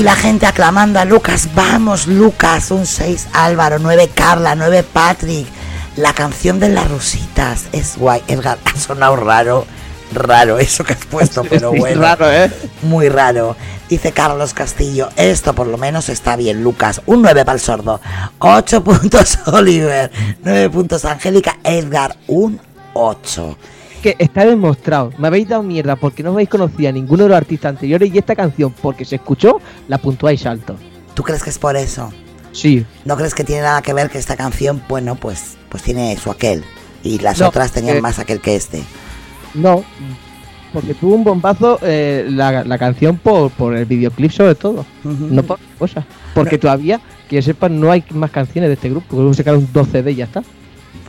Aquí 0.00 0.06
la 0.06 0.16
gente 0.16 0.46
aclamando 0.46 0.98
a 0.98 1.04
Lucas. 1.04 1.50
Vamos, 1.54 2.06
Lucas. 2.06 2.70
Un 2.70 2.86
6 2.86 3.28
Álvaro, 3.34 3.78
9 3.78 4.08
Carla, 4.14 4.54
9 4.54 4.82
Patrick. 4.82 5.46
La 5.96 6.14
canción 6.14 6.58
de 6.58 6.70
las 6.70 6.90
rusitas. 6.90 7.66
Es 7.72 7.98
guay. 7.98 8.22
Edgar, 8.26 8.56
ha 8.64 8.78
sonado 8.78 9.16
raro. 9.16 9.66
Raro 10.14 10.58
eso 10.58 10.84
que 10.84 10.94
has 10.94 11.04
puesto, 11.04 11.44
pero 11.44 11.72
bueno. 11.74 12.00
raro, 12.00 12.32
¿eh? 12.32 12.50
Muy 12.80 13.10
raro. 13.10 13.56
Dice 13.90 14.12
Carlos 14.12 14.54
Castillo. 14.54 15.10
Esto 15.16 15.54
por 15.54 15.66
lo 15.66 15.76
menos 15.76 16.08
está 16.08 16.34
bien, 16.34 16.64
Lucas. 16.64 17.02
Un 17.04 17.20
9 17.20 17.44
para 17.44 17.56
el 17.56 17.60
sordo. 17.60 18.00
8 18.38 18.82
puntos 18.82 19.38
Oliver. 19.48 20.10
9 20.42 20.70
puntos 20.70 21.04
Angélica. 21.04 21.58
Edgar, 21.62 22.16
un 22.26 22.58
8. 22.94 23.58
Que 24.00 24.16
está 24.18 24.44
demostrado. 24.44 25.12
Me 25.18 25.28
habéis 25.28 25.48
dado 25.48 25.62
mierda 25.62 25.96
porque 25.96 26.22
no 26.22 26.32
habéis 26.32 26.48
conocido 26.48 26.88
a 26.88 26.92
ninguno 26.92 27.24
de 27.24 27.28
los 27.30 27.38
artistas 27.38 27.70
anteriores 27.70 28.12
y 28.12 28.18
esta 28.18 28.34
canción, 28.34 28.74
porque 28.82 29.04
se 29.04 29.16
escuchó, 29.16 29.60
la 29.88 29.98
puntuáis 29.98 30.46
alto. 30.46 30.76
¿Tú 31.14 31.22
crees 31.22 31.42
que 31.42 31.50
es 31.50 31.58
por 31.58 31.76
eso? 31.76 32.10
Sí. 32.52 32.84
¿No 33.04 33.16
crees 33.16 33.34
que 33.34 33.44
tiene 33.44 33.62
nada 33.62 33.82
que 33.82 33.92
ver 33.94 34.10
que 34.10 34.18
esta 34.18 34.36
canción, 34.36 34.82
bueno, 34.88 35.14
pues, 35.14 35.56
pues 35.68 35.82
tiene 35.82 36.16
su 36.16 36.30
aquel? 36.30 36.64
Y 37.02 37.18
las 37.18 37.38
No, 37.38 37.48
otras 37.48 37.72
tenían 37.72 37.98
eh, 37.98 38.00
más 38.00 38.18
aquel 38.18 38.40
que 38.40 38.56
este. 38.56 38.82
No, 39.54 39.84
porque 40.72 40.94
tuvo 40.94 41.14
un 41.14 41.24
bombazo 41.24 41.78
eh, 41.82 42.26
la, 42.28 42.64
la 42.64 42.78
canción 42.78 43.18
por, 43.18 43.50
por 43.50 43.76
el 43.76 43.84
videoclip 43.84 44.30
sobre 44.30 44.54
todo, 44.54 44.84
no 45.04 45.42
por 45.42 45.56
otra 45.56 45.74
cosa. 45.78 46.06
Porque 46.34 46.58
todavía, 46.58 47.00
que 47.28 47.42
sepan, 47.42 47.80
no 47.80 47.90
hay 47.90 48.04
más 48.10 48.30
canciones 48.30 48.68
de 48.68 48.74
este 48.74 48.90
grupo, 48.90 49.28
que 49.30 49.34
sacaron 49.34 49.68
12 49.72 50.02
de 50.02 50.10
ellas, 50.10 50.28
¿está? 50.28 50.42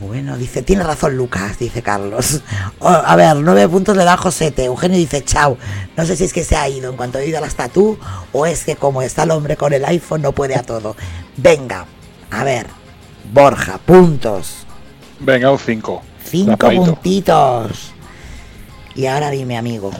Bueno, 0.00 0.36
dice, 0.36 0.62
tiene 0.62 0.84
razón 0.84 1.16
Lucas, 1.16 1.58
dice 1.58 1.82
Carlos. 1.82 2.40
Oh, 2.84 2.88
a 2.88 3.14
ver, 3.14 3.36
nueve 3.36 3.68
puntos 3.68 3.96
le 3.96 4.02
da 4.02 4.16
Josete. 4.16 4.64
Eugenio 4.64 4.98
dice, 4.98 5.24
chao. 5.24 5.56
No 5.96 6.04
sé 6.04 6.16
si 6.16 6.24
es 6.24 6.32
que 6.32 6.42
se 6.42 6.56
ha 6.56 6.68
ido 6.68 6.90
en 6.90 6.96
cuanto 6.96 7.20
he 7.20 7.28
ido 7.28 7.42
hasta 7.44 7.68
tú 7.68 7.96
o 8.32 8.44
es 8.44 8.64
que 8.64 8.74
como 8.74 9.02
está 9.02 9.22
el 9.22 9.30
hombre 9.30 9.56
con 9.56 9.72
el 9.72 9.84
iPhone 9.84 10.22
no 10.22 10.32
puede 10.32 10.56
a 10.56 10.62
todo. 10.62 10.96
Venga, 11.36 11.86
a 12.32 12.42
ver. 12.42 12.66
Borja, 13.32 13.78
puntos. 13.78 14.66
Venga, 15.20 15.52
un 15.52 15.58
5. 15.60 16.02
Cinco 16.24 16.70
puntitos. 16.70 17.92
Y 18.96 19.06
ahora 19.06 19.30
dime, 19.30 19.56
amigo. 19.56 19.92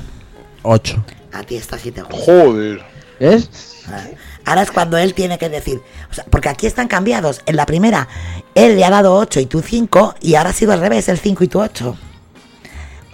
8. 0.62 1.04
A 1.32 1.42
ti 1.44 1.54
esta 1.54 1.78
sí 1.78 1.92
te 1.92 2.02
gusta. 2.02 2.24
Joder. 2.24 2.82
¿Es? 3.20 3.84
Ah, 3.86 4.06
Ahora 4.44 4.62
es 4.62 4.70
cuando 4.70 4.96
él 4.98 5.14
tiene 5.14 5.38
que 5.38 5.48
decir, 5.48 5.80
o 6.10 6.14
sea, 6.14 6.24
porque 6.30 6.48
aquí 6.48 6.66
están 6.66 6.88
cambiados. 6.88 7.42
En 7.46 7.56
la 7.56 7.66
primera, 7.66 8.08
él 8.54 8.76
le 8.76 8.84
ha 8.84 8.90
dado 8.90 9.14
8 9.16 9.40
y 9.40 9.46
tú 9.46 9.60
5, 9.62 10.16
y 10.20 10.34
ahora 10.34 10.50
ha 10.50 10.52
sido 10.52 10.72
al 10.72 10.80
revés, 10.80 11.08
el 11.08 11.18
5 11.18 11.44
y 11.44 11.48
tú 11.48 11.60
8. 11.60 11.96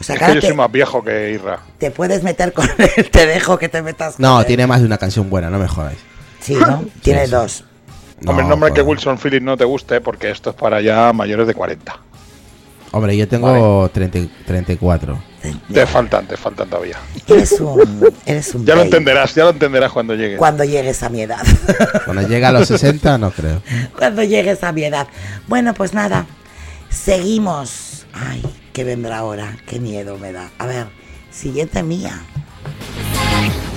O 0.00 0.02
sea, 0.04 0.14
Es 0.14 0.22
que 0.22 0.34
yo 0.34 0.40
te, 0.40 0.46
soy 0.48 0.56
más 0.56 0.70
viejo 0.70 1.02
que 1.02 1.32
Irra. 1.32 1.58
te 1.78 1.90
puedes 1.90 2.22
meter 2.22 2.52
con 2.52 2.68
él, 2.96 3.10
te 3.10 3.26
dejo 3.26 3.58
que 3.58 3.68
te 3.68 3.82
metas 3.82 4.14
con 4.16 4.22
No, 4.22 4.40
él. 4.40 4.46
tiene 4.46 4.66
más 4.66 4.80
de 4.80 4.86
una 4.86 4.96
canción 4.98 5.28
buena, 5.28 5.50
no 5.50 5.58
me 5.58 5.66
jodáis. 5.68 5.98
Sí, 6.40 6.54
¿no? 6.54 6.84
Tiene 7.02 7.26
sí. 7.26 7.32
dos. 7.32 7.64
Hombre, 8.26 8.44
No, 8.44 8.50
nombre 8.50 8.72
que. 8.72 8.82
Wilson 8.82 9.18
Phillips 9.18 9.44
no 9.44 9.56
te 9.56 9.64
guste 9.64 10.00
porque 10.00 10.30
esto 10.30 10.50
es 10.50 10.56
para 10.56 10.80
ya 10.80 11.12
mayores 11.12 11.46
de 11.48 11.54
40. 11.54 11.98
Hombre, 12.92 13.16
yo 13.16 13.26
tengo 13.28 13.88
30 13.92 14.18
34. 14.46 15.18
Te 15.72 15.86
faltan, 15.86 16.26
te 16.26 16.36
faltan 16.36 16.68
todavía. 16.68 16.98
Eres 17.26 17.52
un, 17.60 18.12
eres 18.26 18.54
un 18.54 18.66
Ya 18.66 18.74
lo 18.74 18.82
entenderás, 18.82 19.34
ya 19.34 19.44
lo 19.44 19.50
entenderás 19.50 19.92
cuando 19.92 20.14
llegue. 20.14 20.36
Cuando 20.36 20.64
llegues 20.64 21.02
a 21.02 21.08
mi 21.08 21.22
edad. 21.22 21.44
Cuando 22.04 22.26
llega 22.26 22.48
a 22.48 22.52
los 22.52 22.68
60, 22.68 23.18
no 23.18 23.30
creo. 23.30 23.62
Cuando 23.96 24.22
llegues 24.22 24.64
a 24.64 24.72
mi 24.72 24.84
edad. 24.84 25.06
Bueno, 25.46 25.74
pues 25.74 25.94
nada. 25.94 26.26
Seguimos. 26.90 28.06
Ay, 28.12 28.42
¿qué 28.72 28.82
vendrá 28.84 29.18
ahora? 29.18 29.56
Qué 29.66 29.78
miedo 29.78 30.18
me 30.18 30.32
da. 30.32 30.50
A 30.58 30.66
ver, 30.66 30.86
siguiente 31.30 31.82
mía. 31.82 32.20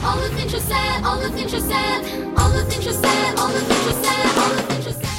All 0.03 0.18
the 0.20 0.30
things 0.36 0.51
you 0.51 0.59
said, 0.59 1.03
all 1.03 1.20
the 1.20 1.30
things 1.30 1.53
you 1.53 1.59
said, 1.59 2.34
all 2.36 2.49
the 2.49 2.66
things 2.66 2.86
you 2.86 2.91
said, 2.91 3.38
all 3.38 3.49
the 3.49 3.62
things 3.62 3.86
you 3.86 4.03
said, 4.03 4.38
all 4.38 4.49
the 4.49 4.64
things 4.64 4.86
you 4.88 4.93
said. 4.93 5.11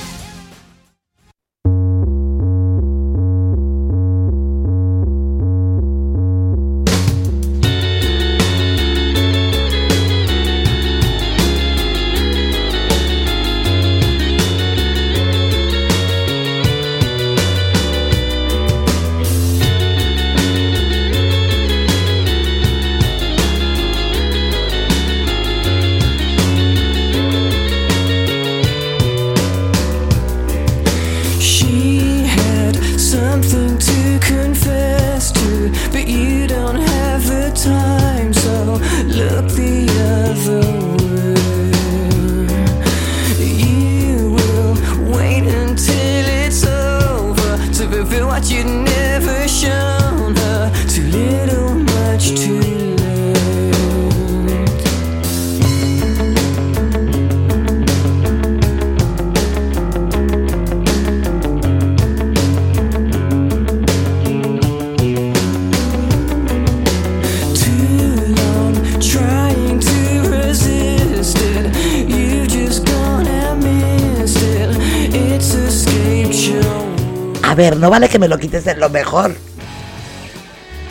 No 77.82 77.90
vale 77.90 78.08
que 78.08 78.18
me 78.20 78.28
lo 78.28 78.38
quites 78.38 78.64
de 78.64 78.76
lo 78.76 78.88
mejor. 78.88 79.34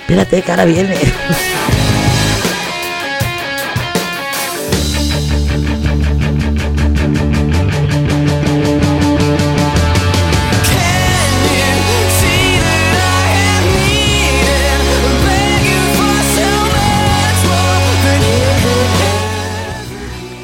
Espérate, 0.01 0.41
que 0.41 0.51
ahora 0.51 0.65
viene. 0.65 0.97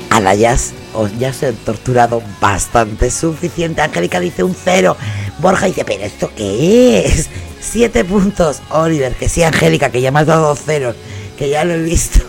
Ala, 0.10 0.34
ya, 0.34 0.52
has- 0.54 0.74
os- 0.94 1.16
ya 1.20 1.30
os 1.30 1.44
he 1.44 1.52
torturado 1.54 2.24
bastante. 2.42 3.12
Suficiente. 3.12 3.82
Angélica 3.82 4.20
dice 4.20 4.44
un 4.44 4.56
cero. 4.56 4.96
Borja 5.40 5.68
dice, 5.68 5.86
¿pero 5.86 6.04
esto 6.04 6.32
qué 6.36 7.06
es? 7.06 7.30
Siete 7.62 8.04
puntos. 8.04 8.62
Oliver, 8.70 9.14
que 9.16 9.30
sí, 9.30 9.44
Angélica, 9.44 9.90
que 9.90 10.02
ya 10.02 10.12
me 10.12 10.20
has 10.20 10.28
dado 10.28 10.48
dos 10.48 10.60
ceros. 10.64 10.96
Que 11.38 11.50
ya 11.50 11.64
lo 11.64 11.74
he 11.74 11.82
visto. 11.82 12.20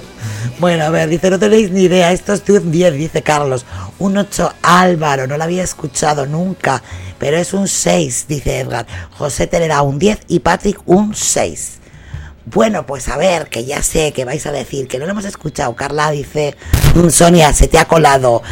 bueno, 0.58 0.84
a 0.84 0.90
ver, 0.90 1.08
dice, 1.08 1.30
no 1.30 1.38
tenéis 1.38 1.70
ni 1.70 1.82
idea. 1.82 2.12
Esto 2.12 2.32
es 2.32 2.42
un 2.48 2.70
10, 2.70 2.94
dice 2.94 3.22
Carlos. 3.22 3.66
Un 3.98 4.16
8, 4.16 4.54
Álvaro. 4.62 5.26
No 5.26 5.36
lo 5.36 5.44
había 5.44 5.62
escuchado 5.62 6.26
nunca. 6.26 6.82
Pero 7.18 7.36
es 7.36 7.52
un 7.52 7.68
6, 7.68 8.26
dice 8.28 8.60
Edgar. 8.60 8.86
José 9.16 9.46
te 9.46 9.58
le 9.58 9.68
da 9.68 9.82
un 9.82 9.98
10 9.98 10.20
y 10.28 10.40
Patrick 10.40 10.80
un 10.86 11.14
6. 11.14 11.77
Bueno, 12.50 12.86
pues 12.86 13.08
a 13.08 13.16
ver, 13.16 13.48
que 13.48 13.64
ya 13.64 13.82
sé 13.82 14.12
que 14.12 14.24
vais 14.24 14.46
a 14.46 14.52
decir 14.52 14.86
que 14.88 14.98
no 14.98 15.04
lo 15.06 15.10
hemos 15.12 15.24
escuchado. 15.24 15.74
Carla 15.74 16.10
dice, 16.10 16.56
"Mm, 16.94 17.08
Sonia, 17.08 17.52
se 17.52 17.66
te 17.68 17.78
ha 17.78 17.84
colado 17.86 18.42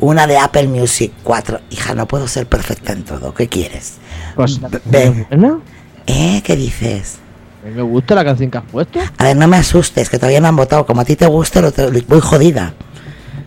una 0.00 0.26
de 0.26 0.36
Apple 0.38 0.66
Music 0.68 1.12
4. 1.22 1.60
Hija, 1.70 1.94
no 1.94 2.06
puedo 2.08 2.26
ser 2.28 2.46
perfecta 2.46 2.92
en 2.92 3.04
todo. 3.04 3.32
¿Qué 3.34 3.48
quieres? 3.48 3.94
Pues, 4.34 4.60
Ven. 4.84 5.26
bueno, 5.30 5.62
¿Eh? 6.06 6.42
¿Qué 6.44 6.54
dices? 6.56 7.18
a 7.64 7.68
mí 7.68 7.74
me 7.74 7.82
gusta 7.82 8.14
la 8.14 8.24
canción 8.24 8.48
que 8.50 8.58
has 8.58 8.64
puesto. 8.64 9.00
A 9.18 9.24
ver, 9.24 9.36
no 9.36 9.48
me 9.48 9.56
asustes, 9.56 10.08
que 10.08 10.18
todavía 10.18 10.40
no 10.40 10.48
han 10.48 10.54
votado. 10.56 10.86
Como 10.86 11.00
a 11.00 11.04
ti 11.04 11.16
te 11.16 11.26
gusta, 11.26 11.60
lo 11.60 11.72
te- 11.72 11.86
voy 11.90 12.20
jodida. 12.20 12.74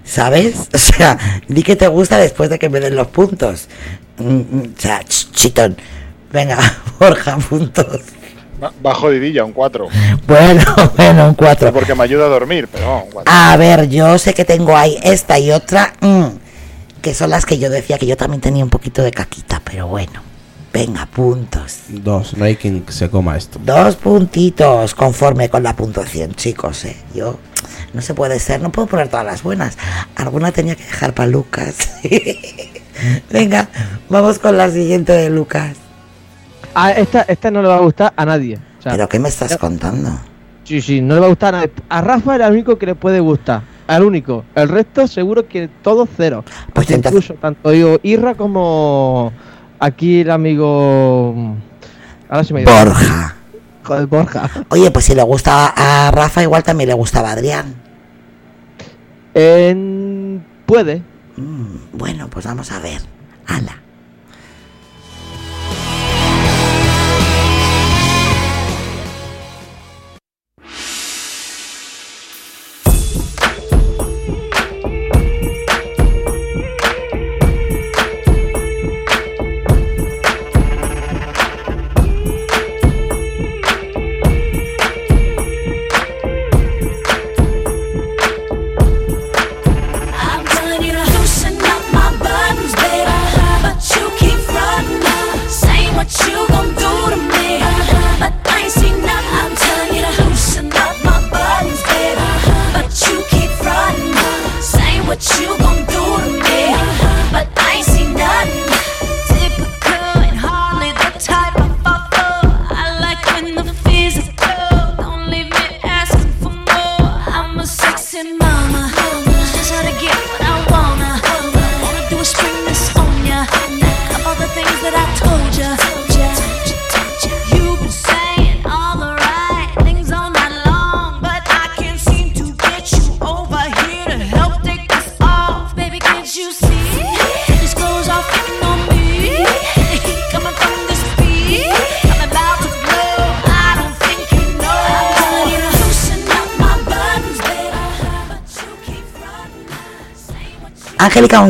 ¿Sabes? 0.03 0.67
O 0.73 0.77
sea, 0.77 1.17
di 1.47 1.63
que 1.63 1.75
te 1.75 1.87
gusta 1.87 2.17
después 2.17 2.49
de 2.49 2.57
que 2.59 2.69
me 2.69 2.79
den 2.79 2.95
los 2.95 3.07
puntos. 3.07 3.67
Mm, 4.17 4.23
mm, 4.57 4.73
O 4.77 4.81
sea, 4.81 5.01
ch- 5.01 5.31
chitón. 5.31 5.77
Venga, 6.33 6.57
Borja, 6.99 7.37
puntos. 7.37 8.01
Ba- 8.59 8.73
Bajo 8.81 9.09
Didilla, 9.09 9.43
un 9.45 9.53
4. 9.53 9.87
Bueno, 10.27 10.63
bueno, 10.97 11.27
un 11.29 11.33
4. 11.35 11.73
Porque 11.73 11.95
me 11.95 12.03
ayuda 12.03 12.25
a 12.25 12.29
dormir, 12.29 12.67
pero 12.71 12.85
no, 12.85 13.03
un 13.05 13.11
4. 13.11 13.33
A 13.33 13.57
ver, 13.57 13.87
yo 13.89 14.17
sé 14.17 14.33
que 14.33 14.45
tengo 14.45 14.75
ahí 14.77 14.97
esta 15.03 15.39
y 15.39 15.51
otra, 15.51 15.93
mm, 16.01 16.25
que 17.01 17.13
son 17.13 17.29
las 17.29 17.45
que 17.45 17.57
yo 17.57 17.69
decía 17.69 17.97
que 17.97 18.05
yo 18.05 18.17
también 18.17 18.41
tenía 18.41 18.63
un 18.63 18.69
poquito 18.69 19.01
de 19.03 19.11
caquita, 19.11 19.61
pero 19.63 19.87
bueno. 19.87 20.21
Venga, 20.71 21.07
puntos. 21.07 21.79
Dos, 21.87 22.37
no 22.37 22.45
hay 22.45 22.55
quien 22.55 22.85
se 22.89 23.09
coma 23.09 23.35
esto. 23.37 23.59
Dos 23.63 23.95
puntitos 23.95 24.93
conforme 24.93 25.49
con 25.49 25.63
la 25.63 25.75
puntuación, 25.75 26.35
chicos, 26.35 26.85
eh. 26.85 26.95
Yo 27.15 27.39
no 27.93 28.03
se 28.03 28.13
puede 28.13 28.39
ser, 28.39 28.61
no 28.61 28.71
puedo 28.71 28.87
poner 28.87 29.07
todas 29.07 29.25
las 29.25 29.41
buenas. 29.41 29.79
Alguna 30.15 30.51
tenía 30.51 30.75
que 30.75 30.83
dejar 30.83 31.13
para 31.15 31.27
Lucas. 31.27 31.75
Venga, 33.31 33.67
vamos 34.09 34.37
con 34.37 34.57
la 34.57 34.69
siguiente 34.69 35.13
de 35.13 35.29
Lucas. 35.31 35.75
Ah, 36.75 36.91
esta, 36.91 37.21
esta 37.23 37.51
no 37.51 37.61
le 37.61 37.67
va 37.67 37.75
a 37.77 37.79
gustar 37.81 38.13
a 38.15 38.25
nadie. 38.25 38.57
O 38.79 38.81
sea, 38.81 38.91
¿Pero 38.93 39.09
qué 39.09 39.19
me 39.19 39.29
estás 39.29 39.57
contando? 39.57 40.09
Sí, 40.63 40.81
sí, 40.81 41.01
no 41.01 41.15
le 41.15 41.19
va 41.21 41.25
a 41.25 41.29
gustar 41.29 41.55
a 41.55 41.57
nadie. 41.59 41.71
A 41.89 42.01
Rafa 42.01 42.35
era 42.35 42.47
el 42.47 42.53
único 42.53 42.77
que 42.77 42.85
le 42.85 42.95
puede 42.95 43.19
gustar. 43.19 43.61
Al 43.87 44.03
único. 44.03 44.45
El 44.55 44.69
resto 44.69 45.07
seguro 45.07 45.47
que 45.47 45.67
todos 45.81 46.07
cero. 46.15 46.43
Pues 46.45 46.55
Porque 46.73 46.93
entonces- 46.93 47.23
incluso 47.23 47.41
tanto 47.41 47.73
yo, 47.73 47.97
Irra 48.03 48.35
como 48.35 49.33
aquí 49.79 50.21
el 50.21 50.29
amigo. 50.31 51.55
Ahora 52.29 52.43
se 52.43 52.53
me. 52.53 52.63
Borja. 52.65 53.35
Joder, 53.83 54.05
Borja. 54.05 54.49
Oye, 54.69 54.91
pues 54.91 55.05
si 55.05 55.15
le 55.15 55.23
gusta 55.23 55.73
a 55.75 56.11
Rafa, 56.11 56.43
igual 56.43 56.63
también 56.63 56.89
le 56.89 56.93
gustaba 56.93 57.29
a 57.29 57.31
Adrián. 57.33 57.73
En- 59.33 60.45
Puede. 60.67 61.01
Mm, 61.37 61.97
bueno, 61.97 62.27
pues 62.29 62.45
vamos 62.45 62.71
a 62.71 62.79
ver. 62.79 63.01
Ala. 63.47 63.78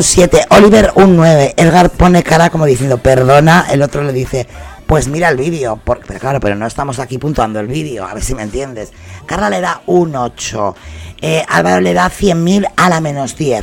Un 0.00 0.04
7, 0.04 0.46
Oliver 0.48 0.92
un 0.94 1.14
9. 1.14 1.52
Edgar 1.58 1.90
pone 1.90 2.22
cara 2.22 2.48
como 2.48 2.64
diciendo 2.64 2.96
perdona. 2.96 3.66
El 3.70 3.82
otro 3.82 4.02
le 4.02 4.14
dice, 4.14 4.46
pues 4.86 5.08
mira 5.08 5.28
el 5.28 5.36
vídeo. 5.36 5.76
Por- 5.76 6.00
Pero 6.06 6.18
claro, 6.18 6.40
pero 6.40 6.56
no 6.56 6.66
estamos 6.66 6.98
aquí 6.98 7.18
puntuando 7.18 7.60
el 7.60 7.66
vídeo, 7.66 8.06
a 8.06 8.14
ver 8.14 8.22
si 8.22 8.34
me 8.34 8.42
entiendes. 8.42 8.92
Carla 9.26 9.50
le 9.50 9.60
da 9.60 9.82
un 9.84 10.16
8. 10.16 10.74
Eh, 11.20 11.44
Álvaro 11.46 11.82
le 11.82 11.92
da 11.92 12.08
100.000 12.08 12.66
a 12.78 12.88
la 12.88 13.02
menos 13.02 13.36
10. 13.36 13.62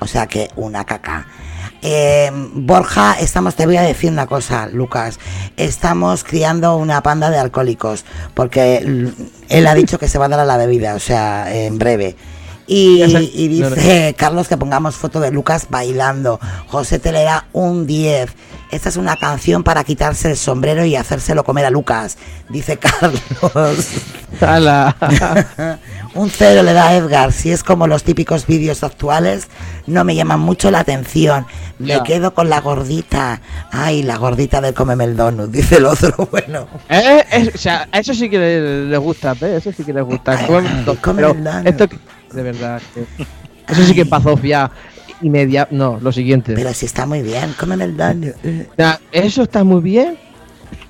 O 0.00 0.08
sea 0.08 0.26
que 0.26 0.50
una 0.56 0.84
caca. 0.84 1.28
Eh, 1.80 2.28
Borja, 2.54 3.14
estamos, 3.20 3.54
te 3.54 3.64
voy 3.64 3.76
a 3.76 3.82
decir 3.82 4.10
una 4.10 4.26
cosa, 4.26 4.66
Lucas. 4.66 5.20
Estamos 5.56 6.24
criando 6.24 6.76
una 6.76 7.04
panda 7.04 7.30
de 7.30 7.38
alcohólicos. 7.38 8.04
Porque 8.34 8.78
él 9.48 9.66
ha 9.68 9.74
dicho 9.74 9.96
que 10.00 10.08
se 10.08 10.18
va 10.18 10.24
a 10.24 10.28
dar 10.28 10.40
a 10.40 10.44
la 10.44 10.56
bebida, 10.56 10.96
o 10.96 10.98
sea, 10.98 11.54
en 11.54 11.78
breve. 11.78 12.16
Y, 12.70 13.00
No, 13.00 13.06
no. 13.14 13.18
dice 13.76 14.14
Carlos 14.16 14.46
que 14.46 14.56
pongamos 14.58 14.94
foto 14.96 15.20
de 15.20 15.30
Lucas 15.30 15.66
bailando. 15.70 16.38
José 16.68 16.98
te 16.98 17.12
le 17.12 17.22
da 17.24 17.46
un 17.52 17.86
10. 17.86 18.30
Esta 18.70 18.90
es 18.90 18.96
una 18.96 19.16
canción 19.16 19.64
para 19.64 19.82
quitarse 19.82 20.30
el 20.30 20.36
sombrero 20.36 20.84
y 20.84 20.94
hacérselo 20.94 21.42
comer 21.42 21.64
a 21.64 21.70
Lucas, 21.70 22.18
dice 22.50 22.76
Carlos. 22.76 23.22
Ala. 24.42 24.94
Un 26.14 26.30
cero 26.30 26.62
le 26.62 26.72
da 26.72 26.88
a 26.88 26.96
Edgar. 26.96 27.32
Si 27.32 27.50
es 27.50 27.62
como 27.62 27.86
los 27.86 28.02
típicos 28.02 28.46
vídeos 28.46 28.82
actuales, 28.82 29.48
no 29.86 30.04
me 30.04 30.14
llaman 30.14 30.40
mucho 30.40 30.70
la 30.70 30.80
atención. 30.80 31.46
Me 31.78 32.02
quedo 32.02 32.34
con 32.34 32.50
la 32.50 32.60
gordita. 32.60 33.40
Ay, 33.70 34.02
la 34.02 34.16
gordita 34.16 34.60
del 34.60 34.74
Cómeme 34.74 35.04
el 35.04 35.16
Donut, 35.16 35.50
dice 35.50 35.76
el 35.76 35.86
otro. 35.86 36.28
Bueno, 36.30 36.66
Eh, 36.88 37.24
es- 37.30 37.54
o 37.54 37.58
sea, 37.58 37.88
eso 37.92 38.12
sí 38.14 38.28
que 38.28 38.38
le- 38.38 38.84
les 38.86 38.98
gusta, 38.98 39.34
¿ves? 39.34 39.64
Eso 39.66 39.72
sí 39.76 39.84
que 39.84 39.92
les 39.92 40.02
gusta. 40.04 40.38
Pero 40.46 40.58
el 40.58 40.84
donut. 41.44 41.66
esto 41.66 41.88
de 42.32 42.42
verdad. 42.42 42.80
eso 43.68 43.82
sí 43.84 43.94
que 43.94 44.02
es 44.02 44.08
bazofia 44.08 44.70
y 45.20 45.30
media. 45.30 45.68
No, 45.70 45.98
lo 46.00 46.12
siguiente. 46.12 46.54
pero 46.54 46.72
si 46.74 46.86
está 46.86 47.06
muy 47.06 47.22
bien, 47.22 47.54
Cómeme 47.58 47.84
el 47.84 47.96
Donut. 47.96 48.34
O 48.36 48.74
sea, 48.76 49.00
eso 49.12 49.42
está 49.42 49.64
muy 49.64 49.80
bien. 49.80 50.16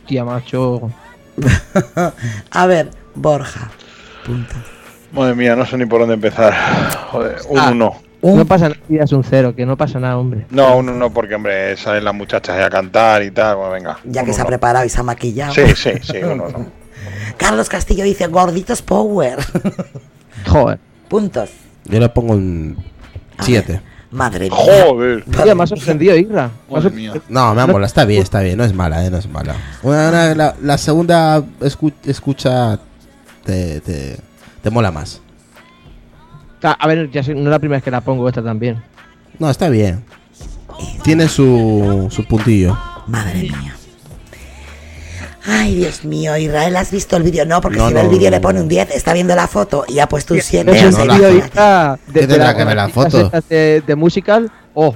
Tía, 0.07 0.25
macho. 0.25 0.91
A 2.51 2.67
ver, 2.67 2.91
Borja. 3.15 3.71
Punto. 4.25 4.55
Madre 5.13 5.35
mía, 5.35 5.57
no 5.57 5.65
sé 5.65 5.79
ni 5.79 5.87
por 5.87 6.01
dónde 6.01 6.15
empezar. 6.15 6.55
Joder, 7.11 7.37
un 7.49 7.59
Ah. 7.59 7.71
uno. 7.73 8.03
Un- 8.21 8.37
No 8.39 8.45
pasa 8.45 8.69
nada, 8.69 8.81
es 9.05 9.13
un 9.13 9.23
cero, 9.23 9.55
que 9.55 9.65
no 9.65 9.77
pasa 9.77 10.01
nada, 10.01 10.19
hombre. 10.19 10.45
No, 10.51 10.77
un 10.77 10.89
uno 10.89 11.09
porque, 11.11 11.37
hombre, 11.37 11.77
salen 11.77 12.05
las 12.05 12.15
muchachas 12.15 12.61
a 12.63 12.69
cantar 12.69 13.23
y 13.23 13.31
tal. 13.31 13.57
Bueno, 13.57 13.71
venga. 13.73 13.99
ya 14.05 14.25
que 14.25 14.33
se 14.33 14.43
ha 14.43 14.45
preparado 14.45 14.85
y 14.85 14.89
se 14.89 14.99
ha 14.99 15.05
maquillado. 15.05 15.55
Sí, 15.55 15.63
sí, 15.77 15.91
sí, 16.03 16.17
un 16.19 16.41
uno. 16.41 16.67
Carlos 17.37 17.69
Castillo 17.69 18.03
dice, 18.05 18.27
gorditos 18.27 18.83
power. 18.83 19.39
Joder. 20.49 20.79
Puntos. 21.09 21.51
Yo 21.85 21.99
le 22.01 22.09
pongo 22.09 22.35
un 22.35 22.77
7. 23.41 23.81
Madre 24.11 24.49
mía. 24.49 24.57
Joder. 24.59 25.25
Me 26.69 26.79
ha 26.79 26.83
sorprendido. 26.83 27.15
No, 27.29 27.55
me 27.55 27.67
mola, 27.67 27.87
está 27.87 28.05
bien, 28.05 28.23
está 28.23 28.41
bien, 28.41 28.57
no 28.57 28.65
es 28.65 28.73
mala, 28.75 29.05
eh, 29.05 29.11
no 29.11 29.19
es 29.19 29.29
mala. 29.29 29.55
Una- 29.83 30.09
una- 30.09 30.35
la, 30.35 30.55
la 30.63 30.79
segunda 30.79 31.41
escu- 31.61 31.93
escucha 32.05 32.79
te, 33.45 33.81
te, 33.81 34.19
te 34.63 34.71
mola 34.71 34.91
más. 34.91 35.21
Ah, 36.63 36.77
A 36.81 36.87
ver, 36.89 37.11
ya 37.11 37.23
sé, 37.23 37.35
no 37.35 37.43
es 37.43 37.47
la 37.49 37.59
primera 37.59 37.77
vez 37.79 37.85
que 37.85 37.91
la 37.91 38.01
pongo 38.01 38.27
esta 38.29 38.43
también. 38.43 38.83
No, 39.39 39.49
está 39.51 39.69
bien. 39.69 40.03
Tiene 41.03 41.29
su, 41.29 42.09
su 42.11 42.25
puntillo. 42.25 42.77
Madre 43.07 43.43
mía. 43.43 43.75
Ay, 45.49 45.77
Dios 45.77 46.05
mío, 46.05 46.37
Israel, 46.37 46.77
¿has 46.77 46.91
visto 46.91 47.17
el 47.17 47.23
vídeo? 47.23 47.47
No, 47.47 47.61
porque 47.61 47.79
No, 47.79 47.89
si 47.89 47.95
ve 47.95 48.01
el 48.01 48.07
no, 48.07 48.13
vídeo 48.13 48.31
no, 48.31 48.37
le 48.37 48.41
pone 48.41 48.59
no. 48.59 48.63
un 48.65 48.69
10, 48.69 48.91
está 48.95 49.13
viendo 49.15 49.35
la 49.35 49.47
foto 49.47 49.85
y 49.89 49.99
ha 49.99 50.07
puesto 50.07 50.35
un 50.35 50.43
7. 50.43 50.71
Eso 50.71 50.91
no, 50.91 50.99
es 50.99 51.07
la- 51.07 51.17
tío, 51.17 51.31
Isra, 51.39 51.99
de, 52.07 52.13
¿Qué 52.13 52.21
de 52.21 52.27
tendrá 52.27 52.57
que 52.57 52.65
ver 52.65 52.77
la 52.77 52.89
foto? 52.89 53.31
De, 53.49 53.83
de 53.87 53.95
musical, 53.97 54.51
oh, 54.75 54.95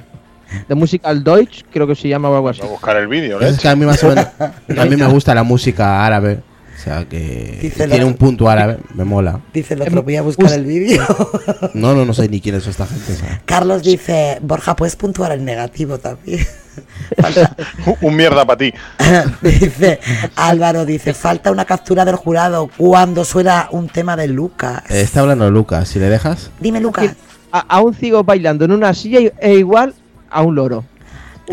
de 0.68 0.74
musical 0.74 1.24
Deutsch, 1.24 1.62
creo 1.72 1.86
que 1.86 1.94
se 1.94 2.08
llama 2.08 2.28
o 2.28 2.34
algo 2.36 2.48
así. 2.50 2.60
Voy 2.60 2.68
a 2.68 2.72
buscar 2.72 2.96
el 2.98 3.06
vídeo, 3.08 3.40
Es 3.40 3.56
¿eh? 3.56 3.58
que 3.62 3.68
a 3.68 3.76
mí 3.76 3.86
más 3.86 4.02
o 4.04 4.08
menos, 4.08 4.26
a 4.78 4.84
mí 4.84 4.96
me 4.96 5.06
gusta 5.06 5.34
la 5.34 5.42
música 5.42 6.04
árabe. 6.04 6.40
O 6.82 6.84
sea 6.84 7.04
que 7.08 7.58
Dice 7.62 7.86
tiene 7.86 7.98
la- 8.00 8.06
un 8.06 8.14
punto 8.14 8.50
árabe, 8.50 8.78
me 8.94 9.04
mola. 9.04 9.38
Dice 9.54 9.74
el 9.74 9.82
otro, 9.82 10.02
voy 10.02 10.16
a 10.16 10.22
buscar 10.22 10.52
el 10.52 10.64
vídeo. 10.64 11.00
No, 11.74 11.94
no, 11.94 12.04
no 12.04 12.12
sé 12.12 12.28
ni 12.28 12.40
quién 12.40 12.56
es 12.56 12.66
esta 12.66 12.86
gente. 12.86 13.14
¿sabes? 13.14 13.38
Carlos 13.44 13.82
dice, 13.84 14.38
Borja, 14.42 14.74
puedes 14.74 14.96
puntuar 14.96 15.30
el 15.32 15.44
negativo 15.44 15.98
también. 15.98 16.44
Falta- 17.20 17.54
Un 18.00 18.16
mierda 18.16 18.44
para 18.44 18.56
ti. 18.58 18.72
dice 19.42 20.00
Álvaro, 20.36 20.84
dice, 20.84 21.14
falta 21.14 21.50
una 21.52 21.64
captura 21.64 22.04
del 22.04 22.16
jurado 22.16 22.68
cuando 22.76 23.24
suena 23.24 23.68
un 23.70 23.88
tema 23.88 24.16
de 24.16 24.26
Lucas. 24.28 24.82
Eh, 24.90 25.02
está 25.02 25.20
hablando 25.20 25.48
Lucas, 25.52 25.86
si 25.88 25.98
le 26.00 26.08
dejas. 26.08 26.50
Dime, 26.60 26.80
Lucas. 26.80 27.14
A, 27.52 27.60
a 27.60 27.80
un 27.80 27.94
ciego 27.94 28.24
bailando 28.24 28.64
en 28.64 28.72
una 28.72 28.92
silla 28.94 29.20
es 29.38 29.58
igual 29.58 29.94
a 30.30 30.42
un 30.42 30.54
loro. 30.56 30.84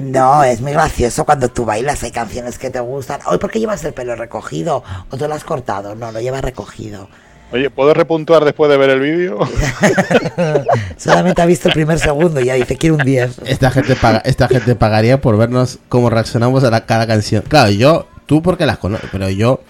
No, 0.02 0.44
es 0.44 0.62
muy 0.62 0.72
gracioso 0.74 1.26
cuando 1.26 1.50
tú 1.50 1.66
bailas, 1.66 2.04
hay 2.04 2.12
canciones 2.12 2.58
que 2.60 2.70
te 2.70 2.80
gustan. 2.80 3.20
Hoy, 3.26 3.38
¿por 3.38 3.50
qué 3.52 3.60
llevas 3.60 3.84
el 3.84 3.94
pelo 3.94 4.16
recogido? 4.16 4.84
¿O 5.12 5.18
te 5.18 5.28
lo 5.28 5.34
has 5.36 5.44
cortado? 5.44 5.96
No, 5.96 6.12
lo 6.12 6.20
llevas 6.22 6.42
recogido. 6.44 7.10
Oye, 7.52 7.70
¿puedo 7.72 7.94
repuntuar 7.96 8.46
después 8.46 8.70
de 8.70 8.78
ver 8.78 8.92
el 8.92 9.00
vídeo? 9.00 9.40
Solamente 10.98 11.42
ha 11.42 11.46
visto 11.46 11.68
el 11.68 11.74
primer 11.74 12.00
segundo 12.00 12.40
y 12.40 12.46
ya 12.46 12.54
dice, 12.56 12.78
quiero 12.78 12.96
un 12.96 13.04
10. 13.04 13.40
Esta 13.46 13.72
gente 13.72 13.96
paga, 13.96 14.20
esta 14.26 14.48
gente 14.48 14.76
pagaría 14.76 15.22
por 15.22 15.38
vernos 15.38 15.80
cómo 15.90 16.10
reaccionamos 16.10 16.64
a 16.64 16.70
la, 16.72 16.86
cada 16.86 17.08
canción. 17.08 17.44
Claro, 17.48 17.72
yo, 17.72 18.08
tú 18.26 18.42
porque 18.42 18.66
las 18.66 18.78
conoces, 18.78 19.10
pero 19.12 19.30
yo 19.30 19.62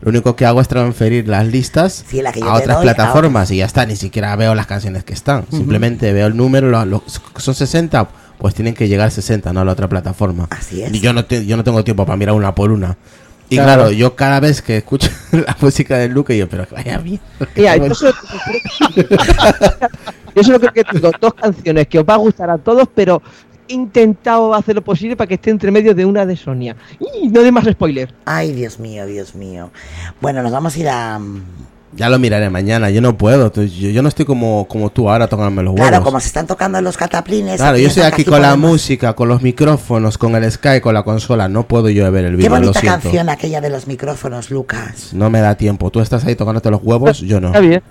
lo 0.00 0.10
único 0.10 0.36
que 0.36 0.46
hago 0.46 0.60
es 0.60 0.68
transferir 0.68 1.28
las 1.28 1.46
listas 1.46 2.04
Sí, 2.08 2.22
la 2.22 2.30
a 2.30 2.54
otras 2.54 2.76
doy, 2.78 2.84
plataformas 2.84 3.50
y 3.50 3.58
ya 3.58 3.66
está, 3.66 3.84
ni 3.84 3.96
siquiera 3.96 4.34
veo 4.36 4.54
las 4.54 4.66
canciones 4.66 5.04
que 5.04 5.12
están. 5.12 5.44
Simplemente 5.50 6.12
veo 6.12 6.28
el 6.28 6.36
número, 6.36 6.68
lo- 6.70 6.84
lo- 6.86 7.02
son 7.36 7.54
60, 7.54 8.08
pues 8.38 8.54
tienen 8.54 8.74
que 8.74 8.88
llegar 8.88 9.10
60, 9.10 9.52
no 9.52 9.60
a 9.60 9.64
la 9.64 9.72
otra 9.72 9.88
plataforma. 9.88 10.46
Así 10.50 10.82
es. 10.82 10.92
Y 10.94 11.00
yo 11.00 11.12
no, 11.12 11.24
te- 11.24 11.44
yo 11.46 11.56
no 11.56 11.64
tengo 11.64 11.82
tiempo 11.84 12.06
para 12.06 12.16
mirar 12.16 12.34
una 12.34 12.54
por 12.54 12.70
una. 12.72 12.96
Y 13.50 13.56
Claro. 13.56 13.82
claro, 13.82 13.90
yo 13.92 14.14
cada 14.14 14.40
vez 14.40 14.60
que 14.62 14.76
escucho 14.76 15.08
la 15.32 15.56
música 15.60 15.96
de 15.98 16.08
Luke, 16.08 16.36
yo, 16.36 16.48
pero 16.48 16.66
vaya 16.70 16.98
mierda. 16.98 17.24
Mira, 17.56 17.76
yo 17.78 17.94
solo, 17.94 18.12
yo 20.34 20.42
solo 20.44 20.60
creo 20.60 20.72
que 20.72 20.84
tengo 20.84 21.10
dos 21.20 21.34
canciones 21.34 21.86
que 21.88 21.98
os 21.98 22.04
va 22.04 22.14
a 22.14 22.18
gustar 22.18 22.50
a 22.50 22.58
todos, 22.58 22.88
pero 22.94 23.22
he 23.68 23.72
intentado 23.74 24.54
hacer 24.54 24.74
lo 24.74 24.82
posible 24.82 25.16
para 25.16 25.28
que 25.28 25.34
esté 25.34 25.50
entre 25.50 25.70
medio 25.70 25.94
de 25.94 26.04
una 26.04 26.24
de 26.26 26.36
Sonia. 26.36 26.76
Y 27.22 27.28
no 27.28 27.42
de 27.42 27.52
más 27.52 27.64
spoiler. 27.66 28.14
Ay, 28.24 28.52
Dios 28.52 28.78
mío, 28.78 29.06
Dios 29.06 29.34
mío. 29.34 29.70
Bueno, 30.20 30.42
nos 30.42 30.52
vamos 30.52 30.76
a 30.76 30.78
ir 30.78 30.88
a... 30.88 31.20
Ya 31.96 32.08
lo 32.10 32.18
miraré 32.18 32.50
mañana, 32.50 32.90
yo 32.90 33.00
no 33.00 33.16
puedo. 33.16 33.52
Yo, 33.52 33.62
yo 33.64 34.02
no 34.02 34.08
estoy 34.08 34.24
como, 34.26 34.66
como 34.68 34.90
tú 34.90 35.08
ahora 35.10 35.26
tocándome 35.26 35.62
los 35.62 35.72
huevos. 35.74 35.88
Claro, 35.88 36.04
como 36.04 36.20
se 36.20 36.26
están 36.28 36.46
tocando 36.46 36.80
los 36.82 36.96
cataplines. 36.96 37.56
Claro, 37.56 37.78
yo 37.78 37.88
estoy 37.88 38.02
que 38.02 38.06
aquí 38.08 38.24
con 38.24 38.42
la 38.42 38.48
podemos- 38.50 38.70
música, 38.72 39.14
con 39.14 39.28
los 39.28 39.42
micrófonos, 39.42 40.18
con 40.18 40.34
el 40.36 40.50
Sky, 40.52 40.80
con 40.80 40.94
la 40.94 41.02
consola. 41.02 41.48
No 41.48 41.66
puedo 41.66 41.88
yo 41.88 42.10
ver 42.12 42.26
el 42.26 42.32
Qué 42.32 42.36
vídeo, 42.36 42.50
lo 42.50 42.56
bonita 42.60 42.80
siento. 42.80 43.00
canción 43.02 43.28
aquella 43.30 43.60
de 43.60 43.70
los 43.70 43.86
micrófonos, 43.86 44.50
Lucas. 44.50 45.12
No 45.12 45.30
me 45.30 45.40
da 45.40 45.54
tiempo. 45.56 45.90
Tú 45.90 46.00
estás 46.00 46.24
ahí 46.24 46.36
tocándote 46.36 46.70
los 46.70 46.80
huevos, 46.82 47.20
yo 47.20 47.40
no. 47.40 47.48
Está 47.48 47.60
bien. 47.60 47.82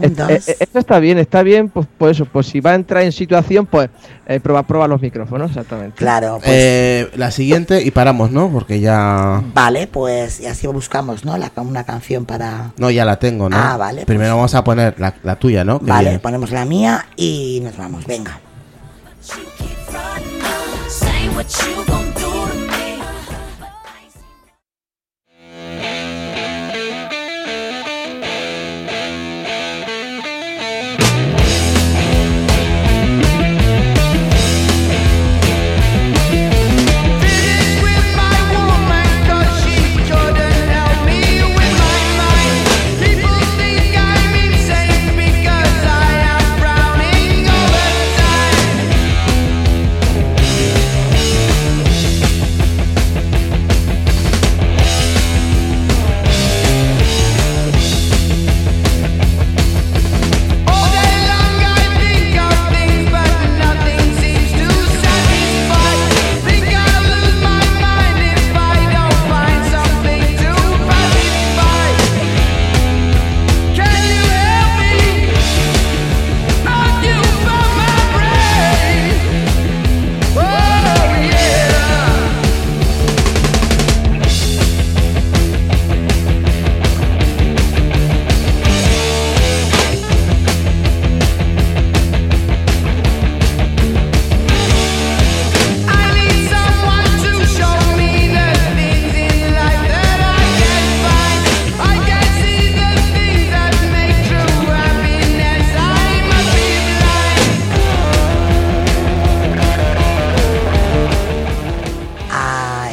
Un 0.00 0.04
Eh, 0.04 0.14
dos. 0.16 0.30
eh, 0.30 0.42
eh, 0.46 0.56
Esto 0.60 0.78
está 0.78 0.98
bien, 0.98 1.18
está 1.18 1.42
bien, 1.42 1.68
pues, 1.68 1.86
pues 1.98 2.16
eso, 2.16 2.24
pues 2.26 2.46
si 2.46 2.60
va 2.60 2.72
a 2.72 2.74
entrar 2.74 3.02
en 3.02 3.12
situación, 3.12 3.66
pues 3.66 3.90
eh, 4.26 4.40
prueba, 4.40 4.62
prueba 4.64 4.88
los 4.88 5.00
micrófonos, 5.00 5.50
exactamente. 5.50 5.96
Claro, 5.96 6.38
pues... 6.38 6.50
Eh, 6.52 7.10
la 7.16 7.30
siguiente 7.30 7.82
y 7.82 7.90
paramos, 7.90 8.30
¿no? 8.30 8.48
Porque 8.50 8.80
ya... 8.80 9.42
Vale, 9.54 9.86
pues 9.86 10.40
y 10.40 10.46
así 10.46 10.66
buscamos, 10.66 11.24
¿no? 11.24 11.36
La, 11.36 11.50
una 11.56 11.84
canción 11.84 12.24
para... 12.26 12.72
No, 12.78 12.90
ya 12.90 13.04
la 13.04 13.18
tengo, 13.18 13.48
¿no? 13.48 13.56
Ah, 13.56 13.76
vale, 13.76 14.06
Primero 14.06 14.36
vamos 14.36 14.54
a 14.54 14.64
poner 14.64 14.94
la, 14.98 15.14
la 15.22 15.36
tuya, 15.36 15.64
¿no? 15.64 15.78
Que 15.80 15.86
Vale, 15.86 16.04
viene. 16.10 16.18
ponemos 16.20 16.50
la 16.50 16.64
mía 16.64 17.06
y 17.16 17.60
nos 17.62 17.76
vamos. 17.76 18.06
Venga. 18.06 18.38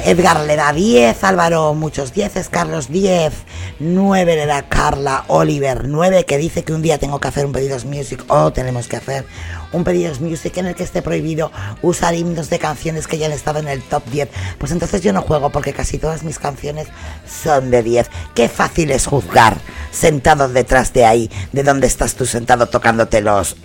Edgar 0.07 0.39
le 0.45 0.55
da 0.55 0.71
10, 0.71 1.21
Álvaro 1.25 1.73
muchos 1.73 2.13
10, 2.13 2.47
Carlos 2.47 2.87
10, 2.87 3.33
9 3.79 4.35
le 4.37 4.45
da 4.45 4.61
Carla, 4.69 5.25
Oliver 5.27 5.85
9, 5.85 6.23
que 6.23 6.37
dice 6.37 6.63
que 6.63 6.71
un 6.71 6.81
día 6.81 6.97
tengo 6.97 7.19
que 7.19 7.27
hacer 7.27 7.45
un 7.45 7.51
pedidos 7.51 7.83
music 7.83 8.23
o 8.29 8.53
tenemos 8.53 8.87
que 8.87 8.95
hacer 8.95 9.25
un 9.73 9.83
pedidos 9.83 10.21
music 10.21 10.55
en 10.59 10.67
el 10.67 10.75
que 10.75 10.83
esté 10.83 11.01
prohibido 11.01 11.51
usar 11.81 12.15
himnos 12.15 12.49
de 12.49 12.57
canciones 12.57 13.05
que 13.05 13.17
ya 13.17 13.25
han 13.25 13.33
estado 13.33 13.59
en 13.59 13.67
el 13.67 13.81
top 13.81 14.05
10. 14.05 14.29
Pues 14.57 14.71
entonces 14.71 15.01
yo 15.01 15.11
no 15.11 15.23
juego 15.23 15.49
porque 15.49 15.73
casi 15.73 15.97
todas 15.97 16.23
mis 16.23 16.39
canciones 16.39 16.87
son 17.27 17.69
de 17.69 17.83
10. 17.83 18.09
Qué 18.33 18.47
fácil 18.47 18.91
es 18.91 19.07
juzgar 19.07 19.57
sentado 19.91 20.47
detrás 20.47 20.93
de 20.93 21.03
ahí, 21.03 21.29
de 21.51 21.63
donde 21.63 21.87
estás 21.87 22.15
tú 22.15 22.25
sentado 22.25 22.67
tocándote 22.67 23.19
los... 23.19 23.57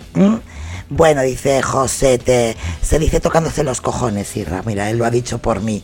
Bueno, 0.89 1.21
dice 1.21 1.61
José, 1.61 2.17
te, 2.17 2.57
se 2.81 2.99
dice 2.99 3.21
tocándose 3.21 3.63
los 3.63 3.79
cojones, 3.79 4.35
Irra. 4.35 4.61
Mira, 4.65 4.89
él 4.89 4.97
lo 4.97 5.05
ha 5.05 5.09
dicho 5.09 5.39
por 5.39 5.61
mí. 5.61 5.81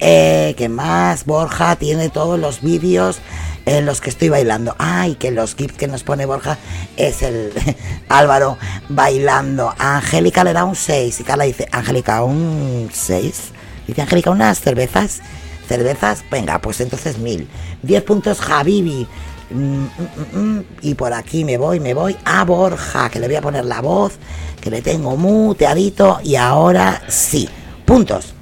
Eh, 0.00 0.54
¿Qué 0.56 0.68
más? 0.68 1.24
Borja 1.24 1.76
tiene 1.76 2.10
todos 2.10 2.38
los 2.38 2.60
vídeos 2.60 3.18
en 3.64 3.86
los 3.86 4.00
que 4.00 4.10
estoy 4.10 4.28
bailando. 4.28 4.74
Ay, 4.78 5.14
que 5.14 5.30
los 5.30 5.54
gifs 5.54 5.76
que 5.76 5.88
nos 5.88 6.02
pone 6.02 6.26
Borja 6.26 6.58
es 6.96 7.22
el 7.22 7.52
Álvaro 8.08 8.58
bailando. 8.88 9.74
A 9.78 9.96
Angélica 9.96 10.44
le 10.44 10.52
da 10.52 10.64
un 10.64 10.76
6 10.76 11.20
y 11.20 11.24
Carla 11.24 11.44
dice, 11.44 11.68
Angélica, 11.72 12.22
un 12.22 12.90
6. 12.92 13.42
Dice 13.86 14.02
Angélica, 14.02 14.30
unas 14.30 14.60
cervezas. 14.60 15.20
¿Cervezas? 15.68 16.24
Venga, 16.30 16.60
pues 16.60 16.80
entonces 16.80 17.18
mil. 17.18 17.48
10 17.82 18.02
puntos 18.04 18.40
Javibi. 18.40 19.06
Mm, 19.50 19.84
mm, 19.84 20.38
mm. 20.38 20.64
Y 20.82 20.94
por 20.94 21.12
aquí 21.12 21.44
me 21.44 21.56
voy, 21.56 21.80
me 21.80 21.94
voy 21.94 22.16
a 22.24 22.44
Borja, 22.44 23.08
que 23.08 23.18
le 23.18 23.26
voy 23.26 23.36
a 23.36 23.40
poner 23.40 23.64
la 23.64 23.80
voz, 23.80 24.14
que 24.60 24.70
le 24.70 24.82
tengo 24.82 25.16
muteadito 25.16 26.20
y 26.22 26.36
ahora 26.36 27.02
sí. 27.08 27.48
Puntos. 27.84 28.34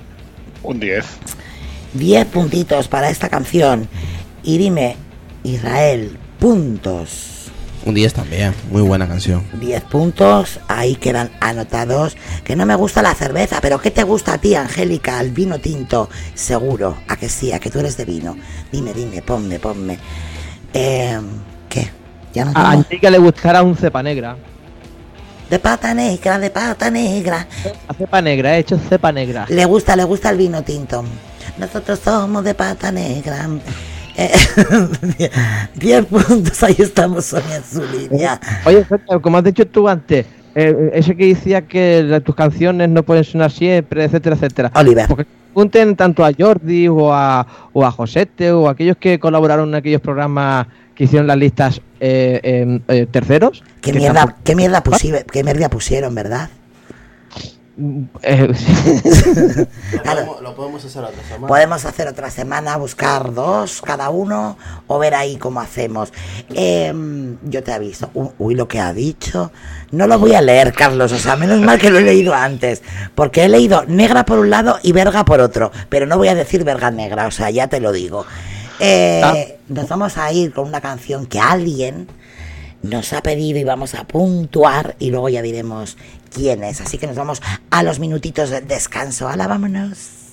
Un 0.62 0.80
10. 0.80 1.04
10 1.94 2.26
puntitos 2.26 2.88
para 2.88 3.10
esta 3.10 3.28
canción. 3.28 3.88
Y 4.42 4.58
dime, 4.58 4.96
Israel, 5.42 6.18
puntos. 6.38 7.30
Un 7.86 7.94
10 7.94 8.14
también, 8.14 8.54
muy 8.70 8.82
buena 8.82 9.06
canción. 9.06 9.44
10 9.60 9.82
puntos, 9.84 10.58
ahí 10.68 10.96
quedan 10.96 11.30
anotados. 11.40 12.16
Que 12.42 12.56
no 12.56 12.66
me 12.66 12.74
gusta 12.74 13.02
la 13.02 13.14
cerveza, 13.14 13.58
pero 13.60 13.78
¿qué 13.78 13.90
te 13.90 14.02
gusta 14.02 14.34
a 14.34 14.38
ti, 14.38 14.54
Angélica? 14.54 15.20
El 15.20 15.30
vino 15.30 15.58
tinto, 15.58 16.08
seguro. 16.34 16.96
A 17.08 17.16
que 17.16 17.28
sí, 17.28 17.52
a 17.52 17.58
que 17.58 17.70
tú 17.70 17.80
eres 17.80 17.96
de 17.96 18.04
vino. 18.04 18.36
Dime, 18.72 18.92
dime, 18.94 19.22
ponme, 19.22 19.58
ponme. 19.58 19.98
Eh, 20.72 21.20
¿Qué? 21.68 21.90
Ya 22.32 22.46
no 22.46 22.52
A 22.54 22.72
Angélica 22.72 23.10
le 23.10 23.18
gustará 23.18 23.62
un 23.62 23.76
cepa 23.76 24.02
negra. 24.02 24.36
De 25.50 25.58
pata 25.58 25.92
negra, 25.92 26.38
de 26.38 26.50
pata 26.50 26.90
negra. 26.90 27.46
A 27.86 27.92
cepa 27.92 28.22
negra, 28.22 28.56
he 28.56 28.60
hecho 28.60 28.78
cepa 28.78 29.12
negra. 29.12 29.44
Le 29.50 29.64
gusta, 29.66 29.94
le 29.94 30.04
gusta 30.04 30.30
el 30.30 30.38
vino 30.38 30.62
tinto. 30.62 31.04
Nosotros 31.58 31.98
somos 31.98 32.44
de 32.44 32.54
pata 32.54 32.90
negra. 32.92 33.48
Eh, 34.16 34.30
10 35.74 36.06
puntos, 36.06 36.62
ahí 36.62 36.76
estamos 36.78 37.24
Sonia 37.24 37.56
en 37.56 37.64
su 37.64 37.84
línea. 37.84 38.40
Oye, 38.64 38.84
Sonia, 38.88 39.18
como 39.20 39.38
has 39.38 39.44
dicho 39.44 39.66
tú 39.66 39.88
antes, 39.88 40.26
eh, 40.54 40.90
ese 40.92 41.16
que 41.16 41.26
decía 41.26 41.62
que 41.62 42.22
tus 42.24 42.34
canciones 42.34 42.88
no 42.88 43.02
pueden 43.02 43.24
sonar 43.24 43.50
siempre, 43.50 44.04
etcétera, 44.04 44.36
etcétera. 44.36 44.70
Oliver. 44.74 45.08
Porque 45.08 45.26
pregunten 45.54 45.96
tanto 45.96 46.24
a 46.24 46.32
Jordi 46.36 46.88
o 46.88 47.12
a, 47.12 47.46
o 47.72 47.84
a 47.84 47.90
Josete 47.90 48.52
o 48.52 48.68
a 48.68 48.72
aquellos 48.72 48.96
que 48.96 49.18
colaboraron 49.18 49.68
en 49.68 49.76
aquellos 49.76 50.00
programas 50.00 50.66
que 50.94 51.04
hicieron 51.04 51.26
las 51.26 51.36
listas 51.36 51.80
eh, 52.00 52.40
eh, 52.42 52.80
eh, 52.88 53.06
terceros. 53.10 53.62
¿Qué 53.80 53.92
que 53.92 53.98
mierda, 53.98 54.36
qué 54.44 54.54
mierda 54.54 55.68
pusieron, 55.68 56.14
verdad? 56.14 56.48
Eh, 58.22 58.48
Claro. 60.02 60.38
Lo 60.40 60.54
podemos 60.54 60.84
hacer 60.84 61.02
otra 61.04 61.22
semana. 61.22 61.46
Podemos 61.46 61.84
hacer 61.84 62.08
otra 62.08 62.30
semana, 62.30 62.76
buscar 62.76 63.32
dos 63.32 63.80
cada 63.82 64.10
uno 64.10 64.56
o 64.86 64.98
ver 64.98 65.14
ahí 65.14 65.36
cómo 65.36 65.60
hacemos. 65.60 66.12
Em, 66.54 67.36
yo 67.42 67.62
te 67.62 67.72
aviso. 67.72 68.10
Uy, 68.38 68.54
lo 68.54 68.68
que 68.68 68.80
ha 68.80 68.92
dicho. 68.92 69.50
No 69.90 70.06
lo 70.06 70.18
voy 70.18 70.34
a 70.34 70.40
leer, 70.40 70.72
Carlos. 70.72 71.12
O 71.12 71.18
sea, 71.18 71.36
menos 71.36 71.60
mal 71.60 71.78
que 71.78 71.90
lo 71.90 71.98
he 71.98 72.02
leído 72.02 72.34
antes. 72.34 72.82
Porque 73.14 73.44
he 73.44 73.48
leído 73.48 73.84
negra 73.86 74.24
por 74.24 74.38
un 74.38 74.50
lado 74.50 74.78
y 74.82 74.92
verga 74.92 75.24
por 75.24 75.40
otro. 75.40 75.70
Pero 75.88 76.06
no 76.06 76.16
voy 76.16 76.28
a 76.28 76.34
decir 76.34 76.64
verga 76.64 76.90
negra. 76.90 77.26
O 77.26 77.30
sea, 77.30 77.50
ya 77.50 77.68
te 77.68 77.80
lo 77.80 77.92
digo. 77.92 78.26
Eh, 78.80 79.20
Ah. 79.24 79.34
Nos 79.68 79.88
vamos 79.88 80.18
a 80.18 80.30
ir 80.32 80.52
con 80.52 80.66
una 80.66 80.80
canción 80.82 81.26
que 81.26 81.40
alguien 81.40 82.06
nos 82.84 83.12
ha 83.14 83.22
pedido 83.22 83.58
y 83.58 83.64
vamos 83.64 83.94
a 83.94 84.06
puntuar 84.06 84.94
y 84.98 85.10
luego 85.10 85.28
ya 85.28 85.42
diremos 85.42 85.96
quién 86.32 86.62
es. 86.62 86.80
Así 86.80 86.98
que 86.98 87.06
nos 87.06 87.16
vamos 87.16 87.42
a 87.70 87.82
los 87.82 87.98
minutitos 87.98 88.50
de 88.50 88.60
descanso. 88.60 89.28
¡Hala, 89.28 89.46
vámonos! 89.46 90.23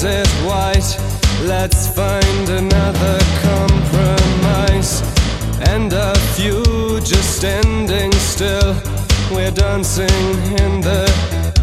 Is 0.00 0.04
it 0.04 0.28
white? 0.48 0.90
Let's 1.44 1.88
find 1.88 2.48
another 2.48 3.18
compromise. 3.42 5.02
And 5.68 5.92
a 5.92 6.14
few 6.34 6.62
just 7.00 7.36
standing 7.36 8.12
still. 8.12 8.74
We're 9.30 9.50
dancing 9.50 10.22
in 10.64 10.80
the 10.80 11.06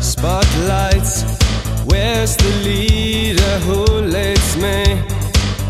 spotlights. 0.02 1.24
Where's 1.86 2.36
the 2.38 2.54
leader 2.64 3.54
who 3.66 3.84
leads 4.16 4.56
me? 4.58 5.02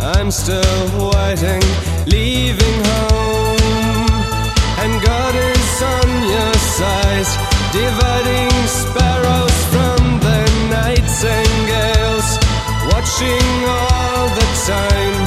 I'm 0.02 0.30
still 0.30 0.88
waiting, 1.12 1.64
leaving 2.06 2.80
home. 2.92 4.10
And 4.84 4.94
God 5.06 5.36
is 5.36 5.82
on 5.96 6.10
your 6.34 6.54
side, 6.76 7.30
dividing 7.72 8.52
sparrows 8.68 9.57
Watching 13.20 13.66
all 13.66 14.28
the 14.30 14.46
time, 14.68 15.27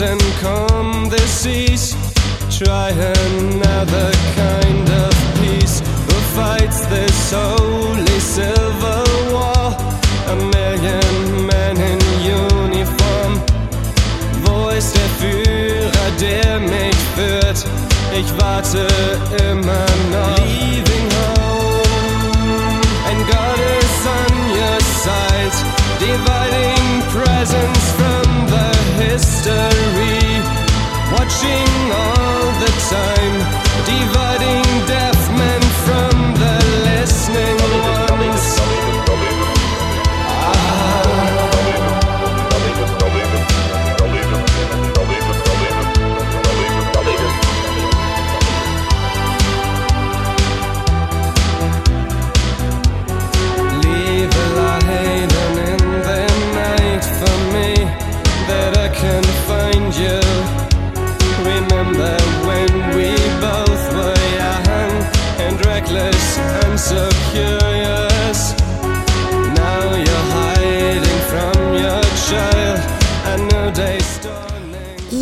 and 0.00 0.20
come 0.40 1.08
the 1.08 1.18
seas. 1.26 1.96
Try 2.50 2.90
another 2.90 4.10
kind 4.36 4.88
of 4.88 5.12
peace. 5.40 5.80
Who 5.80 6.16
fights 6.38 6.86
this 6.86 7.32
holy 7.32 8.20
civil 8.20 9.06
war? 9.32 9.76
A 10.28 10.36
million 10.36 11.46
men 11.46 11.76
in 11.90 12.00
uniform. 12.22 13.32
Wo 14.44 14.68
ist 14.68 14.94
der 14.94 15.10
Führer, 15.18 16.10
der 16.20 16.60
mich 16.60 16.98
führt? 17.16 17.66
Ich 18.20 18.30
warte 18.40 18.86
immer 19.50 19.88
noch. 20.12 20.38
Leaving 20.38 21.08
home, 21.18 22.80
and 23.08 23.20
God 23.26 23.58
is 23.80 24.06
on 24.18 24.32
your 24.60 24.80
side. 25.02 25.56
Dividing 25.98 27.02
presence 27.10 27.77
history. 29.18 30.22
Watching 31.14 31.72
all 32.02 32.44
the 32.62 32.72
time. 32.94 33.36
Dividing 33.90 34.68
deaf 34.86 35.17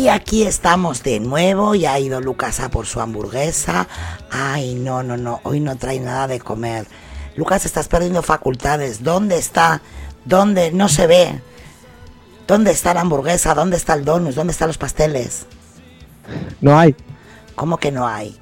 Y 0.07 0.09
aquí 0.09 0.43
estamos 0.43 1.03
de 1.03 1.19
nuevo, 1.19 1.75
ya 1.75 1.91
ha 1.91 1.99
ido 1.99 2.21
Lucas 2.21 2.61
a 2.61 2.69
por 2.69 2.85
su 2.85 3.01
hamburguesa. 3.01 3.89
Ay, 4.31 4.73
no, 4.73 5.03
no, 5.03 5.17
no, 5.17 5.41
hoy 5.43 5.59
no 5.59 5.75
trae 5.75 5.99
nada 5.99 6.27
de 6.27 6.39
comer. 6.39 6.87
Lucas, 7.35 7.65
estás 7.65 7.89
perdiendo 7.89 8.23
facultades. 8.23 9.03
¿Dónde 9.03 9.37
está? 9.37 9.81
¿Dónde? 10.23 10.71
No 10.71 10.87
se 10.87 11.07
ve. 11.07 11.41
¿Dónde 12.47 12.71
está 12.71 12.93
la 12.93 13.01
hamburguesa? 13.01 13.53
¿Dónde 13.53 13.75
está 13.75 13.95
el 13.95 14.05
donut? 14.05 14.33
¿Dónde 14.33 14.51
están 14.51 14.69
los 14.69 14.77
pasteles? 14.77 15.45
No 16.61 16.79
hay, 16.79 16.95
¿Cómo 17.55 17.75
que 17.75 17.91
no 17.91 18.07
hay? 18.07 18.39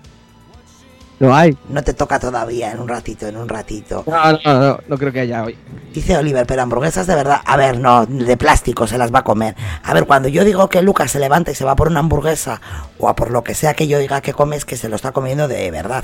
No 1.20 1.36
hay. 1.36 1.58
No 1.70 1.84
te 1.84 1.94
toca 1.94 2.20
todavía, 2.20 2.72
en 2.72 2.80
un 2.80 2.88
ratito, 2.88 3.28
en 3.28 3.38
un 3.38 3.48
ratito. 3.48 4.04
No, 4.06 4.34
no, 4.34 4.40
no, 4.44 4.80
no 4.88 4.98
creo 4.98 5.14
que 5.14 5.22
haya 5.22 5.44
hoy. 5.44 5.58
Dice 5.94 6.18
Oliver, 6.18 6.46
pero 6.46 6.62
hamburguesas 6.62 7.08
de 7.08 7.16
verdad. 7.16 7.40
A 7.46 7.56
ver, 7.56 7.80
no, 7.80 8.06
de 8.06 8.38
plástico 8.38 8.86
se 8.86 8.98
las 8.98 9.14
va 9.14 9.20
a 9.20 9.24
comer. 9.24 9.56
A 9.84 9.94
ver, 9.94 10.06
cuando 10.06 10.28
yo 10.28 10.44
digo 10.44 10.68
que 10.68 10.82
Lucas 10.82 11.12
se 11.12 11.20
levanta 11.20 11.52
y 11.52 11.56
se 11.56 11.64
va 11.64 11.76
por 11.76 11.88
una 11.88 12.02
hamburguesa 12.02 12.62
o 13.00 13.08
a 13.08 13.16
por 13.16 13.32
lo 13.32 13.44
que 13.44 13.56
sea 13.56 13.74
que 13.74 13.88
yo 13.88 13.98
diga 14.00 14.22
que 14.22 14.34
come, 14.34 14.58
es 14.58 14.66
que 14.66 14.76
se 14.76 14.90
lo 14.90 14.96
está 14.98 15.14
comiendo 15.14 15.48
de 15.48 15.72
verdad. 15.72 16.04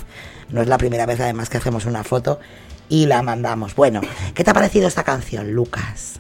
No 0.50 0.62
es 0.62 0.68
la 0.68 0.78
primera 0.78 1.06
vez 1.06 1.20
además 1.20 1.50
que 1.50 1.58
hacemos 1.58 1.86
una 1.86 2.04
foto 2.04 2.40
y 2.88 3.06
la 3.06 3.22
mandamos. 3.22 3.76
Bueno, 3.76 4.02
¿qué 4.34 4.44
te 4.44 4.52
ha 4.52 4.54
parecido 4.54 4.88
esta 4.88 5.04
canción, 5.04 5.52
Lucas? 5.52 6.20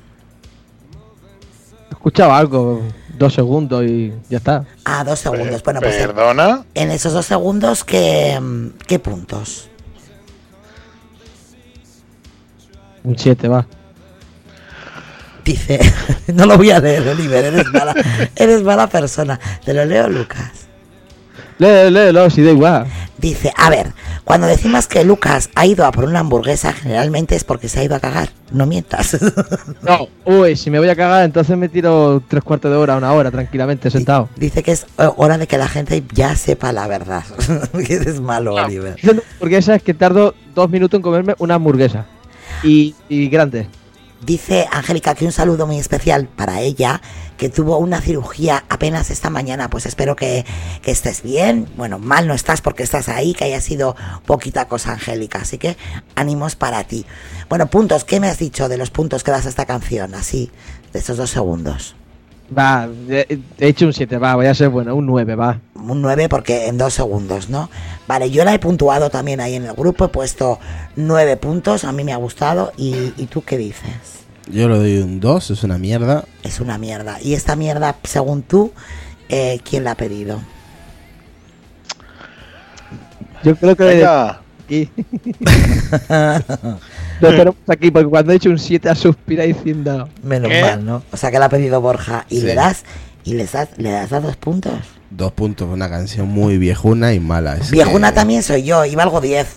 He 1.89 1.93
escuchado 1.93 2.34
algo, 2.34 2.81
dos 3.22 3.34
segundos 3.35 3.84
y 3.85 4.11
ya 4.30 4.38
está. 4.39 4.65
Ah, 4.84 5.03
dos 5.03 5.19
segundos. 5.19 5.61
Bueno, 5.64 5.80
pues 5.80 5.95
en- 5.95 6.07
Perdona. 6.07 6.65
en 6.73 6.89
esos 6.91 7.14
dos 7.14 7.26
segundos, 7.26 7.84
¿qué, 7.84 8.39
qué 8.88 8.98
puntos? 8.99 9.69
Un 13.03 13.18
7 13.18 13.48
va. 13.48 13.65
Dice, 15.45 15.80
no 16.34 16.45
lo 16.45 16.57
voy 16.57 16.69
a 16.72 16.80
leer, 16.80 17.07
Oliver, 17.07 17.45
eres 17.45 17.68
mala, 17.72 17.95
eres 18.35 18.61
mala 18.64 18.88
persona. 18.88 19.39
Te 19.65 19.73
lo 19.73 19.85
leo, 19.85 20.07
Lucas. 20.07 20.60
Léelo, 21.61 21.91
léelo, 21.91 22.29
si 22.31 22.41
da 22.41 22.49
igual. 22.49 22.88
Dice, 23.19 23.53
a 23.55 23.69
ver, 23.69 23.93
cuando 24.23 24.47
decimos 24.47 24.88
que 24.88 25.03
Lucas 25.03 25.51
ha 25.53 25.67
ido 25.67 25.85
a 25.85 25.91
por 25.91 26.05
una 26.05 26.21
hamburguesa, 26.21 26.73
generalmente 26.73 27.35
es 27.35 27.43
porque 27.43 27.69
se 27.69 27.79
ha 27.79 27.83
ido 27.83 27.95
a 27.95 27.99
cagar. 27.99 28.29
No 28.51 28.65
mientas. 28.65 29.15
No, 29.83 30.07
uy, 30.25 30.55
si 30.55 30.71
me 30.71 30.79
voy 30.79 30.89
a 30.89 30.95
cagar, 30.95 31.23
entonces 31.23 31.55
me 31.57 31.69
tiro 31.69 32.23
tres 32.27 32.43
cuartos 32.43 32.71
de 32.71 32.77
hora, 32.77 32.97
una 32.97 33.13
hora, 33.13 33.29
tranquilamente, 33.29 33.91
sentado. 33.91 34.27
Dice 34.38 34.63
que 34.63 34.71
es 34.71 34.88
eh, 34.97 35.07
hora 35.17 35.38
de 35.38 35.45
que 35.45 35.59
la 35.59 35.67
gente 35.67 36.03
ya 36.13 36.35
sepa 36.35 36.71
la 36.71 36.88
verdad. 36.88 37.23
que 37.85 37.93
eres 37.93 38.19
malo, 38.19 38.55
Oliver. 38.55 38.95
Porque 39.38 39.57
esa 39.57 39.75
es 39.75 39.83
que 39.83 39.93
tardo 39.93 40.33
dos 40.55 40.67
minutos 40.71 40.97
en 40.97 41.03
comerme 41.03 41.35
una 41.38 41.55
hamburguesa. 41.55 42.07
Y, 42.63 42.95
y 43.07 43.29
grande. 43.29 43.67
Dice 44.26 44.68
Angélica 44.72 45.15
que 45.15 45.26
un 45.26 45.31
saludo 45.31 45.65
muy 45.65 45.80
especial 45.80 46.27
para 46.27 46.61
ella, 46.61 47.02
que 47.38 47.49
tuvo 47.49 47.77
una 47.77 48.02
cirugía 48.02 48.64
apenas 48.69 49.10
esta 49.10 49.31
mañana. 49.31 49.69
Pues 49.69 49.88
espero 49.88 50.15
que, 50.15 50.45
que 50.84 50.91
estés 50.91 51.23
bien. 51.23 51.68
Bueno, 51.76 51.98
mal 51.98 52.27
no 52.27 52.35
estás 52.35 52.61
porque 52.61 52.84
estás 52.84 53.10
ahí, 53.10 53.34
que 53.34 53.45
haya 53.45 53.61
sido 53.61 53.95
poquita 54.27 54.65
cosa, 54.68 54.91
Angélica. 54.93 55.39
Así 55.39 55.57
que 55.57 55.76
ánimos 56.14 56.56
para 56.56 56.84
ti. 56.84 57.06
Bueno, 57.49 57.68
puntos, 57.68 58.03
¿qué 58.03 58.19
me 58.19 58.27
has 58.27 58.38
dicho 58.38 58.69
de 58.69 58.77
los 58.77 58.91
puntos 58.91 59.23
que 59.23 59.31
das 59.31 59.48
a 59.48 59.49
esta 59.49 59.65
canción? 59.65 60.14
Así, 60.14 60.52
de 60.93 60.99
estos 60.99 61.18
dos 61.18 61.31
segundos. 61.31 61.95
Va, 62.57 62.89
he 63.09 63.39
he 63.59 63.67
hecho 63.67 63.85
un 63.85 63.93
7, 63.93 64.17
va, 64.17 64.35
voy 64.35 64.47
a 64.47 64.53
ser 64.53 64.69
bueno, 64.69 64.95
un 64.95 65.05
9, 65.05 65.35
va. 65.35 65.59
Un 65.75 66.01
9 66.01 66.27
porque 66.27 66.67
en 66.67 66.77
dos 66.77 66.93
segundos, 66.93 67.49
¿no? 67.49 67.69
Vale, 68.07 68.29
yo 68.29 68.43
la 68.43 68.53
he 68.53 68.59
puntuado 68.59 69.09
también 69.09 69.39
ahí 69.39 69.55
en 69.55 69.65
el 69.65 69.73
grupo, 69.73 70.05
he 70.05 70.09
puesto 70.09 70.59
9 70.97 71.37
puntos, 71.37 71.85
a 71.85 71.93
mí 71.93 72.03
me 72.03 72.11
ha 72.11 72.17
gustado. 72.17 72.73
¿Y, 72.75 73.13
y 73.17 73.27
tú 73.27 73.43
qué 73.43 73.57
dices? 73.57 74.21
Yo 74.51 74.67
le 74.67 74.77
doy 74.77 74.97
un 74.97 75.21
2, 75.21 75.51
es 75.51 75.63
una 75.63 75.77
mierda. 75.77 76.25
Es 76.43 76.59
una 76.59 76.77
mierda. 76.77 77.19
Y 77.21 77.35
esta 77.35 77.55
mierda, 77.55 77.95
según 78.03 78.43
tú, 78.43 78.73
eh, 79.29 79.61
¿quién 79.63 79.85
la 79.85 79.91
ha 79.91 79.95
pedido? 79.95 80.41
Yo 83.43 83.55
creo 83.55 83.75
que 83.77 83.83
Venga. 83.83 84.41
Lo 87.22 87.30
tenemos 87.30 87.56
aquí, 87.68 87.91
porque 87.91 88.07
cuando 88.10 88.34
he 88.34 88.35
hecho 88.35 88.49
un 88.49 88.60
7 88.60 88.89
ha 88.89 88.95
suspirado 88.95 89.48
diciendo. 89.48 90.10
Menos 90.23 90.49
¿Qué? 90.49 90.61
mal, 90.61 90.85
¿no? 90.85 91.03
O 91.11 91.18
sea 91.18 91.31
que 91.31 91.39
la 91.39 91.45
ha 91.45 91.49
pedido 91.49 91.80
Borja. 91.81 92.26
¿Y 92.30 92.39
Sí. 92.41 92.45
le 92.48 92.56
das? 92.56 92.84
¿Y 93.23 93.34
les 93.35 93.52
das, 93.52 93.69
le 93.77 93.91
das 93.91 94.11
a 94.14 94.19
dos 94.19 94.35
puntos? 94.38 94.73
Dos 95.11 95.31
puntos, 95.34 95.69
una 95.69 95.89
canción 95.89 96.27
muy 96.27 96.57
viejuna 96.57 97.14
y 97.14 97.19
mala. 97.19 97.57
Es 97.57 97.69
Viejuna 97.72 98.10
que 98.10 98.15
también 98.15 98.41
soy 98.43 98.64
yo, 98.64 98.84
y 98.85 98.95
valgo 98.95 99.22
10. 99.22 99.48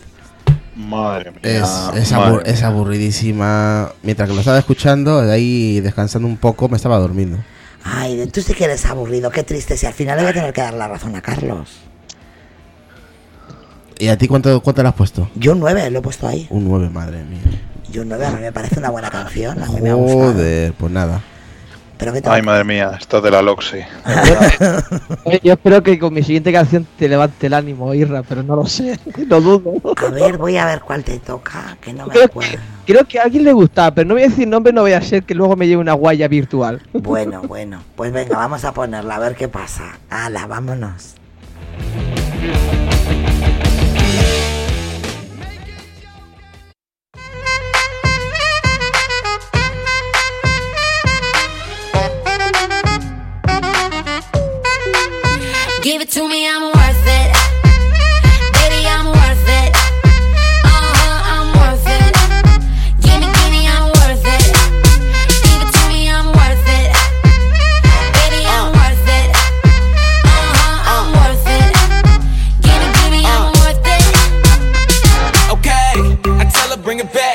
Madre 0.76 1.30
mía. 1.30 1.40
Es, 1.42 1.62
es, 1.94 2.12
madre 2.12 2.32
abur- 2.32 2.42
mía. 2.44 2.52
es 2.52 2.62
aburridísima. 2.62 3.92
Mientras 4.02 4.28
que 4.28 4.34
lo 4.34 4.40
estaba 4.40 4.58
escuchando, 4.58 5.22
de 5.22 5.32
ahí 5.32 5.80
descansando 5.80 6.26
un 6.26 6.36
poco, 6.36 6.68
me 6.68 6.76
estaba 6.76 6.98
durmiendo. 6.98 7.38
Ay, 7.84 8.26
tú 8.32 8.40
sí 8.40 8.54
que 8.54 8.64
eres 8.64 8.84
aburrido, 8.86 9.30
qué 9.30 9.42
triste. 9.44 9.76
Si 9.76 9.86
al 9.86 9.92
final 9.92 10.16
le 10.16 10.22
voy 10.24 10.30
a 10.30 10.34
tener 10.34 10.52
que 10.52 10.60
dar 10.62 10.74
la 10.74 10.88
razón 10.88 11.14
a 11.16 11.22
Carlos. 11.22 11.68
¿Y 13.98 14.08
a 14.08 14.18
ti 14.18 14.26
cuánto, 14.28 14.60
cuánto 14.60 14.82
le 14.82 14.88
has 14.88 14.94
puesto? 14.94 15.28
Yo 15.34 15.52
un 15.52 15.60
9, 15.60 15.90
lo 15.90 15.98
he 16.00 16.02
puesto 16.02 16.26
ahí. 16.26 16.46
Un 16.50 16.68
9, 16.68 16.90
madre 16.90 17.22
mía. 17.24 17.40
Yo 17.90 18.02
un 18.02 18.08
9, 18.08 18.26
a 18.26 18.30
mí 18.32 18.40
me 18.40 18.52
parece 18.52 18.78
una 18.78 18.90
buena 18.90 19.10
canción. 19.10 19.62
A 19.62 19.66
mí 19.66 19.80
me 19.80 19.90
ha 19.90 19.94
gustado. 19.94 20.32
Joder, 20.32 20.72
pues 20.72 20.92
nada. 20.92 21.20
Pero 21.96 22.12
que 22.12 22.20
te 22.20 22.28
Ay, 22.28 22.42
madre 22.42 22.64
mía, 22.64 22.90
esto 23.00 23.20
de 23.20 23.30
la 23.30 23.40
Loxi. 23.40 23.78
"Oye, 25.24 25.40
Yo 25.44 25.52
espero 25.52 25.80
que 25.80 25.96
con 25.96 26.12
mi 26.12 26.24
siguiente 26.24 26.52
canción 26.52 26.84
te 26.98 27.08
levante 27.08 27.46
el 27.46 27.54
ánimo, 27.54 27.94
Irra, 27.94 28.24
pero 28.24 28.42
no 28.42 28.56
lo 28.56 28.66
sé, 28.66 28.98
lo 29.28 29.40
dudo. 29.40 29.74
A 30.04 30.10
ver, 30.10 30.36
voy 30.36 30.56
a 30.56 30.66
ver 30.66 30.80
cuál 30.80 31.04
te 31.04 31.20
toca, 31.20 31.76
que 31.80 31.92
no 31.92 32.06
me 32.06 32.12
Creo 32.12 32.24
acuerdo. 32.24 32.50
que, 32.50 32.92
creo 32.92 33.04
que 33.06 33.20
a 33.20 33.22
alguien 33.22 33.44
le 33.44 33.52
gustaba, 33.52 33.92
pero 33.94 34.08
no 34.08 34.14
voy 34.14 34.24
a 34.24 34.28
decir 34.28 34.48
nombre, 34.48 34.72
no 34.72 34.80
voy 34.82 34.92
a 34.92 35.00
ser 35.02 35.22
que 35.22 35.36
luego 35.36 35.54
me 35.54 35.68
lleve 35.68 35.80
una 35.82 35.92
guaya 35.92 36.26
virtual. 36.26 36.82
Bueno, 36.92 37.42
bueno, 37.42 37.80
pues 37.94 38.12
venga, 38.12 38.38
vamos 38.38 38.64
a 38.64 38.72
ponerla, 38.74 39.14
a 39.14 39.18
ver 39.20 39.36
qué 39.36 39.46
pasa. 39.46 39.96
Hala, 40.10 40.48
vámonos. 40.48 41.14
To 56.14 56.28
me, 56.28 56.48
I'm 56.48 56.73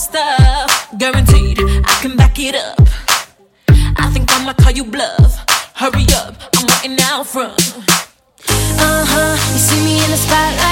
stuff, 0.00 0.94
guaranteed 0.96 1.58
I 1.60 1.98
can 2.00 2.16
back 2.16 2.38
it 2.38 2.54
up. 2.54 2.80
I 3.68 4.08
think 4.12 4.30
I'ma 4.30 4.52
call 4.52 4.72
you 4.72 4.84
bluff. 4.84 5.44
Hurry 5.74 6.06
up, 6.14 6.34
I'm 6.56 6.66
waiting 6.66 6.98
out 7.02 7.26
front. 7.26 7.58
Uh 8.78 9.04
huh. 9.10 9.34
You 9.52 9.58
see 9.58 9.84
me 9.84 10.04
in 10.04 10.10
the 10.10 10.16
spotlight, 10.16 10.67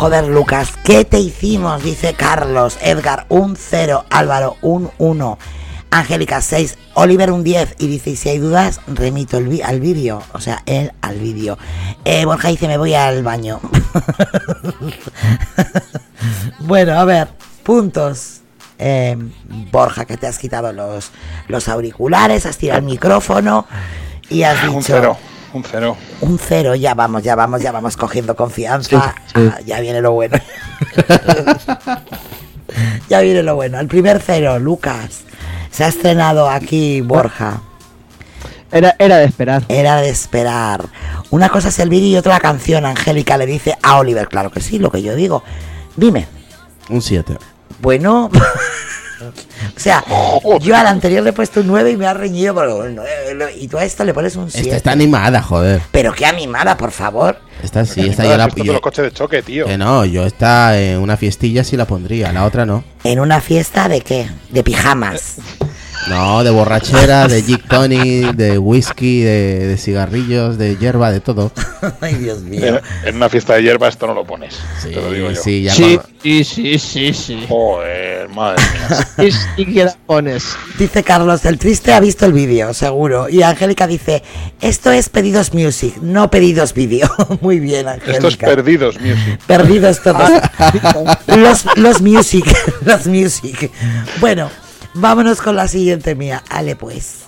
Joder, 0.00 0.28
Lucas, 0.28 0.70
¿qué 0.82 1.04
te 1.04 1.18
hicimos? 1.20 1.82
Dice 1.82 2.14
Carlos, 2.14 2.78
Edgar, 2.80 3.26
un 3.28 3.54
0, 3.54 4.06
Álvaro, 4.08 4.56
un 4.62 4.90
1, 4.96 5.38
Angélica, 5.90 6.40
6, 6.40 6.78
Oliver, 6.94 7.30
un 7.30 7.44
10. 7.44 7.74
Y 7.78 7.86
dice, 7.86 8.08
y 8.08 8.16
si 8.16 8.30
hay 8.30 8.38
dudas, 8.38 8.80
remito 8.86 9.36
el 9.36 9.48
vi- 9.48 9.60
al 9.60 9.78
vídeo. 9.80 10.22
O 10.32 10.40
sea, 10.40 10.62
él 10.64 10.92
al 11.02 11.18
vídeo. 11.18 11.58
Eh, 12.06 12.24
Borja 12.24 12.48
dice, 12.48 12.66
me 12.66 12.78
voy 12.78 12.94
al 12.94 13.22
baño. 13.22 13.60
bueno, 16.60 16.98
a 16.98 17.04
ver, 17.04 17.28
puntos. 17.62 18.40
Eh, 18.78 19.18
Borja, 19.70 20.06
que 20.06 20.16
te 20.16 20.26
has 20.26 20.38
quitado 20.38 20.72
los, 20.72 21.10
los 21.48 21.68
auriculares, 21.68 22.46
has 22.46 22.56
tirado 22.56 22.78
el 22.78 22.86
micrófono 22.86 23.66
y 24.30 24.44
has 24.44 24.62
dicho... 24.62 24.72
Un 24.74 24.82
cero, 24.82 25.18
un 25.52 25.64
cero. 25.64 25.96
Un 26.20 26.38
cero, 26.38 26.74
ya 26.74 26.94
vamos, 26.94 27.22
ya 27.22 27.34
vamos, 27.34 27.60
ya 27.60 27.72
vamos 27.72 27.96
cogiendo 27.96 28.36
confianza. 28.36 29.14
Sí, 29.26 29.32
sí. 29.34 29.50
Ah, 29.52 29.60
ya 29.64 29.80
viene 29.80 30.00
lo 30.00 30.12
bueno. 30.12 30.36
ya 33.08 33.20
viene 33.20 33.42
lo 33.42 33.56
bueno. 33.56 33.80
El 33.80 33.88
primer 33.88 34.20
cero, 34.24 34.58
Lucas. 34.58 35.22
Se 35.70 35.84
ha 35.84 35.88
estrenado 35.88 36.48
aquí 36.48 37.00
Borja. 37.00 37.62
Era, 38.72 38.94
era 38.98 39.18
de 39.18 39.24
esperar. 39.24 39.64
Era 39.68 40.00
de 40.00 40.08
esperar. 40.08 40.84
Una 41.30 41.48
cosa 41.48 41.68
es 41.68 41.78
el 41.80 41.88
vídeo 41.88 42.08
y 42.08 42.16
otra 42.16 42.34
la 42.34 42.40
canción. 42.40 42.86
Angélica 42.86 43.36
le 43.36 43.46
dice 43.46 43.76
a 43.82 43.98
Oliver, 43.98 44.28
claro 44.28 44.50
que 44.50 44.60
sí, 44.60 44.78
lo 44.78 44.90
que 44.90 45.02
yo 45.02 45.14
digo. 45.16 45.42
Dime, 45.96 46.28
Un 46.88 47.02
7. 47.02 47.36
bueno. 47.80 48.30
o 49.76 49.80
sea, 49.80 50.04
yo 50.60 50.76
al 50.76 50.86
anterior 50.86 51.22
le 51.22 51.30
he 51.30 51.32
puesto 51.32 51.60
un 51.60 51.66
9 51.68 51.90
y 51.92 51.96
me 51.96 52.06
ha 52.06 52.14
reñido 52.14 52.54
por 52.54 52.86
el 52.86 52.94
9. 52.94 53.54
Y 53.58 53.68
tú 53.68 53.78
a 53.78 53.84
esto 53.84 54.04
le 54.04 54.12
pones 54.14 54.36
un 54.36 54.50
7. 54.50 54.66
Esta 54.66 54.76
está 54.76 54.92
animada, 54.92 55.42
joder. 55.42 55.80
Pero 55.90 56.12
qué 56.12 56.26
animada, 56.26 56.76
por 56.76 56.90
favor. 56.90 57.38
Esta 57.62 57.84
sí, 57.84 58.06
esta 58.08 58.24
yo 58.24 58.36
la. 58.36 58.48
yo- 58.48 58.72
los 58.72 58.80
coches 58.80 59.04
de 59.04 59.12
choque, 59.12 59.42
tío. 59.42 59.66
que 59.66 59.76
no, 59.76 60.04
yo 60.04 60.24
esta 60.24 60.78
en 60.80 60.98
una 60.98 61.16
fiestilla 61.16 61.62
sí 61.64 61.76
la 61.76 61.86
pondría, 61.86 62.32
la 62.32 62.44
otra 62.44 62.64
no. 62.64 62.84
En 63.04 63.20
una 63.20 63.40
fiesta 63.40 63.88
de 63.88 64.00
qué? 64.00 64.28
De 64.50 64.62
pijamas. 64.62 65.36
No, 66.08 66.42
de 66.42 66.50
borrachera, 66.50 67.28
de 67.28 67.42
Gin 67.42 67.58
Tonic, 67.68 68.32
de 68.34 68.56
whisky, 68.58 69.20
de, 69.20 69.66
de 69.66 69.76
cigarrillos, 69.76 70.56
de 70.56 70.76
hierba, 70.76 71.10
de 71.12 71.20
todo. 71.20 71.52
Ay, 72.00 72.14
Dios 72.14 72.40
mío. 72.40 72.80
en 73.04 73.16
una 73.16 73.28
fiesta 73.28 73.54
de 73.54 73.62
hierba 73.64 73.88
esto 73.88 74.06
no 74.06 74.14
lo 74.14 74.24
pones. 74.24 74.54
Sí, 74.82 74.88
te 74.88 74.96
lo 74.96 75.12
digo 75.12 75.30
yo. 75.30 75.40
sí, 75.40 75.62
ya 75.62 75.74
Sí, 75.74 75.98
con- 75.98 76.06
sí, 76.22 76.44
sí, 76.44 76.78
sí, 76.78 77.12
sí. 77.12 77.44
Joder, 77.48 78.28
madre 78.30 78.62
mía. 78.72 79.06
Y 79.28 79.30
sí 79.32 79.72
que 79.72 79.84
la 79.84 79.96
pones. 80.06 80.44
Dice 80.78 81.02
Carlos, 81.04 81.44
el 81.44 81.58
triste 81.58 81.92
ha 81.92 82.00
visto 82.00 82.24
el 82.24 82.32
vídeo, 82.32 82.72
seguro. 82.72 83.28
Y 83.28 83.42
Angélica 83.42 83.86
dice, 83.86 84.22
esto 84.62 84.90
es 84.92 85.10
pedidos 85.10 85.52
music, 85.52 85.96
no 86.00 86.30
pedidos 86.30 86.72
vídeo. 86.72 87.10
Muy 87.42 87.60
bien, 87.60 87.86
Angélica. 87.88 88.12
Estos 88.12 88.36
perdidos, 88.38 88.98
music. 89.00 89.38
Perdidos 89.46 90.02
todos. 90.02 90.30
los, 91.26 91.66
los 91.76 92.00
music, 92.00 92.46
los 92.86 93.06
music. 93.06 93.70
Bueno, 94.18 94.50
vámonos 94.94 95.40
con 95.40 95.56
la 95.56 95.68
siguiente 95.68 96.14
mía. 96.14 96.42
Ale 96.48 96.76
pues. 96.76 97.20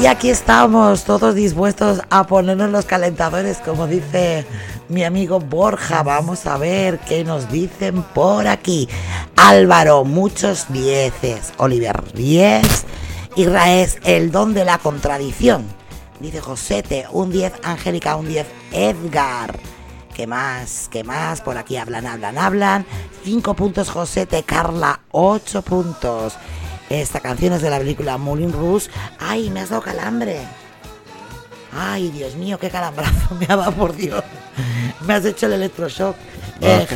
Y 0.00 0.06
aquí 0.06 0.30
estamos, 0.30 1.02
todos 1.02 1.34
dispuestos 1.34 2.00
a 2.08 2.24
ponernos 2.28 2.70
los 2.70 2.84
calentadores, 2.84 3.58
como 3.58 3.88
dice 3.88 4.46
mi 4.88 5.02
amigo 5.02 5.40
Borja. 5.40 6.04
Vamos 6.04 6.46
a 6.46 6.56
ver 6.56 7.00
qué 7.00 7.24
nos 7.24 7.50
dicen 7.50 8.04
por 8.14 8.46
aquí. 8.46 8.88
Álvaro, 9.34 10.04
muchos 10.04 10.66
dieces. 10.68 11.52
Oliver, 11.56 12.12
10. 12.14 12.84
Israel, 13.34 13.90
el 14.04 14.30
don 14.30 14.54
de 14.54 14.64
la 14.64 14.78
contradicción. 14.78 15.66
Dice 16.20 16.40
Josete, 16.40 17.06
un 17.10 17.32
10. 17.32 17.54
Angélica, 17.64 18.14
un 18.14 18.28
10. 18.28 18.46
Edgar. 18.70 19.58
¿Qué 20.14 20.28
más? 20.28 20.88
¿Qué 20.92 21.02
más? 21.02 21.40
Por 21.40 21.58
aquí 21.58 21.76
hablan, 21.76 22.06
hablan, 22.06 22.38
hablan. 22.38 22.86
5 23.24 23.54
puntos 23.54 23.90
Josete, 23.90 24.44
Carla, 24.44 25.00
8 25.10 25.62
puntos. 25.62 26.38
Esta 26.90 27.20
canción 27.20 27.52
es 27.52 27.62
de 27.62 27.70
la 27.70 27.78
película 27.78 28.16
Moulin 28.18 28.52
Rouge. 28.52 28.88
¡Ay, 29.18 29.50
me 29.50 29.60
has 29.60 29.68
dado 29.70 29.82
calambre! 29.82 30.40
¡Ay, 31.72 32.10
Dios 32.10 32.34
mío, 32.34 32.58
qué 32.58 32.70
calambrazo 32.70 33.34
me 33.38 33.46
ha 33.48 33.56
dado, 33.56 33.72
por 33.72 33.94
Dios! 33.94 34.22
Me 35.06 35.14
has 35.14 35.24
hecho 35.24 35.46
el 35.46 35.52
electroshock. 35.54 36.16
Eh, 36.60 36.86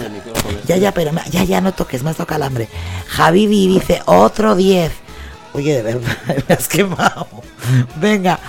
ya, 0.67 0.77
ya, 0.77 0.93
pero 0.93 1.13
me- 1.13 1.23
ya, 1.31 1.45
ya, 1.45 1.61
no 1.61 1.73
toques, 1.73 2.03
me 2.03 2.11
has 2.11 2.17
dado 2.17 2.27
calambre. 2.27 2.69
Javibi 3.09 3.69
dice, 3.69 4.03
otro 4.07 4.57
10. 4.57 4.91
Oye, 5.53 5.75
de 5.77 5.83
verdad, 5.83 6.17
me 6.49 6.55
has 6.55 6.67
quemado. 6.69 7.29
Venga, 7.97 8.41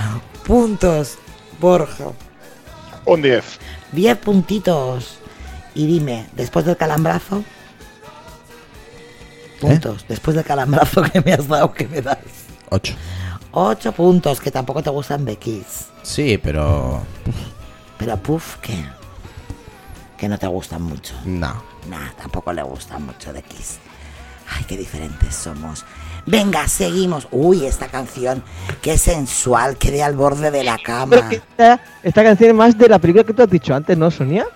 puntos, 0.46 1.18
Borja. 1.60 2.06
Un 3.06 3.22
10. 3.22 3.44
10 3.92 4.18
puntitos. 4.18 5.18
Y 5.76 5.86
dime, 5.88 6.28
después 6.34 6.66
del 6.66 6.78
calambrazo. 6.78 7.44
Puntos. 9.68 10.06
Después 10.08 10.36
del 10.36 10.46
calambrazo 10.46 11.02
que 11.04 11.22
me 11.22 11.34
has 11.34 11.48
dado, 11.48 11.74
que 11.74 11.88
me 11.88 12.02
das. 12.02 12.18
8. 12.70 12.94
8 13.52 13.92
puntos, 13.92 14.40
que 14.40 14.52
tampoco 14.52 14.82
te 14.82 14.90
gustan 14.90 15.26
de 15.26 15.36
Kiss. 15.36 15.88
Sí, 16.02 16.38
pero. 16.38 17.02
Pero 17.98 18.18
puff, 18.18 18.58
que. 18.58 18.74
Que 20.18 20.28
no 20.28 20.38
te 20.38 20.48
gustan 20.48 20.82
mucho. 20.82 21.14
No. 21.26 21.64
Nah, 21.90 22.12
tampoco 22.18 22.54
le 22.54 22.64
gustan 22.64 23.06
mucho 23.06 23.32
de 23.32 23.44
Kiss. 23.44 23.80
Ay, 24.50 24.64
qué 24.66 24.78
diferentes 24.78 25.36
somos. 25.36 25.86
Venga, 26.26 26.68
seguimos. 26.68 27.28
Uy, 27.32 27.66
esta 27.66 27.88
canción, 27.88 28.44
qué 28.82 28.98
sensual, 28.98 29.78
quedé 29.78 30.04
al 30.04 30.16
borde 30.16 30.52
de 30.52 30.64
la 30.64 30.78
cama. 30.78 31.30
esta 32.04 32.24
canción 32.24 32.50
es 32.50 32.56
más 32.56 32.78
de 32.78 32.88
la 32.88 33.00
película 33.00 33.24
que 33.24 33.34
tú 33.34 33.44
has 33.44 33.50
dicho 33.50 33.76
antes, 33.76 33.98
¿no, 33.98 34.10
Sonia? 34.10 34.48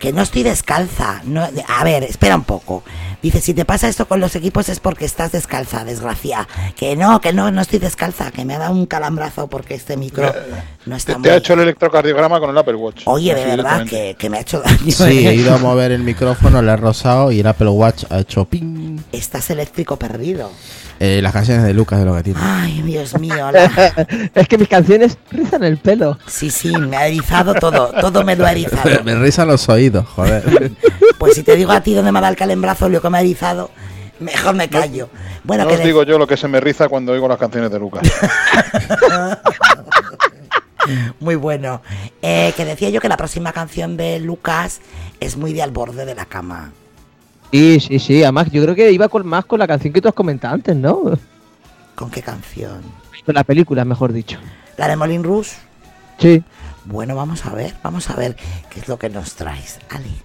Que 0.00 0.12
no 0.12 0.22
estoy 0.22 0.42
descalza. 0.42 1.20
No, 1.24 1.46
a 1.68 1.84
ver, 1.84 2.02
espera 2.02 2.34
un 2.34 2.42
poco. 2.44 2.82
Dice, 3.22 3.42
si 3.42 3.52
te 3.52 3.66
pasa 3.66 3.86
esto 3.86 4.08
con 4.08 4.18
los 4.18 4.34
equipos 4.34 4.70
es 4.70 4.80
porque 4.80 5.04
estás 5.04 5.30
descalza, 5.30 5.84
desgracia. 5.84 6.48
Que 6.74 6.96
no, 6.96 7.20
que 7.20 7.34
no, 7.34 7.50
no 7.50 7.60
estoy 7.60 7.78
descalza, 7.80 8.30
que 8.30 8.46
me 8.46 8.54
ha 8.54 8.58
dado 8.58 8.72
un 8.72 8.86
calambrazo 8.86 9.46
porque 9.48 9.74
este 9.74 9.98
micro 9.98 10.32
no 10.86 10.96
está 10.96 11.12
Te, 11.12 11.18
muy... 11.18 11.28
te 11.28 11.34
ha 11.34 11.36
hecho 11.36 11.52
el 11.52 11.60
electrocardiograma 11.60 12.40
con 12.40 12.48
el 12.48 12.56
Apple 12.56 12.76
Watch. 12.76 13.02
Oye, 13.04 13.34
de 13.34 13.44
verdad 13.44 13.84
que, 13.86 14.16
que 14.18 14.30
me 14.30 14.38
ha 14.38 14.40
hecho 14.40 14.62
daño. 14.62 14.90
Sí, 14.90 15.26
he 15.28 15.34
ido 15.34 15.54
a 15.54 15.58
mover 15.58 15.92
el 15.92 16.02
micrófono, 16.02 16.62
le 16.62 16.72
he 16.72 16.76
rozado 16.76 17.30
y 17.30 17.40
el 17.40 17.46
Apple 17.46 17.68
Watch 17.68 18.04
ha 18.08 18.20
hecho 18.20 18.46
ping. 18.46 18.98
Estás 19.12 19.50
eléctrico 19.50 19.98
perdido. 19.98 20.50
Eh, 21.02 21.20
las 21.22 21.32
canciones 21.32 21.64
de 21.64 21.72
Lucas 21.72 21.98
de 21.98 22.04
lo 22.04 22.14
que 22.14 22.22
tiene. 22.22 22.40
Ay, 22.42 22.82
Dios 22.82 23.18
mío. 23.18 23.50
la- 23.52 24.06
es 24.34 24.48
que 24.48 24.58
mis 24.58 24.68
canciones 24.68 25.16
rizan 25.30 25.64
el 25.64 25.78
pelo. 25.78 26.18
Sí, 26.26 26.50
sí, 26.50 26.74
me 26.76 26.94
ha 26.96 27.06
erizado 27.06 27.54
todo, 27.54 27.90
todo 28.02 28.22
me 28.22 28.36
lo 28.36 28.44
ha 28.46 28.52
erizado. 28.52 28.82
Me 29.04 29.14
rizan 29.14 29.48
los 29.48 29.66
oídos, 29.70 29.89
joder. 29.92 30.72
Pues 31.18 31.34
si 31.34 31.42
te 31.42 31.54
digo 31.54 31.70
a 31.72 31.82
ti 31.82 31.92
dónde 31.92 32.12
me 32.12 32.18
ha 32.18 32.22
dado 32.22 32.32
el 32.32 32.38
calembrazo, 32.38 32.88
lo 32.88 33.02
que 33.02 33.10
me 33.10 33.18
ha 33.18 33.20
erizado, 33.20 33.70
mejor 34.20 34.54
me 34.54 34.70
callo. 34.70 35.10
Bueno, 35.44 35.64
no 35.64 35.68
que 35.68 35.74
os 35.74 35.80
de- 35.80 35.86
digo 35.86 36.02
yo 36.04 36.18
lo 36.18 36.26
que 36.26 36.38
se 36.38 36.48
me 36.48 36.60
riza 36.60 36.88
cuando 36.88 37.12
oigo 37.12 37.28
las 37.28 37.36
canciones 37.38 37.70
de 37.70 37.78
Lucas. 37.78 38.08
muy 41.20 41.34
bueno. 41.34 41.82
Eh, 42.22 42.52
que 42.56 42.64
decía 42.64 42.90
yo 42.90 43.00
que 43.00 43.08
la 43.08 43.16
próxima 43.16 43.52
canción 43.52 43.96
de 43.96 44.20
Lucas 44.20 44.80
es 45.20 45.36
muy 45.36 45.52
de 45.52 45.62
al 45.62 45.70
borde 45.70 46.04
de 46.06 46.14
la 46.14 46.24
cama. 46.24 46.72
Sí, 47.52 47.80
sí, 47.80 47.98
sí. 47.98 48.22
Además, 48.22 48.48
yo 48.50 48.62
creo 48.62 48.74
que 48.74 48.90
iba 48.92 49.08
con, 49.08 49.26
más 49.26 49.44
con 49.44 49.58
la 49.58 49.66
canción 49.66 49.92
que 49.92 50.00
tú 50.00 50.08
has 50.08 50.14
comentado 50.14 50.54
antes, 50.54 50.74
¿no? 50.76 51.18
¿Con 51.94 52.10
qué 52.10 52.22
canción? 52.22 52.80
Con 53.26 53.34
la 53.34 53.44
película, 53.44 53.84
mejor 53.84 54.12
dicho. 54.12 54.38
¿La 54.76 54.88
de 54.88 54.96
Molin 54.96 55.22
Rouge? 55.22 55.56
Sí. 56.18 56.42
Bueno, 56.84 57.14
vamos 57.14 57.44
a 57.46 57.50
ver, 57.50 57.74
vamos 57.82 58.10
a 58.10 58.16
ver 58.16 58.36
qué 58.70 58.80
es 58.80 58.88
lo 58.88 58.98
que 58.98 59.10
nos 59.10 59.34
traes, 59.34 59.78
Ali. 59.90 60.22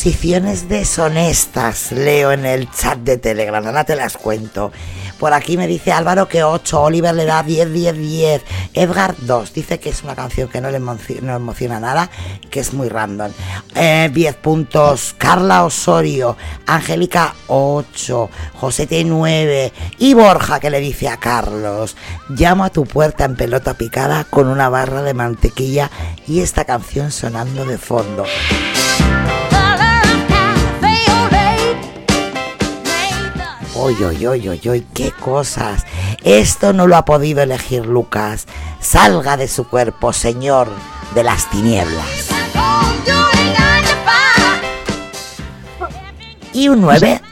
Hasta 0.00 0.08
proposiciones 0.12 0.66
deshonestas 0.70 1.92
leo 1.92 2.32
en 2.32 2.46
el 2.46 2.70
chat 2.70 2.96
de 3.00 3.18
Telegram, 3.18 3.66
ahora 3.66 3.84
te 3.84 3.94
las 3.96 4.16
cuento. 4.16 4.72
Por 5.18 5.34
aquí 5.34 5.58
me 5.58 5.66
dice 5.66 5.92
Álvaro 5.92 6.26
que 6.26 6.42
8, 6.42 6.80
Oliver 6.80 7.14
le 7.14 7.26
da 7.26 7.42
10, 7.42 7.70
10, 7.70 7.98
10, 7.98 8.42
Edgar 8.72 9.14
2, 9.18 9.52
dice 9.52 9.78
que 9.78 9.90
es 9.90 10.02
una 10.02 10.14
canción 10.16 10.48
que 10.48 10.62
no 10.62 10.70
le 10.70 10.80
emoci- 10.80 11.20
no 11.20 11.36
emociona 11.36 11.80
nada, 11.80 12.08
que 12.50 12.60
es 12.60 12.72
muy 12.72 12.88
random. 12.88 13.30
Eh, 13.74 14.08
10 14.10 14.36
puntos, 14.36 15.14
Carla 15.18 15.64
Osorio, 15.66 16.34
Angélica 16.66 17.34
8, 17.48 18.30
Josete 18.54 19.04
9 19.04 19.70
y 19.98 20.14
Borja 20.14 20.60
que 20.60 20.70
le 20.70 20.80
dice 20.80 21.08
a 21.10 21.18
Carlos, 21.18 21.94
llamo 22.30 22.64
a 22.64 22.70
tu 22.70 22.86
puerta 22.86 23.26
en 23.26 23.36
pelota 23.36 23.74
picada 23.74 24.24
con 24.24 24.46
una 24.48 24.70
barra 24.70 25.02
de 25.02 25.12
mantequilla 25.12 25.90
y 26.26 26.40
esta 26.40 26.64
canción 26.64 27.10
sonando 27.12 27.66
de 27.66 27.76
fondo. 27.76 28.24
Oy, 33.82 33.94
oy, 34.04 34.26
oy, 34.26 34.46
oy, 34.46 34.60
oy, 34.68 34.86
qué 34.92 35.10
cosas. 35.10 35.86
Esto 36.22 36.74
no 36.74 36.86
lo 36.86 36.96
ha 36.96 37.06
podido 37.06 37.40
elegir 37.40 37.86
Lucas. 37.86 38.46
Salga 38.78 39.38
de 39.38 39.48
su 39.48 39.66
cuerpo, 39.66 40.12
señor 40.12 40.68
de 41.14 41.24
las 41.24 41.48
tinieblas. 41.48 42.28
Y 46.52 46.68
un 46.68 46.82
9. 46.82 47.22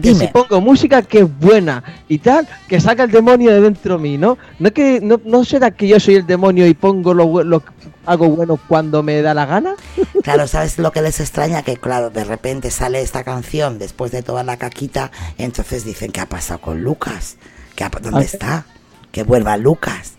Que 0.00 0.08
si 0.14 0.20
Dime. 0.20 0.28
pongo 0.28 0.62
música 0.62 1.02
que 1.02 1.18
es 1.18 1.38
buena 1.38 1.84
y 2.08 2.16
tal, 2.16 2.48
que 2.66 2.80
saca 2.80 3.02
el 3.02 3.10
demonio 3.10 3.50
de 3.50 3.60
dentro 3.60 3.98
de 3.98 4.02
mí, 4.02 4.16
¿no? 4.16 4.38
No 4.58 4.72
que 4.72 5.00
no, 5.02 5.20
no 5.26 5.44
será 5.44 5.70
que 5.70 5.86
yo 5.86 6.00
soy 6.00 6.14
el 6.14 6.26
demonio 6.26 6.66
y 6.66 6.72
pongo 6.72 7.12
lo, 7.12 7.44
lo 7.44 7.62
hago 8.06 8.28
bueno 8.30 8.58
cuando 8.68 9.02
me 9.02 9.20
da 9.22 9.34
la 9.34 9.46
gana. 9.46 9.74
Claro, 10.22 10.46
¿sabes 10.46 10.78
lo 10.78 10.92
que 10.92 11.00
les 11.00 11.18
extraña? 11.18 11.62
Que 11.62 11.78
claro, 11.78 12.10
de 12.10 12.24
repente 12.24 12.70
sale 12.70 13.00
esta 13.00 13.24
canción 13.24 13.78
después 13.78 14.12
de 14.12 14.22
toda 14.22 14.42
la 14.44 14.58
caquita, 14.58 15.10
entonces 15.38 15.82
dicen, 15.82 16.12
¿qué 16.12 16.20
ha 16.20 16.26
pasado 16.28 16.60
con 16.60 16.82
Lucas? 16.82 17.36
¿Qué 17.74 17.84
ha- 17.84 17.88
¿Dónde 17.88 18.20
Ah, 18.20 18.22
está? 18.24 18.66
Que 19.12 19.22
vuelva 19.22 19.56
Lucas. 19.56 20.12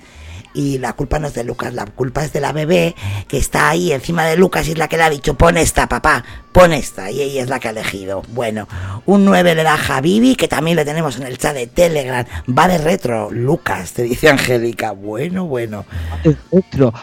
Y 0.54 0.78
la 0.78 0.94
culpa 0.94 1.20
no 1.20 1.28
es 1.28 1.34
de 1.34 1.44
Lucas, 1.44 1.74
la 1.74 1.86
culpa 1.86 2.24
es 2.24 2.34
de 2.34 2.42
la 2.42 2.52
bebé 2.52 2.96
que 3.28 3.38
está 3.38 3.70
ahí 3.70 3.92
encima 3.92 4.26
de 4.26 4.36
Lucas 4.36 4.68
y 4.68 4.72
es 4.72 4.78
la 4.78 4.88
que 4.88 4.98
le 4.98 5.04
ha 5.04 5.10
dicho, 5.10 5.36
pon 5.36 5.58
esta, 5.58 5.88
papá, 5.88 6.24
pon 6.52 6.74
esta. 6.74 7.10
Y 7.12 7.22
ella 7.22 7.42
es 7.44 7.50
la 7.50 7.60
que 7.60 7.70
ha 7.70 7.72
elegido. 7.72 8.24
Bueno, 8.30 8.68
un 9.06 9.26
9 9.26 9.56
le 9.56 9.64
da 9.64 9.76
a 9.76 9.78
Javibi, 9.78 10.36
que 10.36 10.48
también 10.48 10.76
le 10.76 10.86
tenemos 10.86 11.18
en 11.18 11.24
el 11.24 11.38
chat 11.38 11.54
de 11.54 11.68
Telegram. 11.68 12.26
Va 12.48 12.68
de 12.68 12.78
retro, 12.78 13.32
Lucas, 13.32 13.94
te 13.94 14.04
dice 14.04 14.30
Angélica. 14.30 14.92
Bueno, 14.92 15.46
bueno. 15.46 15.86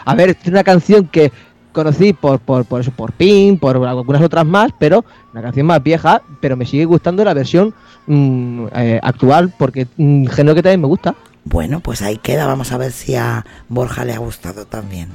A 0.05 0.15
ver, 0.15 0.29
es 0.29 0.47
una 0.47 0.63
canción 0.63 1.07
que 1.07 1.31
conocí 1.71 2.13
por, 2.13 2.39
por, 2.39 2.65
por 2.65 2.81
eso, 2.81 2.91
por 2.91 3.13
Pin, 3.13 3.57
por 3.57 3.75
algunas 3.85 4.21
otras 4.21 4.45
más, 4.45 4.71
pero 4.77 5.05
una 5.31 5.41
canción 5.41 5.65
más 5.65 5.81
vieja, 5.81 6.21
pero 6.41 6.57
me 6.57 6.65
sigue 6.65 6.85
gustando 6.85 7.23
la 7.23 7.33
versión 7.33 7.73
mm, 8.07 8.67
eh, 8.75 8.99
actual, 9.01 9.53
porque 9.57 9.87
mm, 9.97 10.25
género 10.27 10.55
que 10.55 10.63
también 10.63 10.81
me 10.81 10.87
gusta. 10.87 11.15
Bueno, 11.49 11.79
pues 11.79 12.03
ahí 12.03 12.17
queda. 12.17 12.45
Vamos 12.45 12.71
a 12.71 12.77
ver 12.77 12.91
si 12.91 13.15
a 13.15 13.43
Borja 13.69 14.05
le 14.05 14.13
ha 14.13 14.19
gustado 14.19 14.65
también. 14.65 15.09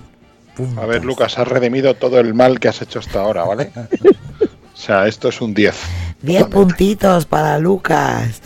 A 0.77 0.87
ver, 0.87 1.05
Lucas, 1.05 1.39
has 1.39 1.47
redimido 1.47 1.95
todo 1.95 2.19
el 2.19 2.35
mal 2.35 2.59
que 2.59 2.69
has 2.69 2.83
hecho 2.83 2.99
hasta 2.99 3.21
ahora, 3.21 3.45
¿vale? 3.45 3.71
O 4.75 4.77
sea, 4.77 5.07
esto 5.07 5.29
es 5.29 5.41
un 5.41 5.55
10. 5.55 5.75
10 6.23 6.47
puntitos 6.47 7.27
para 7.27 7.59
Lucas. 7.59 8.43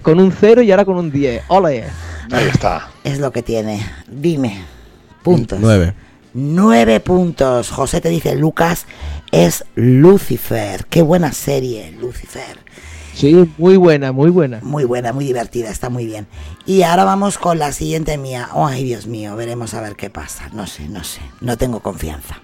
Con 0.00 0.20
un 0.20 0.32
0 0.32 0.62
y 0.62 0.70
ahora 0.70 0.84
con 0.84 0.96
un 0.96 1.10
10. 1.10 1.42
Ole. 1.48 1.84
Ahí 2.30 2.46
está. 2.46 2.88
Es 3.02 3.18
lo 3.18 3.32
que 3.32 3.42
tiene. 3.42 3.84
Dime. 4.06 4.62
Puntos. 5.22 5.58
Nueve. 5.60 5.94
Nueve 6.32 7.00
puntos. 7.00 7.70
José 7.70 8.00
te 8.00 8.08
dice, 8.08 8.36
Lucas 8.36 8.86
es 9.32 9.64
Lucifer. 9.74 10.86
Qué 10.86 11.02
buena 11.02 11.32
serie, 11.32 11.90
Lucifer. 12.00 12.61
Sí, 13.14 13.52
muy 13.58 13.76
buena, 13.76 14.12
muy 14.12 14.30
buena. 14.30 14.60
Muy 14.62 14.84
buena, 14.84 15.12
muy 15.12 15.24
divertida, 15.24 15.70
está 15.70 15.90
muy 15.90 16.06
bien. 16.06 16.26
Y 16.66 16.82
ahora 16.82 17.04
vamos 17.04 17.38
con 17.38 17.58
la 17.58 17.72
siguiente 17.72 18.16
mía. 18.18 18.48
Ay, 18.54 18.84
Dios 18.84 19.06
mío, 19.06 19.36
veremos 19.36 19.74
a 19.74 19.80
ver 19.80 19.96
qué 19.96 20.10
pasa. 20.10 20.48
No 20.52 20.66
sé, 20.66 20.88
no 20.88 21.04
sé. 21.04 21.20
No 21.40 21.56
tengo 21.56 21.80
confianza. 21.80 22.40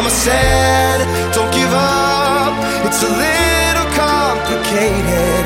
Mama 0.00 0.16
said, 0.16 0.98
don't 1.34 1.52
give 1.52 1.68
up, 1.74 2.56
it's 2.88 3.02
a 3.02 3.12
little 3.20 3.84
complicated, 3.92 5.44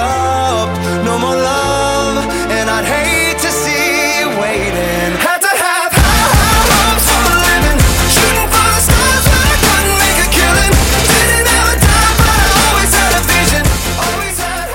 up, 0.00 0.72
no 1.04 1.18
more 1.18 1.36
love, 1.36 2.24
and 2.48 2.70
I'd 2.70 2.88
hate 2.88 3.36
to 3.44 3.50
see 3.52 4.24
you 4.24 4.40
waiting. 4.40 5.12
Had 5.20 5.36
to 5.44 5.52
have 5.52 5.92
high, 5.92 6.32
high 6.32 6.64
hopes 6.64 7.04
for 7.12 7.28
a 7.28 7.36
living, 7.44 7.80
shooting 8.08 8.48
for 8.48 8.68
the 8.72 8.80
stars 8.88 9.24
when 9.28 9.44
I 9.52 9.56
couldn't 9.68 9.98
make 10.00 10.18
a 10.24 10.28
killing. 10.32 10.72
Didn't 11.04 11.48
have 11.52 11.68
a 11.68 11.76
dime, 11.84 12.16
but 12.24 12.40
I 12.40 12.48
always 12.64 12.92
had 12.96 13.12
a 13.12 13.22
vision. 13.36 13.64
Always 14.00 14.38
had. 14.40 14.72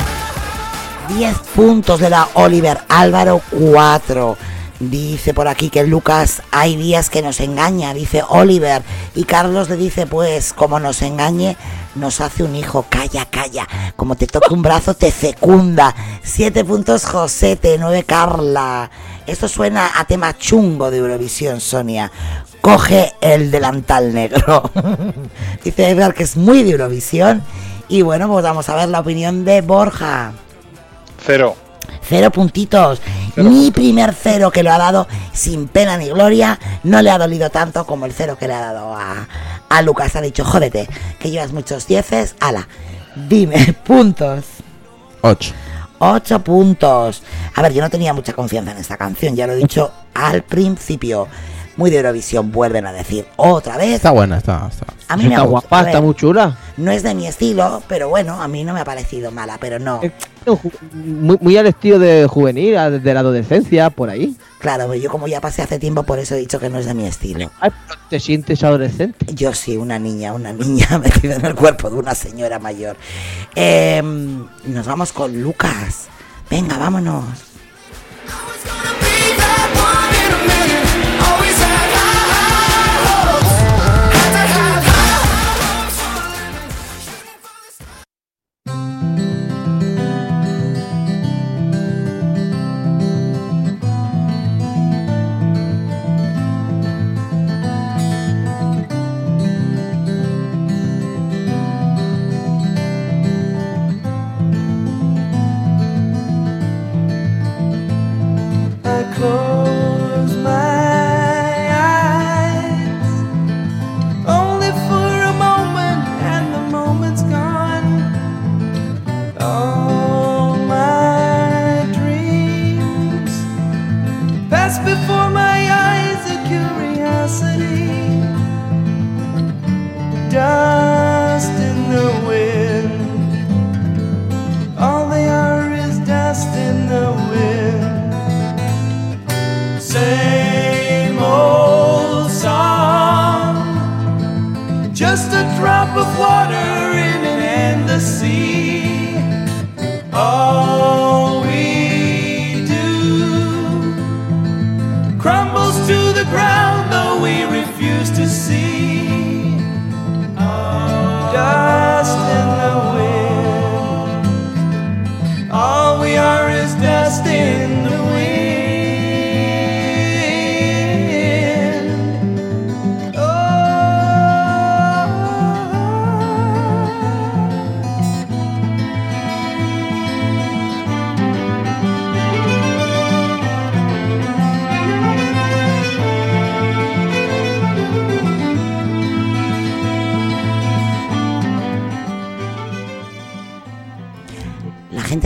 10 1.17 1.33
puntos 1.55 1.99
de 1.99 2.11
la 2.11 2.29
Oliver 2.35 2.77
Álvaro 2.87 3.41
4. 3.49 4.48
Dice 4.79 5.33
por 5.33 5.49
aquí 5.49 5.69
que 5.69 5.83
Lucas 5.83 6.41
hay 6.51 6.77
días 6.77 7.09
que 7.09 7.21
nos 7.21 7.41
engaña, 7.41 7.93
dice 7.93 8.23
Oliver. 8.29 8.81
Y 9.13 9.25
Carlos 9.25 9.69
le 9.69 9.75
dice, 9.75 10.07
pues, 10.07 10.53
como 10.53 10.79
nos 10.79 11.01
engañe, 11.01 11.57
nos 11.95 12.21
hace 12.21 12.43
un 12.43 12.55
hijo. 12.55 12.85
Calla, 12.89 13.25
calla. 13.25 13.67
Como 13.97 14.15
te 14.15 14.25
toque 14.25 14.53
un 14.53 14.61
brazo, 14.61 14.93
te 14.93 15.11
fecunda. 15.11 15.93
7 16.23 16.63
puntos 16.63 17.05
Josete, 17.05 17.77
9 17.77 18.03
Carla. 18.03 18.89
Esto 19.27 19.49
suena 19.49 19.91
a 19.99 20.05
tema 20.05 20.37
chungo 20.37 20.89
de 20.89 20.97
Eurovisión, 20.99 21.59
Sonia. 21.59 22.09
Coge 22.61 23.11
el 23.19 23.51
delantal 23.51 24.13
negro. 24.13 24.71
dice 25.63 25.89
Edgar 25.89 26.13
que 26.13 26.23
es 26.23 26.37
muy 26.37 26.63
de 26.63 26.71
Eurovisión. 26.71 27.43
Y 27.89 28.01
bueno, 28.01 28.29
pues 28.29 28.43
vamos 28.43 28.69
a 28.69 28.75
ver 28.75 28.87
la 28.87 29.01
opinión 29.01 29.43
de 29.43 29.59
Borja. 29.59 30.31
Cero. 31.25 31.55
Cero 32.01 32.31
puntitos. 32.31 33.01
Cero 33.35 33.49
Mi 33.49 33.71
primer 33.71 34.13
cero 34.13 34.51
que 34.51 34.63
lo 34.63 34.71
ha 34.71 34.77
dado 34.77 35.07
sin 35.33 35.67
pena 35.67 35.97
ni 35.97 36.09
gloria 36.09 36.59
no 36.83 37.01
le 37.01 37.11
ha 37.11 37.17
dolido 37.17 37.49
tanto 37.49 37.85
como 37.85 38.05
el 38.05 38.13
cero 38.13 38.37
que 38.37 38.47
le 38.47 38.53
ha 38.53 38.61
dado 38.73 38.93
a, 38.93 39.27
a 39.69 39.81
Lucas. 39.81 40.15
Ha 40.15 40.21
dicho, 40.21 40.43
jódete, 40.43 40.87
que 41.19 41.31
llevas 41.31 41.51
muchos 41.51 41.87
dieces. 41.87 42.35
Ala, 42.39 42.67
dime, 43.27 43.73
puntos. 43.85 44.45
Ocho. 45.21 45.53
Ocho 45.99 46.39
puntos. 46.39 47.23
A 47.55 47.61
ver, 47.61 47.73
yo 47.73 47.81
no 47.81 47.89
tenía 47.89 48.13
mucha 48.13 48.33
confianza 48.33 48.71
en 48.71 48.77
esta 48.77 48.95
canción, 48.97 49.35
ya 49.35 49.45
lo 49.47 49.53
he 49.53 49.57
dicho 49.57 49.91
al 50.13 50.43
principio. 50.43 51.27
Muy 51.79 51.91
de 51.91 51.95
Eurovisión, 51.95 52.51
vuelven 52.51 52.85
a 52.87 52.91
decir 52.91 53.25
otra 53.37 53.77
vez. 53.77 53.91
Está 53.91 54.11
buena, 54.11 54.39
está. 54.39 54.67
está. 54.69 54.85
A 55.07 55.15
mí 55.15 55.29
me 55.29 55.35
ha 55.35 55.43
gustado. 55.43 55.49
guapa, 55.49 55.79
A 55.79 55.81
ver, 55.83 55.89
está 55.91 56.01
muy 56.01 56.13
chula. 56.13 56.57
No 56.75 56.91
es 56.91 57.03
de 57.03 57.15
mi 57.15 57.25
estilo, 57.25 57.81
pero 57.87 58.09
bueno, 58.09 58.41
a 58.41 58.49
mí 58.49 58.65
no 58.65 58.73
me 58.73 58.81
ha 58.81 58.83
parecido 58.83 59.31
mala, 59.31 59.57
pero 59.61 59.79
no. 59.79 60.01
Eh, 60.03 60.11
Muy, 60.91 61.37
muy 61.39 61.55
al 61.55 61.67
estilo 61.67 61.97
de 61.97 62.27
juvenil, 62.27 62.73
de 63.01 63.13
la 63.13 63.21
adolescencia, 63.21 63.89
por 63.91 64.09
ahí. 64.09 64.35
Claro, 64.59 64.87
pero 64.89 64.95
yo 64.95 65.09
como 65.09 65.29
ya 65.29 65.39
pasé 65.39 65.61
hace 65.61 65.79
tiempo, 65.79 66.03
por 66.03 66.19
eso 66.19 66.35
he 66.35 66.39
dicho 66.39 66.59
que 66.59 66.69
no 66.69 66.79
es 66.79 66.85
de 66.85 66.93
mi 66.93 67.07
estilo. 67.07 67.49
Ay, 67.61 67.71
te 68.09 68.19
sientes 68.19 68.61
adolescente. 68.61 69.33
Yo 69.33 69.53
sí, 69.53 69.77
una 69.77 69.97
niña, 69.99 70.33
una 70.33 70.51
niña 70.51 70.97
metida 71.01 71.35
en 71.35 71.45
el 71.45 71.55
cuerpo 71.55 71.89
de 71.89 71.95
una 71.95 72.13
señora 72.13 72.59
mayor. 72.59 72.97
Eh, 73.55 74.01
nos 74.65 74.85
vamos 74.85 75.13
con 75.13 75.41
Lucas. 75.41 76.07
Venga, 76.49 76.77
vámonos. 76.77 77.23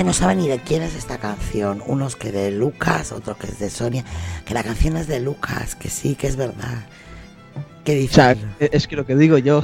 No 0.03 0.13
sabe 0.13 0.35
ni 0.35 0.47
de 0.47 0.59
quién 0.59 0.81
es 0.81 0.95
esta 0.95 1.17
canción. 1.17 1.83
Unos 1.85 2.15
que 2.15 2.31
de 2.31 2.51
Lucas, 2.51 3.11
otros 3.11 3.37
que 3.37 3.47
es 3.47 3.59
de 3.59 3.69
Sonia. 3.69 4.03
Que 4.45 4.53
la 4.53 4.63
canción 4.63 4.95
es 4.97 5.07
de 5.07 5.19
Lucas, 5.19 5.75
que 5.75 5.89
sí, 5.89 6.15
que 6.15 6.27
es 6.27 6.35
verdad. 6.37 6.85
¿Qué 7.83 8.07
O 8.09 8.13
sea, 8.13 8.35
es 8.59 8.87
que 8.87 8.95
lo 8.95 9.05
que 9.05 9.15
digo 9.15 9.37
yo. 9.37 9.61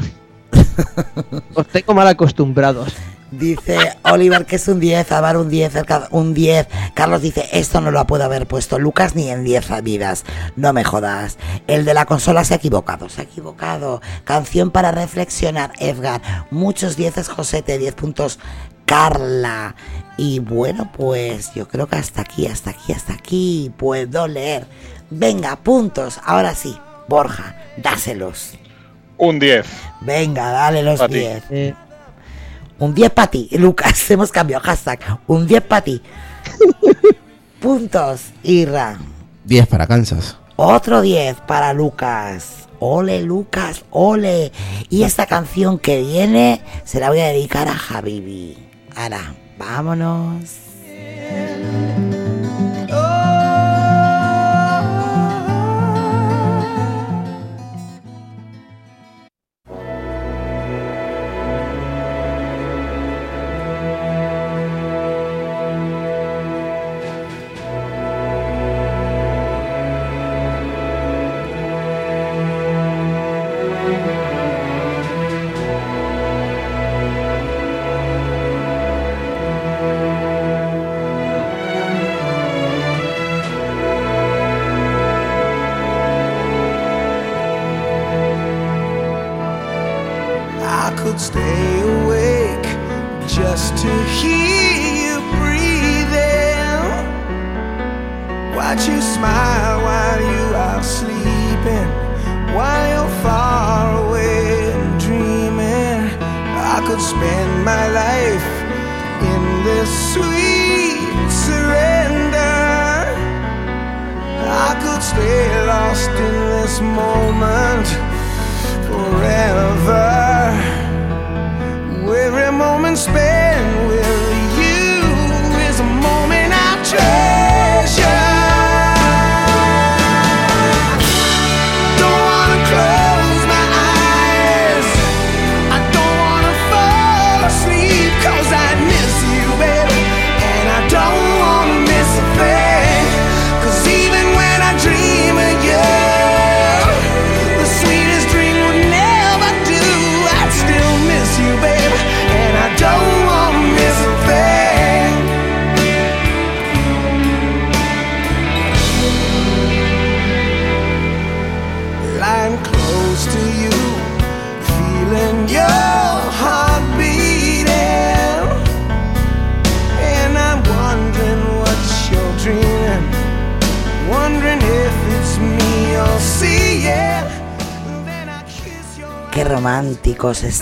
Os 1.55 1.67
tengo 1.67 1.93
mal 1.93 2.07
acostumbrados. 2.07 2.93
Dice 3.31 3.77
Oliver 4.03 4.45
que 4.47 4.55
es 4.55 4.67
un 4.67 4.79
10, 4.79 5.11
Avar 5.11 5.37
un 5.37 5.49
10, 5.49 5.75
Erca- 5.75 6.07
un 6.11 6.33
10. 6.33 6.67
Carlos 6.95 7.21
dice, 7.21 7.47
esto 7.53 7.79
no 7.79 7.91
lo 7.91 8.05
puede 8.07 8.23
haber 8.23 8.47
puesto 8.47 8.79
Lucas 8.79 9.15
ni 9.15 9.29
en 9.29 9.43
10 9.43 9.83
vidas. 9.83 10.25
No 10.55 10.73
me 10.73 10.83
jodas. 10.83 11.37
El 11.67 11.85
de 11.85 11.93
la 11.93 12.05
consola 12.05 12.43
se 12.43 12.55
ha 12.55 12.57
equivocado, 12.57 13.07
se 13.07 13.21
ha 13.21 13.23
equivocado. 13.25 14.01
Canción 14.23 14.71
para 14.71 14.91
reflexionar, 14.91 15.71
Edgar. 15.79 16.21
Muchos 16.49 16.95
10 16.97 17.27
Josete, 17.29 17.77
10 17.77 17.93
puntos 17.93 18.39
Carla. 18.85 19.75
Y 20.19 20.39
bueno, 20.39 20.91
pues 20.91 21.53
yo 21.53 21.69
creo 21.69 21.87
que 21.87 21.95
hasta 21.95 22.19
aquí, 22.21 22.45
hasta 22.45 22.71
aquí, 22.71 22.91
hasta 22.91 23.13
aquí 23.13 23.71
puedo 23.77 24.27
leer. 24.27 24.67
Venga, 25.09 25.55
puntos. 25.55 26.19
Ahora 26.25 26.53
sí, 26.55 26.77
Borja, 27.07 27.55
dáselos. 27.77 28.55
Un 29.17 29.39
10. 29.39 29.65
Venga, 30.01 30.51
dale 30.51 30.83
los 30.83 30.99
Pa' 30.99 31.07
ti. 31.07 31.19
10. 31.19 31.43
Eh, 31.51 31.73
Un 32.79 32.93
10 32.93 33.11
para 33.11 33.31
ti, 33.31 33.47
Lucas. 33.53 34.11
Hemos 34.11 34.29
cambiado 34.29 34.61
hashtag. 34.61 34.99
Un 35.25 35.47
10 35.47 35.61
para 35.61 35.83
ti. 35.85 36.01
Puntos, 37.61 38.23
Irra. 38.43 38.97
10 39.45 39.67
para 39.67 39.87
Kansas. 39.87 40.35
Otro 40.57 40.99
10 40.99 41.37
para 41.47 41.71
Lucas. 41.71 42.67
Ole, 42.79 43.21
Lucas, 43.21 43.85
ole. 43.89 44.51
Y 44.89 45.03
esta 45.03 45.25
canción 45.27 45.79
que 45.79 46.01
viene 46.01 46.61
se 46.83 46.99
la 46.99 47.07
voy 47.07 47.21
a 47.21 47.27
dedicar 47.27 47.69
a 47.69 47.77
Habibi. 47.77 48.57
Ahora, 48.97 49.33
vámonos. 49.59 50.49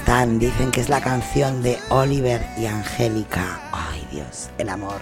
Están. 0.07 0.39
Dicen 0.39 0.71
que 0.71 0.79
es 0.79 0.87
la 0.87 1.01
canción 1.01 1.61
de 1.61 1.77
Oliver 1.89 2.41
y 2.57 2.65
Angélica. 2.65 3.59
Ay, 3.73 4.07
Dios, 4.09 4.49
el 4.57 4.69
amor. 4.69 5.01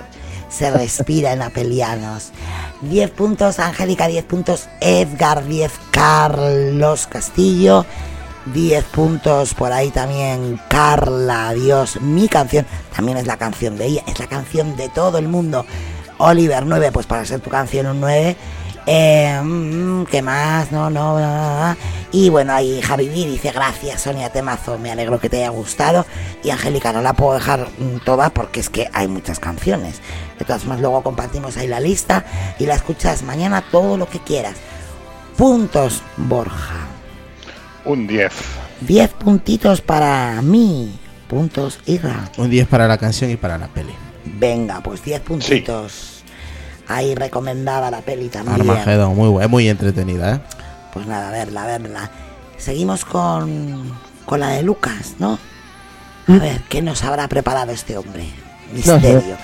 Se 0.49 0.72
respira 0.72 1.32
en 1.32 1.44
Apelianos. 1.44 2.32
10 2.82 3.11
puntos 3.11 3.60
Angélica, 3.60 4.07
10 4.07 4.26
puntos 4.26 4.68
Edgar, 4.82 5.45
10 5.45 5.72
Carlos 5.91 7.06
Castillo. 7.06 7.86
10 8.52 8.84
puntos 8.86 9.53
por 9.53 9.72
ahí 9.72 9.91
también 9.91 10.60
Carla, 10.69 11.53
Dios, 11.53 12.02
mi 12.02 12.27
canción. 12.27 12.65
También 12.95 13.19
es 13.19 13.27
la 13.27 13.38
canción 13.38 13.77
de 13.77 13.86
ella, 13.86 14.03
es 14.07 14.19
la 14.19 14.26
canción 14.26 14.76
de 14.76 14.90
todo 14.90 15.19
el 15.19 15.27
mundo. 15.27 15.68
Oliver 16.18 16.65
9, 16.65 16.91
pues 16.91 17.06
para 17.06 17.26
ser 17.26 17.41
tu 17.41 17.52
canción 17.52 17.86
un 17.86 18.02
9. 18.02 18.36
Eh, 18.88 19.40
mm, 19.44 20.03
¿Qué 20.06 20.22
más? 20.22 20.72
No, 20.72 20.90
no, 20.90 21.20
no, 21.20 21.28
no, 21.28 21.70
no. 21.70 21.78
Y 22.12 22.30
bueno, 22.30 22.53
ahí 22.53 22.82
Javi 22.82 23.07
B 23.07 23.14
dice 23.14 23.52
gracias 23.52 24.02
Sonia 24.02 24.30
Temazo, 24.30 24.78
me 24.78 24.91
alegro 24.91 25.20
que 25.20 25.30
te 25.30 25.38
haya 25.38 25.49
gustado. 25.49 26.06
Y 26.44 26.52
Angélica 26.52 26.94
no 26.94 27.02
la 27.02 27.14
puedo 27.14 27.34
dejar 27.34 27.68
mm, 27.78 28.03
toda 28.06 28.30
porque 28.30 28.60
es 28.60 28.70
que 28.70 28.90
hay 28.94 29.07
muchas 29.07 29.40
canciones. 29.40 30.02
De 30.40 30.45
todas 30.45 30.62
formas, 30.62 30.82
luego 30.82 31.02
compartimos 31.02 31.57
ahí 31.57 31.68
la 31.68 31.80
lista 31.80 32.26
y 32.60 32.66
la 32.66 32.76
escuchas 32.76 33.24
mañana 33.24 33.64
todo 33.72 33.98
lo 33.98 34.07
que 34.07 34.20
quieras. 34.20 34.56
Puntos, 35.38 36.02
Borja. 36.18 36.88
Un 37.84 38.07
10. 38.07 38.32
10 38.82 39.14
puntitos 39.14 39.82
para 39.82 40.41
mí. 40.41 40.98
Puntos, 41.28 41.80
Irra. 41.86 42.30
Un 42.38 42.49
10 42.49 42.68
para 42.68 42.88
la 42.88 42.98
canción 42.98 43.32
y 43.32 43.36
para 43.36 43.57
la 43.57 43.68
peli. 43.68 43.94
Venga, 44.24 44.82
pues 44.82 45.03
10 45.03 45.22
puntitos. 45.22 46.15
Ahí 46.88 47.16
recomendada 47.16 47.90
la 47.91 48.02
peli 48.02 48.30
también. 48.30 48.62
Armageddon, 48.62 49.16
muy 49.16 49.48
muy 49.48 49.70
entretenida, 49.70 50.36
¿eh? 50.36 50.40
Pues 50.94 51.07
nada, 51.07 51.30
a 51.30 51.32
verla, 51.32 51.64
a 51.64 51.68
verla. 51.68 52.12
Seguimos 52.57 53.06
con, 53.06 53.91
con 54.26 54.40
la 54.40 54.49
de 54.49 54.64
Lucas, 54.64 55.16
¿no? 55.20 55.40
A 56.28 56.34
ver, 56.34 56.62
¿qué 56.70 56.82
nos 56.82 57.03
habrá 57.03 57.28
preparado 57.28 57.72
este 57.72 57.98
hombre? 57.98 58.28
Misterio. 58.74 59.38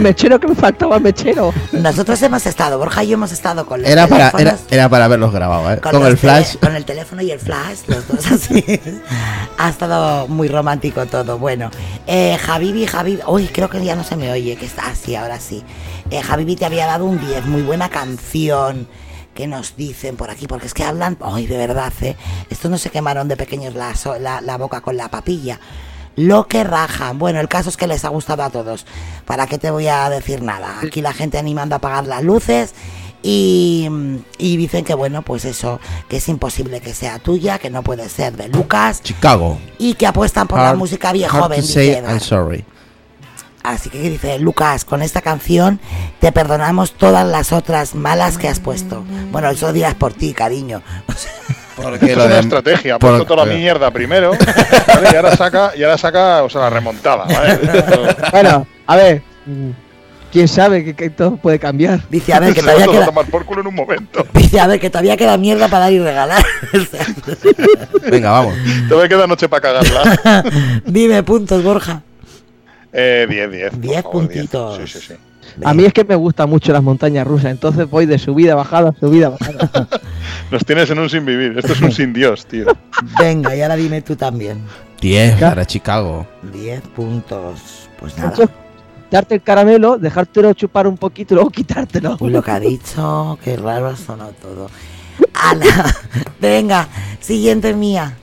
Mechero 0.00 0.38
que 0.40 0.48
me 0.48 0.54
faltaba 0.54 0.98
mechero. 0.98 1.52
Nosotros 1.72 2.20
hemos 2.22 2.44
estado, 2.46 2.78
Borja 2.78 3.04
y 3.04 3.08
yo 3.08 3.14
hemos 3.14 3.32
estado 3.32 3.66
con 3.66 3.82
los 3.82 3.90
Era 3.90 4.06
para, 4.06 4.30
era, 4.38 4.58
era 4.70 4.88
para 4.88 5.08
verlos 5.08 5.32
grabados, 5.32 5.72
¿eh? 5.76 5.80
Con, 5.80 6.04
el 6.06 6.16
flash. 6.16 6.52
tele- 6.56 6.60
con 6.60 6.76
el 6.76 6.84
teléfono 6.84 7.22
y 7.22 7.30
el 7.30 7.38
flash, 7.40 7.78
los 7.86 8.06
dos 8.08 8.26
así. 8.32 8.64
ha 9.58 9.68
estado 9.68 10.28
muy 10.28 10.48
romántico 10.48 11.06
todo. 11.06 11.38
Bueno, 11.38 11.70
eh, 12.06 12.36
Javibi, 12.40 12.86
Javibi, 12.86 13.22
uy, 13.26 13.46
creo 13.48 13.68
que 13.68 13.84
ya 13.84 13.94
no 13.96 14.04
se 14.04 14.16
me 14.16 14.30
oye, 14.30 14.56
que 14.56 14.66
está 14.66 14.86
así, 14.88 15.14
ahora 15.16 15.38
sí. 15.40 15.62
Eh, 16.10 16.22
Javibi 16.22 16.56
te 16.56 16.64
había 16.66 16.86
dado 16.86 17.04
un 17.04 17.18
10, 17.20 17.46
muy 17.46 17.62
buena 17.62 17.88
canción. 17.88 18.86
que 19.34 19.46
nos 19.46 19.76
dicen 19.76 20.16
por 20.16 20.28
aquí? 20.28 20.46
Porque 20.46 20.66
es 20.66 20.74
que 20.74 20.84
hablan, 20.84 21.16
ay, 21.22 21.46
de 21.46 21.56
verdad, 21.56 21.90
¿eh? 22.02 22.16
Estos 22.50 22.70
no 22.70 22.76
se 22.76 22.90
quemaron 22.90 23.28
de 23.28 23.36
pequeños 23.38 23.74
la, 23.74 23.94
la, 24.20 24.42
la 24.42 24.58
boca 24.58 24.82
con 24.82 24.94
la 24.98 25.08
papilla. 25.08 25.58
Lo 26.16 26.46
que 26.46 26.64
rajan. 26.64 27.18
Bueno, 27.18 27.40
el 27.40 27.48
caso 27.48 27.68
es 27.68 27.76
que 27.76 27.86
les 27.86 28.04
ha 28.04 28.08
gustado 28.08 28.42
a 28.42 28.50
todos. 28.50 28.86
¿Para 29.26 29.46
qué 29.46 29.58
te 29.58 29.70
voy 29.70 29.88
a 29.88 30.10
decir 30.10 30.42
nada? 30.42 30.78
Aquí 30.84 31.00
la 31.00 31.12
gente 31.12 31.38
animando 31.38 31.74
a 31.74 31.78
apagar 31.78 32.06
las 32.06 32.22
luces 32.22 32.74
y, 33.22 33.88
y 34.38 34.56
dicen 34.56 34.84
que, 34.84 34.94
bueno, 34.94 35.22
pues 35.22 35.44
eso, 35.44 35.80
que 36.08 36.16
es 36.16 36.28
imposible 36.28 36.80
que 36.80 36.92
sea 36.92 37.18
tuya, 37.18 37.58
que 37.58 37.70
no 37.70 37.82
puede 37.82 38.08
ser 38.08 38.36
de 38.36 38.48
Lucas 38.48 39.02
Chicago. 39.02 39.58
y 39.78 39.94
que 39.94 40.06
apuestan 40.06 40.48
por 40.48 40.58
la 40.58 40.74
música 40.74 41.12
to 41.12 41.28
joven. 41.28 41.64
I'm 42.04 42.20
sorry. 42.20 42.64
Así 43.62 43.90
que 43.90 44.00
dice, 44.10 44.40
Lucas, 44.40 44.84
con 44.84 45.02
esta 45.02 45.20
canción 45.20 45.78
te 46.20 46.32
perdonamos 46.32 46.94
todas 46.94 47.26
las 47.26 47.52
otras 47.52 47.94
malas 47.94 48.36
que 48.36 48.48
has 48.48 48.58
puesto. 48.58 49.04
Bueno, 49.30 49.48
eso 49.50 49.72
dirás 49.72 49.94
por 49.94 50.12
ti, 50.12 50.34
cariño. 50.34 50.82
Porque 51.82 52.06
Es 52.06 52.16
lo 52.16 52.24
una 52.24 52.34
de- 52.34 52.40
estrategia, 52.40 52.94
ha 52.94 52.98
por- 52.98 53.10
puesto 53.10 53.26
toda 53.34 53.44
la 53.46 53.52
mierda 53.52 53.90
primero, 53.90 54.30
¿vale? 54.30 55.08
y 55.12 55.16
ahora 55.16 55.36
saca, 55.36 55.72
y 55.76 55.82
ahora 55.82 55.98
saca, 55.98 56.42
o 56.42 56.48
sea, 56.50 56.62
la 56.62 56.70
remontada, 56.70 57.24
¿vale? 57.24 57.58
Bueno, 58.32 58.66
a 58.86 58.96
ver. 58.96 59.22
¿Quién 60.32 60.48
sabe 60.48 60.82
que, 60.82 60.94
que 60.94 61.10
todo 61.10 61.36
puede 61.36 61.58
cambiar? 61.58 62.00
Dice, 62.08 62.32
a 62.32 62.40
ver, 62.40 62.54
que 62.54 62.60
todavía 62.62 62.86
queda, 62.86 63.04
tomar 63.04 63.26
por 63.26 63.44
culo 63.44 63.60
en 63.60 63.66
un 63.66 63.74
momento. 63.74 64.26
dice, 64.32 64.60
a 64.60 64.66
ver, 64.66 64.80
que 64.80 64.88
todavía 64.88 65.14
queda 65.16 65.36
mierda 65.36 65.68
para 65.68 65.80
dar 65.84 65.92
y 65.92 65.98
regalar. 65.98 66.42
Venga, 68.10 68.30
vamos. 68.30 68.54
Todavía 68.88 69.08
queda 69.08 69.26
noche 69.26 69.48
para 69.48 69.60
cagarla. 69.60 70.42
Dime 70.86 71.22
puntos, 71.22 71.62
Borja. 71.62 72.02
Eh, 72.94 73.26
10, 73.28 73.50
10. 73.50 73.70
por 73.72 73.80
Diez 73.80 74.02
favor, 74.02 74.10
puntitos. 74.12 74.76
Sí, 74.90 75.00
sí, 75.00 75.14
A 75.64 75.74
mí 75.74 75.84
es 75.84 75.92
que 75.92 76.04
me 76.04 76.14
gustan 76.14 76.48
mucho 76.48 76.72
las 76.72 76.82
montañas 76.82 77.26
rusas, 77.26 77.50
entonces 77.50 77.88
voy 77.88 78.06
de 78.06 78.18
subida, 78.18 78.54
bajada, 78.54 78.94
subida, 78.98 79.30
bajada. 79.30 79.88
Nos 80.50 80.64
tienes 80.64 80.90
en 80.90 80.98
un 80.98 81.10
sin 81.10 81.24
vivir. 81.24 81.58
Esto 81.58 81.72
es 81.72 81.80
un 81.80 81.92
sin 81.92 82.12
Dios, 82.12 82.46
tío. 82.46 82.66
Venga, 83.18 83.54
y 83.54 83.62
ahora 83.62 83.76
dime 83.76 84.02
tú 84.02 84.16
también. 84.16 84.62
10 85.00 85.40
para 85.40 85.64
Chicago. 85.66 86.26
10 86.52 86.80
puntos. 86.88 87.88
Pues 87.98 88.16
nada. 88.18 88.34
Darte 89.10 89.34
el 89.34 89.42
caramelo, 89.42 89.98
dejártelo 89.98 90.54
chupar 90.54 90.86
un 90.86 90.96
poquito 90.96 91.34
y 91.34 91.36
luego 91.36 91.50
quitártelo. 91.50 92.16
Uy, 92.20 92.30
lo 92.30 92.42
que 92.42 92.50
ha 92.50 92.60
dicho, 92.60 93.38
qué 93.44 93.56
raro 93.56 93.88
ha 93.88 93.96
sonado 93.96 94.32
todo. 94.40 94.70
Ala, 95.34 95.94
venga, 96.40 96.88
siguiente 97.20 97.74
mía. 97.74 98.16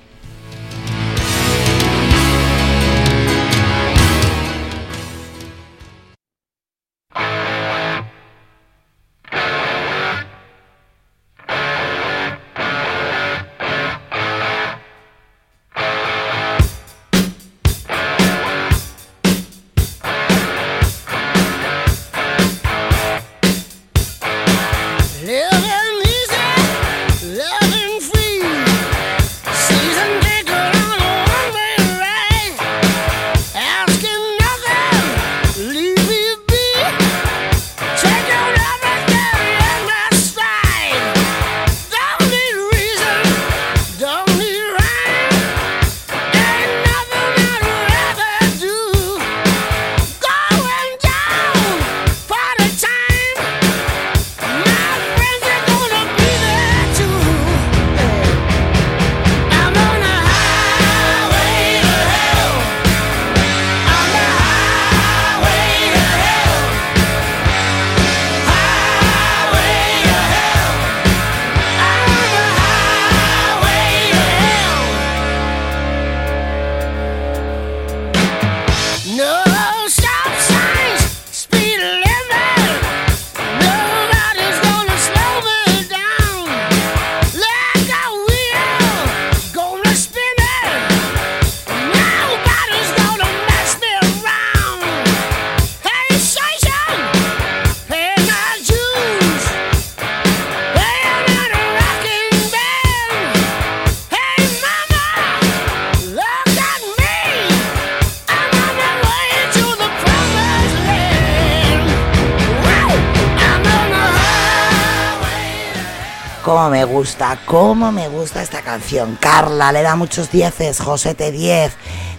Canción. 118.70 119.18
Carla 119.20 119.72
le 119.72 119.82
da 119.82 119.96
muchos 119.96 120.30
dieces, 120.30 120.80
Josete 120.80 121.32
10. 121.32 121.74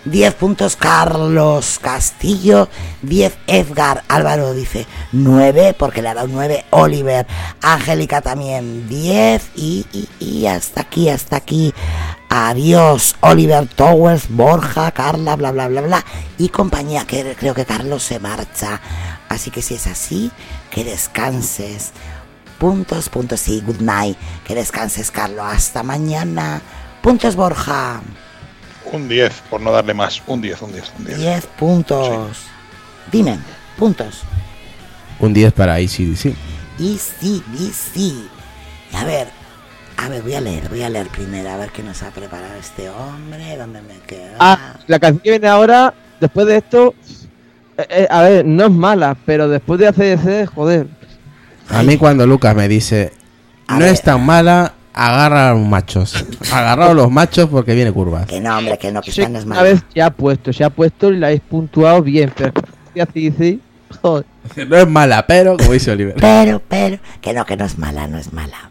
10 0.04 0.34
puntos 0.34 0.76
Carlos 0.76 1.78
Castillo, 1.80 2.68
10 3.02 3.38
Edgar. 3.46 4.02
Álvaro 4.08 4.52
dice 4.54 4.86
9 5.12 5.76
porque 5.78 6.02
le 6.02 6.08
ha 6.08 6.14
dado 6.14 6.26
9 6.26 6.64
Oliver. 6.70 7.26
Angélica 7.60 8.20
también 8.20 8.88
10 8.88 9.50
y, 9.54 9.86
y, 9.92 10.08
y 10.18 10.46
hasta 10.46 10.80
aquí, 10.80 11.08
hasta 11.08 11.36
aquí. 11.36 11.72
Adiós, 12.28 13.14
Oliver 13.20 13.68
Towers, 13.68 14.28
Borja, 14.28 14.90
Carla, 14.90 15.36
bla, 15.36 15.52
bla, 15.52 15.68
bla, 15.68 15.82
bla. 15.82 16.04
Y 16.36 16.48
compañía, 16.48 17.04
que 17.06 17.36
creo 17.38 17.54
que 17.54 17.64
Carlos 17.64 18.02
se 18.02 18.18
marcha. 18.18 18.80
Así 19.28 19.52
que 19.52 19.62
si 19.62 19.74
es 19.74 19.86
así, 19.86 20.32
que 20.70 20.82
descanses. 20.82 21.92
Puntos, 22.60 23.08
puntos, 23.08 23.40
sí, 23.40 23.62
good 23.66 23.80
night. 23.80 24.18
Que 24.46 24.54
descanses, 24.54 25.10
Carlos. 25.10 25.46
Hasta 25.48 25.82
mañana. 25.82 26.60
Puntos, 27.00 27.34
Borja. 27.34 28.02
Un 28.92 29.08
10, 29.08 29.32
por 29.48 29.62
no 29.62 29.72
darle 29.72 29.94
más. 29.94 30.22
Un 30.26 30.42
10, 30.42 30.60
un 30.60 30.72
10, 30.72 30.92
un 30.98 31.04
10. 31.06 31.18
10 31.18 31.46
puntos. 31.58 32.36
Dime, 33.10 33.38
puntos. 33.78 34.24
Un 35.20 35.32
10 35.32 35.54
para. 35.54 35.80
Y 35.80 35.84
y 35.84 35.88
sí. 35.88 36.36
Y 36.78 38.26
a 38.94 39.04
ver, 39.04 39.28
a 39.96 40.10
ver, 40.10 40.22
voy 40.22 40.34
a 40.34 40.42
leer, 40.42 40.68
voy 40.68 40.82
a 40.82 40.90
leer 40.90 41.08
primero, 41.08 41.48
a 41.48 41.56
ver 41.56 41.70
qué 41.70 41.82
nos 41.82 42.02
ha 42.02 42.10
preparado 42.10 42.56
este 42.60 42.90
hombre, 42.90 43.56
dónde 43.56 43.80
me 43.80 43.98
queda. 44.06 44.36
Ah, 44.38 44.74
la 44.86 44.98
canción 44.98 45.22
que 45.22 45.30
viene 45.30 45.48
ahora, 45.48 45.94
después 46.20 46.46
de 46.46 46.58
esto, 46.58 46.94
eh, 47.78 47.86
eh, 47.88 48.06
a 48.10 48.20
ver, 48.20 48.44
no 48.44 48.66
es 48.66 48.70
mala, 48.70 49.16
pero 49.24 49.48
después 49.48 49.80
de 49.80 49.88
ACDC, 49.88 50.46
joder. 50.54 50.99
A 51.72 51.82
mí 51.82 51.96
cuando 51.96 52.26
Lucas 52.26 52.54
me 52.54 52.68
dice, 52.68 53.12
A 53.66 53.74
no 53.74 53.80
ver. 53.80 53.94
es 53.94 54.02
tan 54.02 54.24
mala, 54.24 54.74
agarra 54.92 55.50
a 55.50 55.54
los 55.54 55.66
machos. 55.66 56.24
Agarra 56.52 56.90
a 56.90 56.94
los 56.94 57.10
machos 57.10 57.48
porque 57.48 57.74
viene 57.74 57.92
curvas. 57.92 58.26
Que 58.26 58.40
no, 58.40 58.58
hombre, 58.58 58.76
que 58.78 58.90
no, 58.92 59.00
que 59.00 59.12
Sí, 59.12 59.20
esta 59.22 59.32
no 59.32 59.38
es 59.38 59.44
una 59.44 59.54
mala. 59.56 59.68
vez 59.68 59.82
se 59.92 60.02
ha 60.02 60.10
puesto, 60.10 60.52
se 60.52 60.64
ha 60.64 60.70
puesto 60.70 61.10
y 61.10 61.16
la 61.18 61.28
habéis 61.28 61.42
puntuado 61.42 62.02
bien, 62.02 62.32
pero 62.36 62.52
que 62.94 63.02
ACDC, 63.02 63.58
joder. 64.02 64.26
No 64.68 64.76
es 64.76 64.88
mala, 64.88 65.26
pero 65.26 65.56
como 65.56 65.72
dice 65.72 65.90
Oliver. 65.92 66.16
Pero, 66.18 66.60
pero, 66.66 66.98
que 67.20 67.32
no, 67.32 67.44
que 67.46 67.56
no 67.56 67.64
es 67.64 67.78
mala, 67.78 68.08
no 68.08 68.18
es 68.18 68.32
mala. 68.32 68.70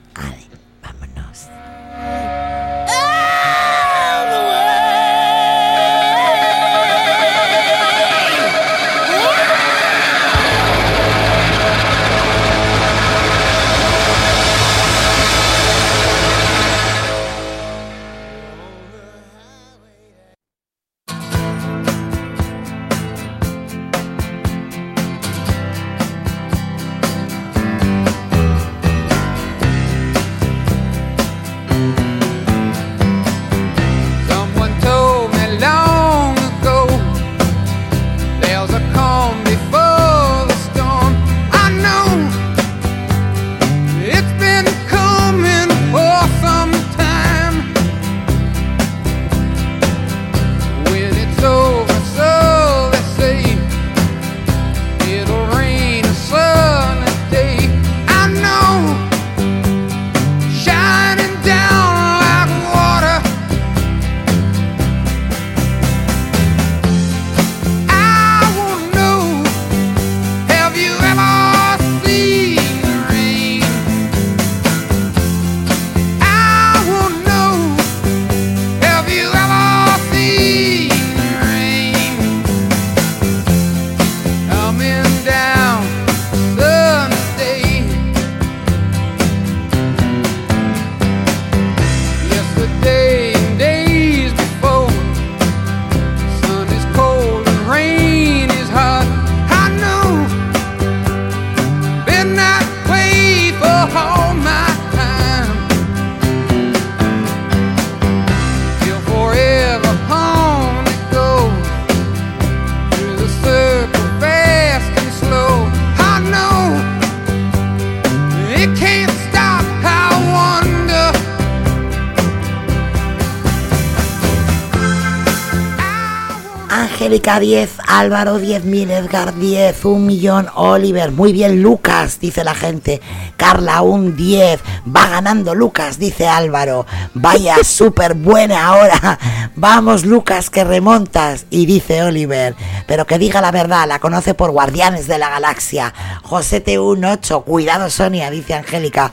Angélica 127.30 127.40
10, 127.40 127.70
Álvaro 127.88 128.40
10.000, 128.40 128.90
Edgar 128.90 129.36
10, 129.36 129.86
un 129.86 130.08
millón, 130.08 130.48
Oliver, 130.56 131.12
muy 131.12 131.32
bien 131.32 131.62
Lucas, 131.62 132.20
dice 132.20 132.44
la 132.44 132.56
gente, 132.56 133.02
Carla 133.38 133.84
un 133.84 134.16
10, 134.16 134.60
va 134.88 135.08
ganando 135.10 135.54
Lucas, 135.54 136.00
dice 136.00 136.28
Álvaro, 136.28 136.88
vaya 137.14 137.58
súper 137.64 138.16
buena 138.16 138.66
ahora, 138.66 139.20
vamos 139.56 140.06
Lucas 140.06 140.50
que 140.50 140.64
remontas, 140.64 141.46
y 141.52 141.68
dice 141.68 142.02
Oliver, 142.02 142.56
pero 142.88 143.06
que 143.06 143.20
diga 143.20 143.42
la 143.42 143.52
verdad, 143.52 143.88
la 143.88 144.00
conoce 144.00 144.34
por 144.34 144.50
Guardianes 144.50 145.06
de 145.06 145.20
la 145.20 145.30
Galaxia, 145.30 145.94
Josete 146.24 146.80
un 146.80 147.06
8, 147.06 147.42
cuidado 147.42 147.92
Sonia, 147.92 148.32
dice 148.32 148.56
Angélica, 148.56 149.12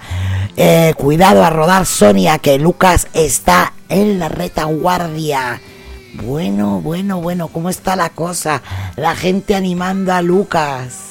Eh, 0.59 0.95
cuidado 0.97 1.45
a 1.45 1.51
rodar 1.51 1.85
Sonia, 1.85 2.39
que 2.39 2.59
Lucas 2.59 3.09
está 3.13 3.75
en 3.91 4.19
la 4.19 4.31
retaguardia. 4.31 5.61
Bueno, 6.23 6.81
bueno, 6.81 7.21
bueno, 7.21 7.49
¿cómo 7.49 7.69
está 7.71 7.97
la 7.97 8.11
cosa? 8.11 8.63
La 8.97 9.15
gente 9.15 9.55
animando 9.55 10.13
a 10.13 10.23
Lucas. 10.23 11.03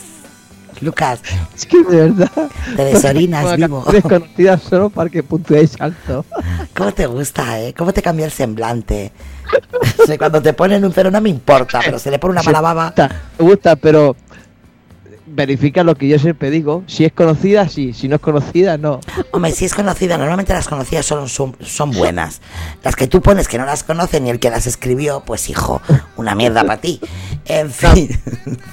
Lucas, 0.81 1.21
Es 1.55 1.65
que 1.65 1.81
de 1.83 2.09
verdad. 2.09 2.31
te 2.75 2.83
desorinas 2.83 3.55
vivo. 3.55 3.81
canciones 3.83 4.03
conocidas 4.03 4.61
solo 4.61 4.89
para 4.89 5.09
que 5.09 5.23
puntuéis 5.23 5.79
alto. 5.79 6.25
¿Cómo 6.75 6.93
te 6.93 7.05
gusta, 7.05 7.61
eh? 7.61 7.73
¿Cómo 7.77 7.93
te 7.93 8.01
cambia 8.01 8.25
el 8.25 8.31
semblante? 8.31 9.11
O 10.01 10.05
sea, 10.05 10.17
cuando 10.17 10.41
te 10.41 10.53
ponen 10.53 10.83
un 10.83 10.91
cero 10.91 11.09
no 11.09 11.21
me 11.21 11.29
importa, 11.29 11.79
pero 11.83 11.97
se 11.97 12.11
le 12.11 12.19
pone 12.19 12.33
una 12.33 12.43
mala 12.43 12.61
baba. 12.61 12.83
Me 12.83 12.89
gusta, 13.05 13.21
me 13.39 13.45
gusta, 13.45 13.75
pero 13.75 14.15
verifica 15.35 15.83
lo 15.83 15.95
que 15.95 16.07
yo 16.07 16.17
siempre 16.17 16.49
digo. 16.49 16.83
Si 16.87 17.05
es 17.05 17.11
conocida, 17.11 17.67
sí. 17.69 17.93
Si 17.93 18.07
no 18.07 18.15
es 18.15 18.21
conocida, 18.21 18.77
no. 18.77 18.99
Hombre, 19.31 19.51
si 19.51 19.65
es 19.65 19.73
conocida, 19.73 20.17
normalmente 20.17 20.53
las 20.53 20.67
conocidas 20.67 21.05
son, 21.05 21.27
son, 21.29 21.55
son 21.61 21.91
buenas. 21.91 22.41
Las 22.83 22.95
que 22.95 23.07
tú 23.07 23.21
pones 23.21 23.47
que 23.47 23.57
no 23.57 23.65
las 23.65 23.83
conoce 23.83 24.19
ni 24.21 24.29
el 24.29 24.39
que 24.39 24.49
las 24.49 24.65
escribió, 24.67 25.23
pues 25.25 25.49
hijo, 25.49 25.81
una 26.15 26.35
mierda 26.35 26.63
para 26.63 26.79
ti. 26.81 26.99
En 27.45 27.69
fin, 27.71 28.09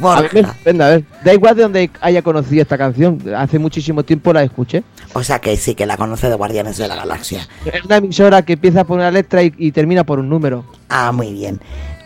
A 0.03 0.21
ver, 0.23 0.31
Borja. 0.33 0.57
venga, 0.65 0.87
a 0.87 0.91
ver. 0.91 1.05
Da 1.25 1.35
igual 1.35 1.57
de 1.57 1.63
donde 1.63 1.91
haya 2.01 2.23
conocido 2.23 2.63
esta 2.63 2.79
canción. 2.79 3.21
Hace 3.37 3.59
muchísimo 3.59 4.03
tiempo 4.05 4.33
la 4.33 4.43
escuché. 4.43 4.85
O 5.15 5.23
sea 5.23 5.41
que 5.41 5.57
sí, 5.57 5.75
que 5.75 5.85
la 5.87 5.97
conoce 5.97 6.29
de 6.29 6.35
Guardianes 6.37 6.79
de 6.79 6.89
la 6.89 6.97
Galaxia. 6.97 7.47
Es 7.67 7.85
una 7.85 7.97
emisora 7.97 8.43
que 8.43 8.55
empieza 8.55 8.85
por 8.85 8.99
una 8.99 9.11
letra 9.11 9.43
y, 9.43 9.53
y 9.59 9.73
termina 9.73 10.05
por 10.05 10.19
un 10.19 10.29
número. 10.29 10.65
Ah, 10.89 11.13
muy 11.13 11.33
bien. 11.33 11.61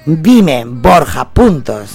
Dime, 0.06 0.64
Borja, 0.66 1.28
puntos. 1.30 1.90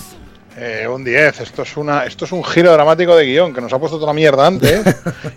Eh, 0.64 0.88
un 0.88 1.04
10, 1.04 1.40
esto 1.40 1.64
es 1.64 1.76
una, 1.76 2.06
esto 2.06 2.26
es 2.26 2.32
un 2.32 2.44
giro 2.44 2.72
dramático 2.72 3.16
de 3.16 3.26
guion 3.26 3.52
que 3.52 3.62
nos 3.62 3.74
ha 3.74 3.80
puesto 3.80 3.98
toda 3.98 4.12
la 4.12 4.14
mierda 4.14 4.46
antes. 4.46 4.84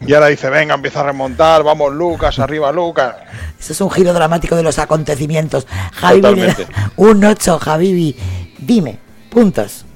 y 0.06 0.12
ahora 0.12 0.26
dice, 0.26 0.50
venga, 0.50 0.74
empieza 0.74 1.00
a 1.00 1.04
remontar, 1.04 1.62
vamos 1.62 1.94
Lucas, 1.94 2.38
arriba 2.38 2.70
Lucas. 2.70 3.16
Eso 3.58 3.72
es 3.72 3.80
un 3.80 3.90
giro 3.90 4.12
dramático 4.12 4.54
de 4.54 4.62
los 4.62 4.78
acontecimientos. 4.78 5.66
Totalmente. 5.98 6.66
un 6.96 7.24
8, 7.24 7.58
Javibi. 7.58 8.14
Dime, 8.58 8.98
puntos. 9.30 9.86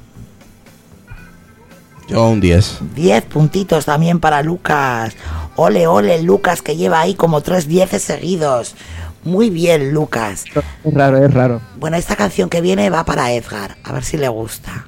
Yo 2.06 2.26
un 2.26 2.40
10. 2.40 2.78
10 2.94 3.24
puntitos 3.24 3.84
también 3.84 4.20
para 4.20 4.42
Lucas. 4.42 5.14
Ole, 5.56 5.86
ole, 5.86 6.22
Lucas, 6.22 6.62
que 6.62 6.76
lleva 6.76 7.00
ahí 7.00 7.14
como 7.14 7.42
tres 7.42 7.68
dieces 7.68 8.00
seguidos. 8.02 8.76
Muy 9.24 9.50
bien, 9.50 9.92
Lucas. 9.92 10.46
Es 10.84 10.94
raro, 10.94 11.22
es 11.22 11.34
raro. 11.34 11.60
Bueno, 11.76 11.98
esta 11.98 12.16
canción 12.16 12.48
que 12.48 12.62
viene 12.62 12.88
va 12.88 13.04
para 13.04 13.30
Edgar. 13.32 13.76
A 13.84 13.92
ver 13.92 14.04
si 14.04 14.16
le 14.16 14.28
gusta. 14.28 14.87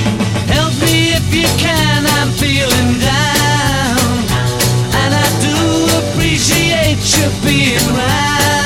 being 7.43 7.93
right 7.95 8.60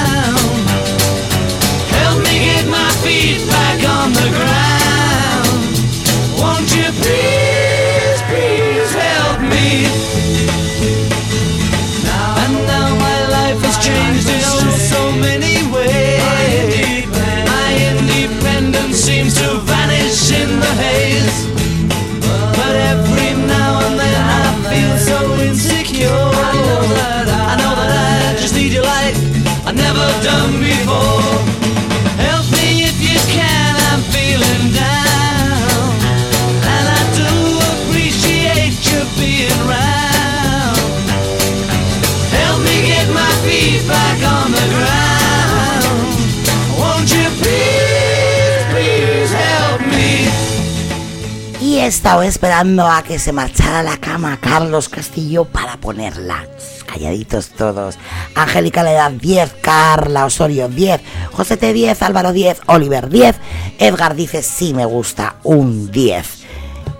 Estado 51.85 52.23
esperando 52.23 52.87
a 52.87 53.03
que 53.03 53.19
se 53.19 53.31
marchara 53.31 53.79
a 53.79 53.83
la 53.83 53.97
cama 53.97 54.39
Carlos 54.41 54.89
Castillo 54.89 55.45
para 55.45 55.77
ponerla. 55.77 56.47
Calladitos 56.87 57.49
todos. 57.49 57.97
Angélica 58.33 58.83
le 58.83 58.93
da 58.93 59.09
10, 59.09 59.53
Carla 59.61 60.25
Osorio 60.25 60.67
10, 60.67 61.01
José 61.31 61.57
T 61.57 61.73
10, 61.73 62.01
Álvaro 62.01 62.31
10, 62.33 62.61
Oliver 62.67 63.07
10, 63.09 63.35
Edgar 63.77 64.15
dice 64.15 64.41
sí 64.41 64.73
me 64.73 64.85
gusta, 64.85 65.35
un 65.43 65.91
10. 65.91 66.43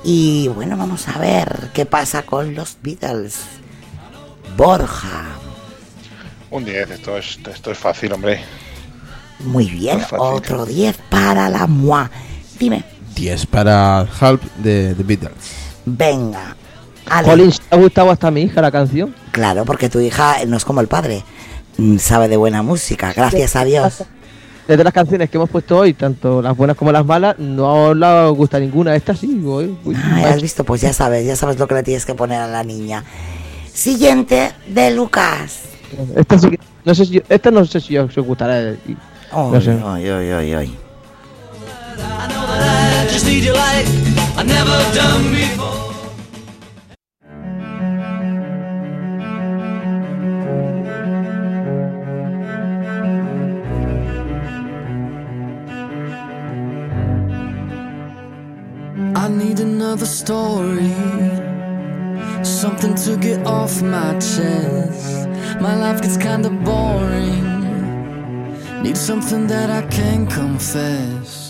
Y 0.04 0.50
bueno, 0.50 0.78
vamos 0.78 1.08
a 1.08 1.18
ver 1.18 1.72
qué 1.74 1.88
pasa 1.88 2.24
con 2.24 2.54
los 2.54 2.78
Beatles. 2.84 3.40
Borja, 4.56 5.26
Un 6.52 6.64
10, 6.64 6.92
esto 6.92 7.18
es, 7.18 7.40
esto 7.52 7.72
es 7.72 7.78
fácil, 7.78 8.14
hombre. 8.14 8.44
muy 9.40 9.66
bien, 9.66 10.06
otro 10.12 10.66
10 10.66 10.96
para 11.10 11.50
la 11.50 11.66
MOA. 11.66 12.10
Dime, 12.60 12.84
10 13.16 13.46
para 13.48 14.08
Help 14.22 14.42
de 14.58 14.94
The 14.96 15.04
Beatles. 15.04 15.34
venga. 15.86 16.56
Ale. 17.08 17.28
Collins, 17.28 17.62
¿te 17.62 17.76
ha 17.76 17.80
gustado 17.80 18.10
hasta 18.10 18.28
a 18.30 18.32
mi 18.32 18.42
hija 18.42 18.62
la 18.62 18.72
canción? 18.72 19.14
Claro, 19.30 19.64
porque 19.64 19.90
tu 19.90 20.00
hija 20.00 20.38
no 20.48 20.58
es 20.58 20.66
como 20.66 20.82
el 20.82 20.88
padre. 20.88 21.24
Mm, 21.78 21.98
Sabe 21.98 22.28
de 22.28 22.36
buena 22.36 22.64
música, 22.64 23.14
gracias 23.14 23.56
a 23.56 23.64
Dios. 23.64 24.04
Desde 24.68 24.84
las 24.84 24.92
canciones 24.94 25.30
que 25.30 25.38
hemos 25.38 25.50
puesto 25.52 25.78
hoy, 25.78 25.94
tanto 25.94 26.42
las 26.42 26.58
buenas 26.58 26.76
como 26.76 26.92
las 26.92 27.06
malas, 27.06 27.38
no 27.38 27.94
le 27.94 28.30
gusta 28.30 28.60
ninguna. 28.60 28.96
Esta 28.96 29.16
sí, 29.16 29.40
uy, 29.44 29.78
uy, 29.86 29.96
Ay, 30.14 30.24
has 30.24 30.42
visto, 30.42 30.64
pues 30.64 30.82
ya 30.82 30.94
sabes, 30.94 31.28
ya 31.28 31.36
sabes 31.36 31.60
lo 31.60 31.68
que 31.68 31.76
le 31.76 31.84
tienes 31.84 32.06
que 32.08 32.16
poner 32.16 32.42
a 32.42 32.48
la 32.48 32.64
niña. 32.64 33.04
Siguiente 33.72 34.54
de 34.68 34.90
Lucas. 34.90 35.60
Esta 36.16 36.40
sí 36.40 36.58
no 36.86 36.94
sé 36.94 37.06
si, 37.06 37.22
esta 37.28 37.50
no 37.50 37.66
sé 37.66 37.80
si 37.80 37.98
os 37.98 38.16
gustará. 38.16 38.76
No 39.34 39.60
sé. 39.60 39.78
ay, 39.84 40.08
ay, 40.08 40.54
ay, 40.54 40.78
just 43.16 43.28
need 43.28 43.46
you 43.46 43.54
like 43.54 43.86
I 44.36 44.44
never 44.44 44.78
done 44.94 45.24
before. 45.32 45.86
I 59.16 59.30
need 59.30 59.62
another 59.62 60.06
story. 60.06 60.92
Something 62.44 62.96
to 62.96 63.16
get 63.16 63.48
off 63.48 63.82
my 63.82 64.12
chest. 64.20 65.30
My 65.62 65.74
life 65.84 66.02
gets 66.02 66.18
kinda 66.18 66.50
boring. 66.50 67.44
Need 68.84 68.98
something 68.98 69.48
that 69.48 69.70
I 69.70 69.84
can 69.88 70.28
confess. 70.28 71.45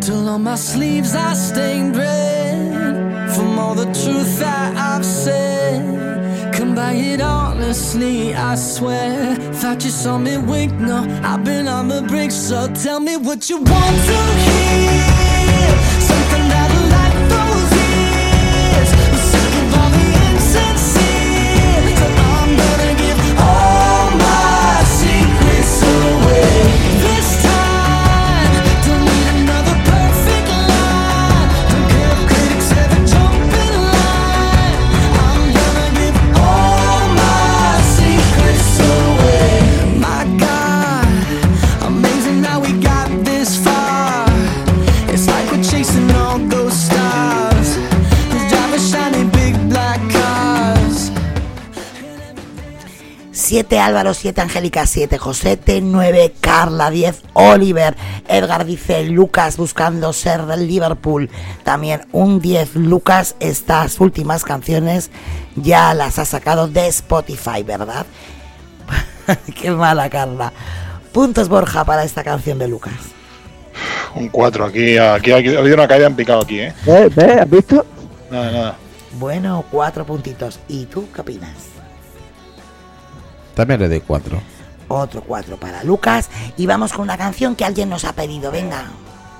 Till 0.00 0.28
on 0.30 0.44
my 0.44 0.54
sleeves 0.54 1.14
I 1.14 1.34
stained 1.34 1.94
red. 1.96 3.30
From 3.34 3.58
all 3.58 3.74
the 3.74 3.84
truth 3.84 4.38
that 4.38 4.74
I've 4.76 5.04
said. 5.04 6.54
Come 6.54 6.74
by 6.74 6.92
it 6.92 7.20
honestly, 7.20 8.34
I 8.34 8.54
swear. 8.54 9.36
Thought 9.60 9.84
you 9.84 9.90
saw 9.90 10.16
me 10.16 10.38
wink, 10.38 10.72
no, 10.72 11.04
I've 11.22 11.44
been 11.44 11.68
on 11.68 11.88
the 11.88 12.02
brink. 12.02 12.32
So 12.32 12.66
tell 12.72 13.00
me 13.00 13.16
what 13.18 13.50
you 13.50 13.58
want 13.58 13.96
to 14.10 14.20
hear. 14.46 15.78
Something 16.00 16.48
that'll 16.48 16.59
7 53.50 53.80
Álvaro, 53.80 54.14
7 54.14 54.42
Angélica, 54.42 54.86
7 54.86 55.18
Josete, 55.18 55.80
9 55.80 56.34
Carla, 56.40 56.88
10 56.88 57.22
Oliver, 57.32 57.96
Edgar 58.28 58.64
dice 58.64 59.02
Lucas 59.02 59.56
buscando 59.56 60.12
ser 60.12 60.46
del 60.46 60.68
Liverpool, 60.68 61.28
también 61.64 62.02
un 62.12 62.40
10 62.40 62.76
Lucas, 62.76 63.34
estas 63.40 63.98
últimas 63.98 64.44
canciones 64.44 65.10
ya 65.56 65.94
las 65.94 66.20
ha 66.20 66.26
sacado 66.26 66.68
de 66.68 66.86
Spotify, 66.86 67.64
¿verdad? 67.64 68.06
Qué 69.60 69.72
mala 69.72 70.08
Carla. 70.08 70.52
Puntos 71.10 71.48
Borja 71.48 71.84
para 71.84 72.04
esta 72.04 72.22
canción 72.22 72.56
de 72.56 72.68
Lucas. 72.68 72.94
Un 74.14 74.28
4. 74.28 74.66
Aquí, 74.66 74.96
aquí, 74.96 75.32
aquí 75.32 75.56
ha 75.56 75.58
habido 75.58 75.74
una 75.74 75.88
caída 75.88 76.06
en 76.06 76.14
picado 76.14 76.42
aquí, 76.42 76.60
¿eh? 76.60 76.72
¿Ves? 76.86 77.12
¿Ves? 77.16 77.40
¿Has 77.40 77.50
visto? 77.50 77.84
Nada, 78.30 78.52
nada. 78.52 78.76
Bueno, 79.18 79.64
cuatro 79.72 80.06
puntitos. 80.06 80.60
¿Y 80.68 80.84
tú 80.84 81.08
qué 81.12 81.22
opinas? 81.22 81.69
También 83.60 83.78
le 83.80 83.88
doy 83.90 84.00
4. 84.00 84.38
Otro 84.88 85.20
cuatro 85.22 85.56
para 85.58 85.84
Lucas. 85.84 86.30
Y 86.56 86.64
vamos 86.66 86.94
con 86.94 87.02
una 87.02 87.18
canción 87.18 87.54
que 87.56 87.66
alguien 87.66 87.90
nos 87.90 88.04
ha 88.06 88.14
pedido. 88.14 88.50
Venga, 88.50 88.84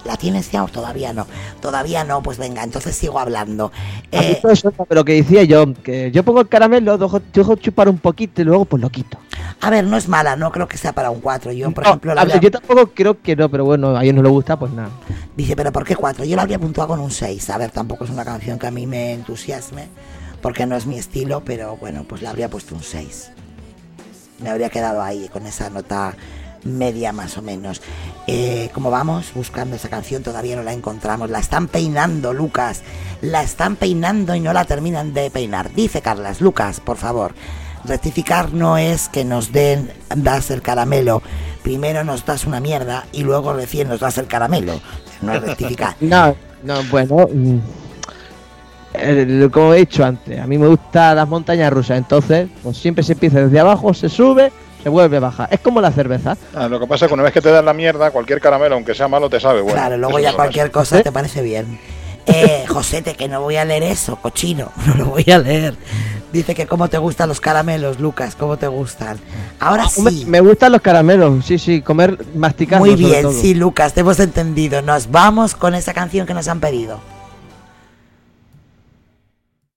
¿la 0.04 0.18
tienes 0.18 0.50
ya 0.50 0.62
o 0.62 0.68
todavía 0.68 1.14
no? 1.14 1.26
Todavía 1.62 2.04
no, 2.04 2.22
pues 2.22 2.36
venga, 2.36 2.62
entonces 2.62 2.94
sigo 2.94 3.18
hablando. 3.18 3.72
¿Has 4.12 4.22
Eh, 4.26 4.40
eso? 4.52 4.70
Pero 4.88 5.04
que 5.06 5.14
decía 5.14 5.42
yo, 5.44 5.72
que 5.82 6.10
yo 6.12 6.22
pongo 6.22 6.42
el 6.42 6.48
caramelo, 6.48 6.98
dejo, 6.98 7.20
dejo 7.32 7.56
chupar 7.56 7.88
un 7.88 7.96
poquito 7.98 8.42
y 8.42 8.44
luego 8.44 8.66
pues 8.66 8.82
lo 8.82 8.90
quito. 8.90 9.16
A 9.62 9.70
ver, 9.70 9.84
no 9.86 9.96
es 9.96 10.06
mala, 10.06 10.36
no 10.36 10.52
creo 10.52 10.68
que 10.68 10.76
sea 10.76 10.92
para 10.92 11.10
un 11.10 11.20
4. 11.20 11.50
Yo, 11.52 11.70
por 11.72 11.82
No, 11.84 11.90
ejemplo, 11.90 12.14
la 12.14 12.20
a 12.20 12.24
ver, 12.26 12.36
habría- 12.36 12.50
yo 12.50 12.58
tampoco 12.60 12.90
creo 12.94 13.20
que 13.22 13.34
no, 13.34 13.48
pero 13.48 13.64
bueno, 13.64 13.96
a 13.96 14.02
ellos 14.04 14.14
no 14.16 14.22
les 14.22 14.30
gusta, 14.32 14.58
pues 14.58 14.70
nada. 14.72 14.90
Dice, 15.34 15.56
pero 15.56 15.72
¿por 15.72 15.84
qué 15.84 15.96
4? 15.96 16.26
Yo 16.26 16.36
la 16.36 16.42
habría 16.42 16.58
puntuado 16.58 16.88
con 16.88 17.00
un 17.00 17.10
6. 17.10 17.48
A 17.50 17.56
ver, 17.58 17.70
tampoco 17.70 18.04
es 18.04 18.10
una 18.10 18.24
canción 18.26 18.58
que 18.58 18.66
a 18.66 18.70
mí 18.70 18.86
me 18.86 19.14
entusiasme, 19.14 19.88
porque 20.42 20.64
no 20.66 20.76
es 20.76 20.86
mi 20.86 20.96
estilo, 20.98 21.42
pero 21.44 21.76
bueno, 21.76 22.04
pues 22.08 22.22
le 22.22 22.28
habría 22.28 22.48
puesto 22.48 22.74
un 22.76 22.82
6. 22.84 23.32
Me 24.42 24.50
habría 24.50 24.70
quedado 24.70 25.02
ahí 25.02 25.28
con 25.28 25.46
esa 25.46 25.70
nota 25.70 26.14
media 26.64 27.12
más 27.12 27.36
o 27.38 27.42
menos. 27.42 27.80
Eh, 28.26 28.70
¿Cómo 28.74 28.90
vamos? 28.90 29.32
Buscando 29.34 29.76
esa 29.76 29.88
canción, 29.88 30.22
todavía 30.22 30.56
no 30.56 30.62
la 30.62 30.72
encontramos. 30.72 31.30
La 31.30 31.38
están 31.38 31.68
peinando, 31.68 32.32
Lucas. 32.32 32.82
La 33.22 33.42
están 33.42 33.76
peinando 33.76 34.34
y 34.34 34.40
no 34.40 34.52
la 34.52 34.64
terminan 34.64 35.12
de 35.12 35.30
peinar. 35.30 35.72
Dice 35.74 36.02
Carlas, 36.02 36.40
Lucas, 36.40 36.80
por 36.80 36.96
favor. 36.96 37.34
Rectificar 37.84 38.52
no 38.52 38.76
es 38.76 39.08
que 39.08 39.24
nos 39.24 39.52
den, 39.52 39.90
das 40.14 40.50
el 40.50 40.62
caramelo. 40.62 41.22
Primero 41.62 42.04
nos 42.04 42.24
das 42.24 42.46
una 42.46 42.60
mierda 42.60 43.06
y 43.12 43.22
luego 43.22 43.52
recién 43.52 43.88
nos 43.88 44.00
das 44.00 44.18
el 44.18 44.26
caramelo. 44.26 44.80
No 45.22 45.34
es 45.34 45.42
rectificar. 45.42 45.96
No, 46.00 46.34
no, 46.62 46.82
bueno. 46.84 47.26
El- 48.94 49.50
como 49.52 49.74
he 49.74 49.78
dicho 49.78 50.04
antes, 50.04 50.38
a 50.40 50.46
mí 50.46 50.58
me 50.58 50.66
gustan 50.66 51.16
las 51.16 51.28
montañas 51.28 51.72
rusas, 51.72 51.98
entonces, 51.98 52.48
pues 52.62 52.76
siempre 52.76 53.04
se 53.04 53.12
empieza 53.12 53.40
desde 53.40 53.60
abajo, 53.60 53.94
se 53.94 54.08
sube, 54.08 54.52
se 54.82 54.88
vuelve 54.88 55.18
a 55.18 55.20
bajar. 55.20 55.48
Es 55.52 55.60
como 55.60 55.80
la 55.80 55.90
cerveza. 55.92 56.36
Ah, 56.54 56.68
lo 56.68 56.80
que 56.80 56.86
pasa 56.86 57.04
es 57.04 57.08
que 57.08 57.14
una 57.14 57.22
vez 57.22 57.32
que 57.32 57.40
te 57.40 57.50
dan 57.50 57.64
la 57.64 57.74
mierda, 57.74 58.10
cualquier 58.10 58.40
caramelo, 58.40 58.74
aunque 58.74 58.94
sea 58.94 59.08
malo, 59.08 59.28
te 59.30 59.38
sabe 59.40 59.60
bueno. 59.60 59.76
claro, 59.76 59.96
luego 59.96 60.18
Eso 60.18 60.28
ya 60.30 60.34
cualquier 60.34 60.70
cosa 60.70 61.02
te 61.02 61.12
parece 61.12 61.42
bien. 61.42 61.78
Eh, 62.26 62.64
Josete, 62.68 63.14
que 63.14 63.28
no 63.28 63.40
voy 63.40 63.56
a 63.56 63.64
leer 63.64 63.82
eso, 63.82 64.16
cochino, 64.16 64.70
no 64.86 64.94
lo 64.94 65.04
voy 65.06 65.24
a 65.30 65.38
leer. 65.38 65.74
Dice 66.32 66.54
que 66.54 66.66
cómo 66.66 66.88
te 66.88 66.96
gustan 66.98 67.28
los 67.28 67.40
caramelos, 67.40 67.98
Lucas, 67.98 68.36
cómo 68.36 68.56
te 68.56 68.68
gustan. 68.68 69.18
Ahora 69.58 69.84
Ah, 69.86 70.00
me- 70.02 70.10
sí, 70.12 70.24
Me 70.26 70.40
gustan 70.40 70.70
los 70.72 70.80
caramelos, 70.80 71.44
sí, 71.44 71.58
sí, 71.58 71.82
comer, 71.82 72.16
masticar. 72.36 72.78
muy 72.78 72.94
bien, 72.94 73.32
sí, 73.32 73.52
Lucas, 73.54 73.94
te 73.94 74.00
hemos 74.00 74.20
entendido. 74.20 74.80
Nos 74.80 75.10
vamos 75.10 75.54
con 75.56 75.74
esa 75.74 75.92
canción 75.92 76.26
que 76.28 76.34
nos 76.34 76.46
han 76.48 76.60
pedido. 76.60 77.00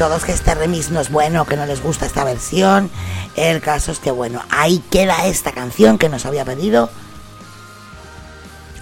todos 0.00 0.24
que 0.24 0.32
este 0.32 0.54
remix 0.54 0.90
no 0.90 0.98
es 0.98 1.10
bueno, 1.10 1.44
que 1.44 1.58
no 1.58 1.66
les 1.66 1.82
gusta 1.82 2.06
esta 2.06 2.24
versión. 2.24 2.88
El 3.36 3.60
caso 3.60 3.92
es 3.92 3.98
que, 3.98 4.10
bueno, 4.10 4.40
ahí 4.48 4.82
queda 4.90 5.26
esta 5.26 5.52
canción 5.52 5.98
que 5.98 6.08
nos 6.08 6.24
había 6.24 6.42
pedido 6.46 6.88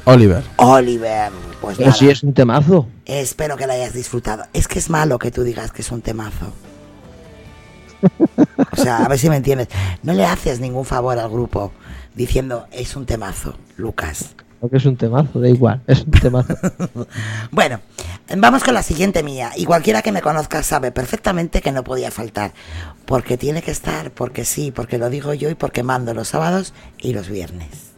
Oliver. 0.05 0.45
Oliver. 0.59 1.33
Pues 1.61 1.77
Pero 1.77 1.89
nada, 1.89 1.99
sí 1.99 2.09
es 2.09 2.23
un 2.23 2.35
temazo. 2.35 2.87
espero 3.05 3.57
que 3.57 3.67
la 3.67 3.73
hayas 3.73 3.95
disfrutado. 3.95 4.45
Es 4.53 4.69
que 4.69 4.79
es 4.79 4.91
malo 4.91 5.19
que 5.19 5.33
tú 5.33 5.43
digas 5.43 5.73
que 5.73 5.83
es 5.83 5.91
un 5.91 6.03
temazo. 6.03 6.53
O 8.71 8.77
sea, 8.77 8.99
a 8.99 9.09
ver 9.09 9.19
si 9.19 9.29
me 9.29 9.37
entiendes. 9.37 9.67
No 10.05 10.13
le 10.13 10.25
haces 10.25 10.61
ningún 10.61 10.85
favor 10.85 11.19
al 11.19 11.31
grupo 11.31 11.73
diciendo 12.15 12.69
es 12.71 12.95
un 12.95 13.07
temazo, 13.07 13.57
Lucas. 13.77 14.37
Porque 14.61 14.79
es 14.79 14.87
un 14.87 14.97
temazo, 14.97 15.41
da 15.41 15.49
igual, 15.49 15.81
es 15.87 16.03
un 16.03 16.11
temazo. 16.11 16.55
Bueno, 17.51 17.81
vamos 18.37 18.65
con 18.65 18.75
la 18.75 18.83
siguiente 18.83 19.23
mía. 19.23 19.53
Y 19.57 19.65
cualquiera 19.65 20.03
que 20.03 20.13
me 20.13 20.23
conozca 20.23 20.63
sabe 20.63 20.91
perfectamente 20.91 21.61
que 21.61 21.73
no 21.73 21.85
podía 21.85 22.11
faltar. 22.11 22.53
Porque 23.07 23.37
tiene 23.37 23.63
que 23.63 23.71
estar, 23.71 24.11
porque 24.11 24.45
sí, 24.45 24.71
porque 24.71 24.99
lo 24.99 25.11
digo 25.11 25.33
yo 25.35 25.49
y 25.51 25.55
porque 25.55 25.83
mando 25.83 26.13
los 26.15 26.29
sábados 26.29 26.75
y 26.99 27.13
los 27.13 27.29
viernes. 27.29 27.93